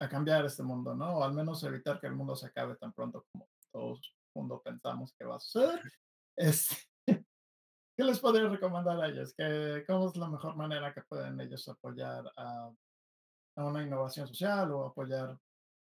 a 0.00 0.08
cambiar 0.08 0.44
este 0.44 0.62
mundo, 0.62 0.94
¿no? 0.94 1.18
O 1.18 1.24
al 1.24 1.34
menos 1.34 1.62
evitar 1.64 2.00
que 2.00 2.06
el 2.06 2.14
mundo 2.14 2.34
se 2.34 2.46
acabe 2.46 2.76
tan 2.76 2.92
pronto 2.92 3.26
como 3.30 3.48
todos 3.70 4.14
mundo 4.34 4.62
pensamos 4.62 5.12
que 5.18 5.24
va 5.24 5.36
a 5.36 5.40
suceder. 5.40 5.80
Este, 6.40 6.76
¿Qué 7.04 8.04
les 8.04 8.20
podría 8.20 8.48
recomendar 8.48 9.00
a 9.00 9.08
ellos? 9.08 9.34
¿Qué, 9.36 9.82
¿Cómo 9.88 10.08
es 10.08 10.16
la 10.16 10.28
mejor 10.28 10.54
manera 10.54 10.94
que 10.94 11.02
pueden 11.02 11.40
ellos 11.40 11.68
apoyar 11.68 12.32
a 12.36 12.70
a 13.58 13.64
una 13.64 13.82
innovación 13.82 14.26
social 14.28 14.70
o 14.70 14.86
apoyar 14.86 15.36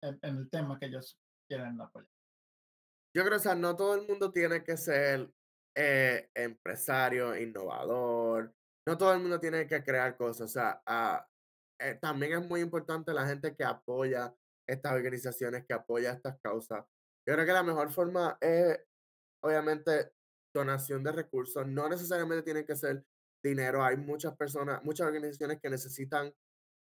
en, 0.01 0.19
el 0.23 0.49
tema 0.49 0.79
que 0.79 0.87
ellos 0.87 1.17
quieren 1.47 1.79
apoyar. 1.79 2.09
Yo 3.13 3.23
creo, 3.23 3.37
o 3.37 3.39
sea, 3.39 3.55
no 3.55 3.75
todo 3.75 3.95
el 3.95 4.07
mundo 4.07 4.31
tiene 4.31 4.63
que 4.63 4.77
ser 4.77 5.31
eh, 5.75 6.29
empresario, 6.33 7.37
innovador, 7.37 8.53
no 8.87 8.97
todo 8.97 9.13
el 9.13 9.19
mundo 9.19 9.39
tiene 9.39 9.67
que 9.67 9.83
crear 9.83 10.17
cosas, 10.17 10.41
o 10.41 10.53
sea, 10.53 10.81
ah, 10.85 11.27
eh, 11.79 11.97
también 12.01 12.33
es 12.33 12.47
muy 12.47 12.61
importante 12.61 13.13
la 13.13 13.27
gente 13.27 13.55
que 13.55 13.63
apoya 13.63 14.33
estas 14.67 14.93
organizaciones, 14.93 15.65
que 15.65 15.73
apoya 15.73 16.11
estas 16.11 16.39
causas. 16.41 16.85
Yo 17.27 17.33
creo 17.33 17.45
que 17.45 17.53
la 17.53 17.63
mejor 17.63 17.91
forma 17.91 18.37
es, 18.39 18.79
obviamente, 19.43 20.11
donación 20.53 21.03
de 21.03 21.11
recursos, 21.11 21.65
no 21.67 21.89
necesariamente 21.89 22.43
tiene 22.43 22.65
que 22.65 22.75
ser 22.75 23.05
dinero, 23.43 23.83
hay 23.83 23.97
muchas 23.97 24.35
personas, 24.37 24.83
muchas 24.83 25.07
organizaciones 25.07 25.59
que 25.61 25.69
necesitan 25.69 26.33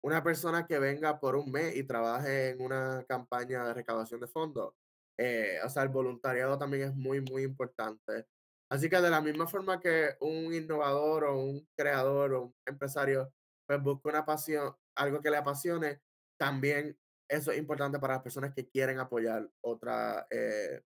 una 0.03 0.23
persona 0.23 0.67
que 0.67 0.79
venga 0.79 1.19
por 1.19 1.37
un 1.37 1.51
mes 1.51 1.77
y 1.77 1.85
trabaje 1.85 2.51
en 2.51 2.63
una 2.63 3.05
campaña 3.09 3.67
de 3.67 3.75
recaudación 3.75 4.21
de 4.21 4.29
fondos. 4.29 4.75
Eh, 5.19 5.59
o 5.65 5.69
sea, 5.69 5.83
el 5.83 5.89
voluntariado 5.89 6.57
también 6.59 6.85
es 6.85 6.95
muy, 6.95 7.21
muy 7.21 7.43
importante. 7.43 8.27
Así 8.71 8.89
que 8.89 9.01
de 9.01 9.11
la 9.11 9.21
misma 9.21 9.47
forma 9.47 9.81
que 9.81 10.17
un 10.21 10.53
innovador 10.53 11.25
o 11.25 11.41
un 11.43 11.67
creador 11.77 12.35
o 12.35 12.43
un 12.45 12.55
empresario 12.67 13.33
pues 13.67 13.83
busca 13.83 14.09
una 14.09 14.25
pasión, 14.25 14.75
algo 14.97 15.21
que 15.21 15.31
le 15.31 15.37
apasione, 15.39 16.01
también 16.39 16.99
eso 17.31 17.53
es 17.53 17.59
importante 17.59 17.99
para 17.99 18.15
las 18.15 18.23
personas 18.23 18.55
que 18.55 18.69
quieren 18.69 18.99
apoyar 18.99 19.51
otra 19.63 20.27
eh, 20.31 20.83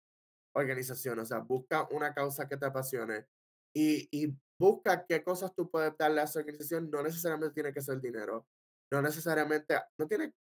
organización. 0.54 1.20
O 1.20 1.24
sea, 1.24 1.38
busca 1.38 1.86
una 1.90 2.14
causa 2.14 2.48
que 2.48 2.56
te 2.56 2.66
apasione 2.66 3.26
y, 3.74 4.08
y 4.10 4.36
busca 4.58 5.06
qué 5.06 5.22
cosas 5.22 5.54
tú 5.54 5.70
puedes 5.70 5.96
darle 5.96 6.20
a 6.22 6.24
esa 6.24 6.40
organización. 6.40 6.90
No 6.90 7.02
necesariamente 7.02 7.54
tiene 7.54 7.72
que 7.72 7.82
ser 7.82 8.00
dinero 8.00 8.46
no 8.92 9.00
necesariamente, 9.00 9.74
no 9.98 10.06
tiene 10.06 10.34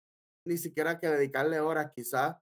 ni 0.45 0.57
siquiera 0.57 0.99
que 0.99 1.07
dedicarle 1.07 1.61
horas, 1.61 1.91
quizás 1.95 2.35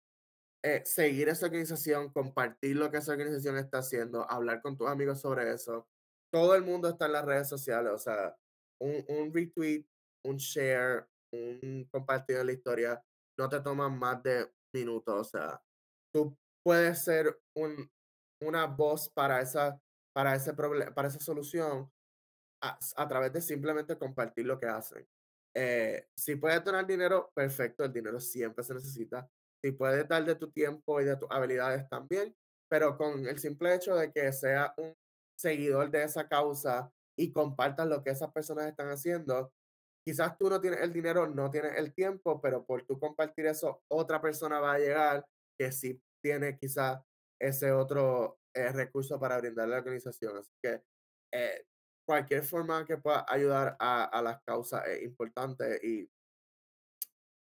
eh, 0.63 0.81
seguir 0.85 1.29
esa 1.29 1.45
organización, 1.45 2.11
compartir 2.11 2.75
lo 2.75 2.91
que 2.91 2.97
esa 2.97 3.13
organización 3.13 3.57
está 3.57 3.79
haciendo, 3.79 4.29
hablar 4.29 4.61
con 4.61 4.77
tus 4.77 4.87
amigos 4.87 5.21
sobre 5.21 5.51
eso. 5.51 5.87
Todo 6.31 6.55
el 6.55 6.63
mundo 6.63 6.89
está 6.89 7.05
en 7.05 7.13
las 7.13 7.25
redes 7.25 7.47
sociales, 7.47 7.91
o 7.93 7.97
sea, 7.97 8.35
un, 8.81 9.03
un 9.07 9.33
retweet, 9.33 9.85
un 10.25 10.37
share, 10.37 11.07
un 11.33 11.87
compartido 11.91 12.39
de 12.39 12.45
la 12.45 12.51
historia, 12.51 13.03
no 13.37 13.47
te 13.49 13.61
toman 13.61 13.97
más 13.97 14.21
de 14.21 14.51
minutos, 14.73 15.15
o 15.15 15.23
sea, 15.23 15.61
tú 16.13 16.37
puedes 16.63 17.03
ser 17.03 17.39
un, 17.55 17.89
una 18.41 18.65
voz 18.65 19.09
para 19.09 19.41
esa, 19.41 19.79
para 20.13 20.35
ese 20.35 20.53
para 20.53 21.07
esa 21.07 21.19
solución 21.19 21.89
a, 22.61 22.77
a, 22.97 23.07
través 23.07 23.31
de 23.31 23.41
simplemente 23.41 23.97
compartir 23.97 24.45
lo 24.45 24.59
que 24.59 24.67
hacen. 24.67 25.07
Eh, 25.55 26.07
si 26.15 26.35
puedes 26.35 26.63
donar 26.63 26.85
dinero, 26.85 27.31
perfecto, 27.33 27.83
el 27.83 27.93
dinero 27.93 28.19
siempre 28.19 28.63
se 28.63 28.73
necesita. 28.73 29.29
Si 29.63 29.71
puedes 29.71 30.07
dar 30.07 30.25
de 30.25 30.35
tu 30.35 30.51
tiempo 30.51 31.01
y 31.01 31.05
de 31.05 31.17
tus 31.17 31.29
habilidades 31.31 31.87
también, 31.89 32.35
pero 32.69 32.97
con 32.97 33.25
el 33.25 33.39
simple 33.39 33.75
hecho 33.75 33.95
de 33.95 34.11
que 34.11 34.31
sea 34.31 34.73
un 34.77 34.95
seguidor 35.37 35.89
de 35.89 36.03
esa 36.03 36.27
causa 36.27 36.91
y 37.17 37.31
compartas 37.31 37.87
lo 37.87 38.03
que 38.03 38.11
esas 38.11 38.31
personas 38.31 38.67
están 38.67 38.89
haciendo, 38.89 39.51
quizás 40.05 40.37
tú 40.37 40.49
no 40.49 40.61
tienes 40.61 40.81
el 40.81 40.93
dinero, 40.93 41.27
no 41.27 41.49
tienes 41.51 41.77
el 41.77 41.93
tiempo, 41.93 42.39
pero 42.41 42.65
por 42.65 42.83
tú 42.83 42.99
compartir 42.99 43.47
eso, 43.47 43.83
otra 43.89 44.21
persona 44.21 44.59
va 44.59 44.73
a 44.73 44.79
llegar 44.79 45.25
que 45.57 45.71
sí 45.71 46.01
tiene 46.21 46.57
quizás 46.57 47.01
ese 47.41 47.71
otro 47.71 48.39
eh, 48.53 48.71
recurso 48.71 49.19
para 49.19 49.37
brindarle 49.39 49.75
a 49.75 49.77
la 49.77 49.83
organización. 49.83 50.37
Así 50.37 50.51
que 50.61 50.81
eh, 51.33 51.65
cualquier 52.07 52.43
forma 52.43 52.85
que 52.85 52.97
pueda 52.97 53.25
ayudar 53.27 53.75
a, 53.79 54.05
a 54.05 54.21
las 54.21 54.41
causas 54.43 54.87
es 54.87 55.03
importante 55.03 55.79
y 55.83 56.09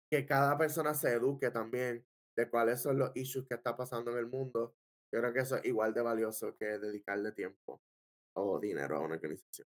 que 0.10 0.26
cada 0.26 0.58
persona 0.58 0.94
se 0.94 1.14
eduque 1.14 1.52
también 1.52 2.06
de 2.38 2.50
cuáles 2.50 2.82
son 2.82 3.00
los 3.00 3.12
issues 3.16 3.48
que 3.48 3.56
está 3.56 3.76
pasando 3.76 4.12
en 4.12 4.20
el 4.20 4.28
mundo. 4.28 4.76
Yo 5.12 5.20
creo 5.20 5.34
que 5.34 5.40
eso 5.40 5.56
es 5.56 5.66
igual 5.66 5.94
de 5.94 6.02
valioso 6.02 6.56
que 6.56 6.66
dedicarle 6.78 7.32
tiempo 7.32 7.82
o 8.36 8.60
dinero 8.60 8.98
a 8.98 9.02
una 9.02 9.16
organización. 9.16 9.68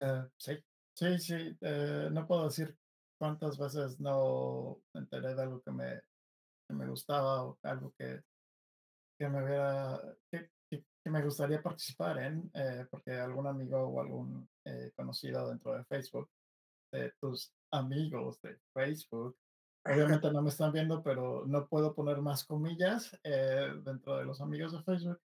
Eh, 0.00 0.24
sí, 0.36 0.58
sí, 0.92 1.18
sí. 1.18 1.56
Eh, 1.60 2.08
no 2.10 2.26
puedo 2.26 2.44
decir 2.44 2.76
cuántas 3.16 3.56
veces 3.56 4.00
no 4.00 4.82
enteré 4.92 5.34
de 5.34 5.42
algo 5.42 5.62
que 5.62 5.70
me, 5.70 6.02
que 6.68 6.74
me 6.74 6.88
gustaba 6.88 7.44
o 7.44 7.58
algo 7.62 7.94
que, 7.96 8.22
que 9.16 9.28
me 9.28 9.44
hubiera, 9.44 10.00
que 10.28 11.10
me 11.10 11.22
gustaría 11.22 11.62
participar 11.62 12.18
en, 12.18 12.50
eh, 12.54 12.86
porque 12.90 13.12
algún 13.12 13.46
amigo 13.46 13.78
o 13.78 14.00
algún 14.00 14.50
conocido 14.96 15.48
dentro 15.48 15.74
de 15.74 15.84
Facebook, 15.84 16.28
de 16.92 17.12
tus 17.20 17.54
amigos 17.70 18.40
de 18.42 18.58
Facebook, 18.74 19.38
obviamente 19.92 20.30
no 20.30 20.42
me 20.42 20.50
están 20.50 20.72
viendo, 20.72 21.02
pero 21.02 21.44
no 21.46 21.66
puedo 21.66 21.94
poner 21.94 22.18
más 22.20 22.44
comillas 22.44 23.18
eh, 23.22 23.72
dentro 23.82 24.16
de 24.16 24.24
los 24.24 24.40
amigos 24.40 24.72
de 24.72 24.82
Facebook, 24.82 25.20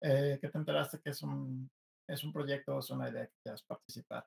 que 0.00 0.48
te 0.50 0.58
enteraste 0.58 1.00
que 1.00 1.10
es 1.10 1.22
un, 1.22 1.70
es 2.08 2.24
un 2.24 2.32
proyecto, 2.32 2.78
es 2.78 2.90
una 2.90 3.08
idea 3.08 3.26
que 3.26 3.36
quieras 3.42 3.62
participar. 3.62 4.26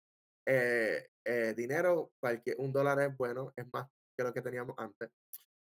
eh, 0.47 1.09
eh, 1.25 1.55
dinero, 1.57 2.13
cualquier, 2.21 2.57
un 2.59 2.73
dólar 2.73 3.01
es 3.01 3.17
bueno, 3.17 3.53
es 3.57 3.67
más 3.73 3.89
que 4.17 4.25
lo 4.25 4.35
que 4.35 4.43
teníamos 4.43 4.77
antes. 4.79 5.11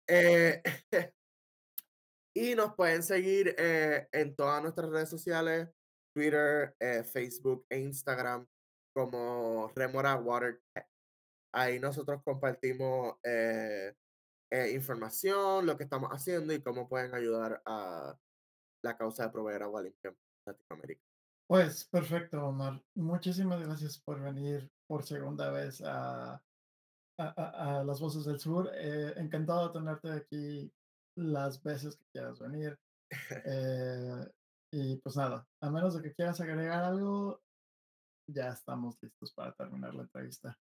y 2.34 2.54
nos 2.54 2.74
pueden 2.74 3.02
seguir 3.02 3.54
en 3.58 4.36
todas 4.36 4.62
nuestras 4.62 4.90
redes 4.90 5.08
sociales, 5.08 5.68
Twitter, 6.12 6.74
Facebook 7.04 7.64
e 7.68 7.78
Instagram 7.78 8.46
como 8.94 9.72
Remora 9.74 10.16
Water 10.16 10.60
Ahí 11.54 11.78
nosotros 11.78 12.22
compartimos 12.24 13.16
eh, 13.22 13.94
eh, 14.50 14.72
información, 14.72 15.66
lo 15.66 15.76
que 15.76 15.84
estamos 15.84 16.08
haciendo 16.10 16.54
y 16.54 16.62
cómo 16.62 16.88
pueden 16.88 17.14
ayudar 17.14 17.62
a 17.66 18.18
la 18.82 18.96
causa 18.96 19.24
de 19.24 19.32
proveer 19.32 19.62
agua 19.62 19.82
limpia 19.82 20.10
en 20.10 20.16
Latinoamérica. 20.46 21.02
Pues 21.46 21.84
perfecto, 21.84 22.42
Omar. 22.42 22.82
Muchísimas 22.94 23.60
gracias 23.60 23.98
por 23.98 24.20
venir 24.22 24.70
por 24.86 25.04
segunda 25.04 25.50
vez 25.50 25.82
a, 25.84 26.42
a, 27.18 27.84
Las 27.84 28.00
Voces 28.00 28.24
del 28.24 28.40
Sur. 28.40 28.70
Eh, 28.74 29.12
encantado 29.16 29.68
de 29.68 29.78
tenerte 29.78 30.10
aquí 30.10 30.72
las 31.16 31.62
veces 31.62 31.96
que 31.96 32.06
quieras 32.12 32.38
venir. 32.38 32.78
y 34.72 34.96
pues 34.96 35.16
nada, 35.16 35.46
a 35.60 35.70
menos 35.70 35.94
de 35.94 36.02
que 36.02 36.14
quieras 36.14 36.40
agregar 36.40 36.82
algo, 36.82 37.42
ya 38.26 38.48
estamos 38.48 38.96
listos 39.02 39.32
para 39.34 39.52
terminar 39.52 39.94
la 39.94 40.02
entrevista. 40.02 40.58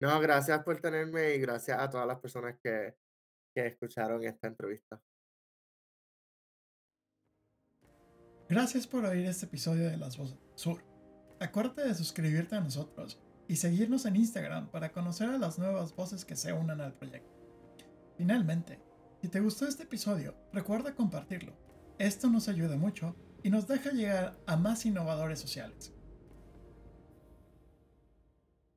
No, 0.00 0.18
gracias 0.20 0.62
por 0.64 0.80
tenerme 0.80 1.34
y 1.34 1.38
gracias 1.38 1.78
a 1.78 1.90
todas 1.90 2.06
las 2.06 2.18
personas 2.18 2.58
que, 2.62 2.96
que 3.54 3.66
escucharon 3.66 4.24
esta 4.24 4.46
entrevista. 4.46 5.00
Gracias 8.48 8.86
por 8.86 9.04
oír 9.04 9.26
este 9.26 9.44
episodio 9.44 9.90
de 9.90 9.98
Las 9.98 10.16
Voces 10.16 10.38
Sur. 10.54 10.82
Acuérdate 11.40 11.82
de 11.82 11.94
suscribirte 11.94 12.56
a 12.56 12.60
nosotros 12.60 13.20
y 13.48 13.56
seguirnos 13.56 14.06
en 14.06 14.16
Instagram 14.16 14.70
para 14.70 14.92
conocer 14.92 15.28
a 15.28 15.36
las 15.36 15.58
nuevas 15.58 15.94
voces 15.94 16.24
que 16.24 16.36
se 16.36 16.54
unan 16.54 16.80
al 16.80 16.94
proyecto. 16.94 17.36
Finalmente, 18.16 18.80
si 19.20 19.28
te 19.28 19.40
gustó 19.40 19.66
este 19.66 19.82
episodio, 19.82 20.34
recuerda 20.52 20.94
compartirlo. 20.94 21.67
Esto 21.98 22.28
nos 22.30 22.48
ayuda 22.48 22.76
mucho 22.76 23.16
y 23.42 23.50
nos 23.50 23.66
deja 23.66 23.90
llegar 23.90 24.38
a 24.46 24.56
más 24.56 24.86
innovadores 24.86 25.40
sociales. 25.40 25.92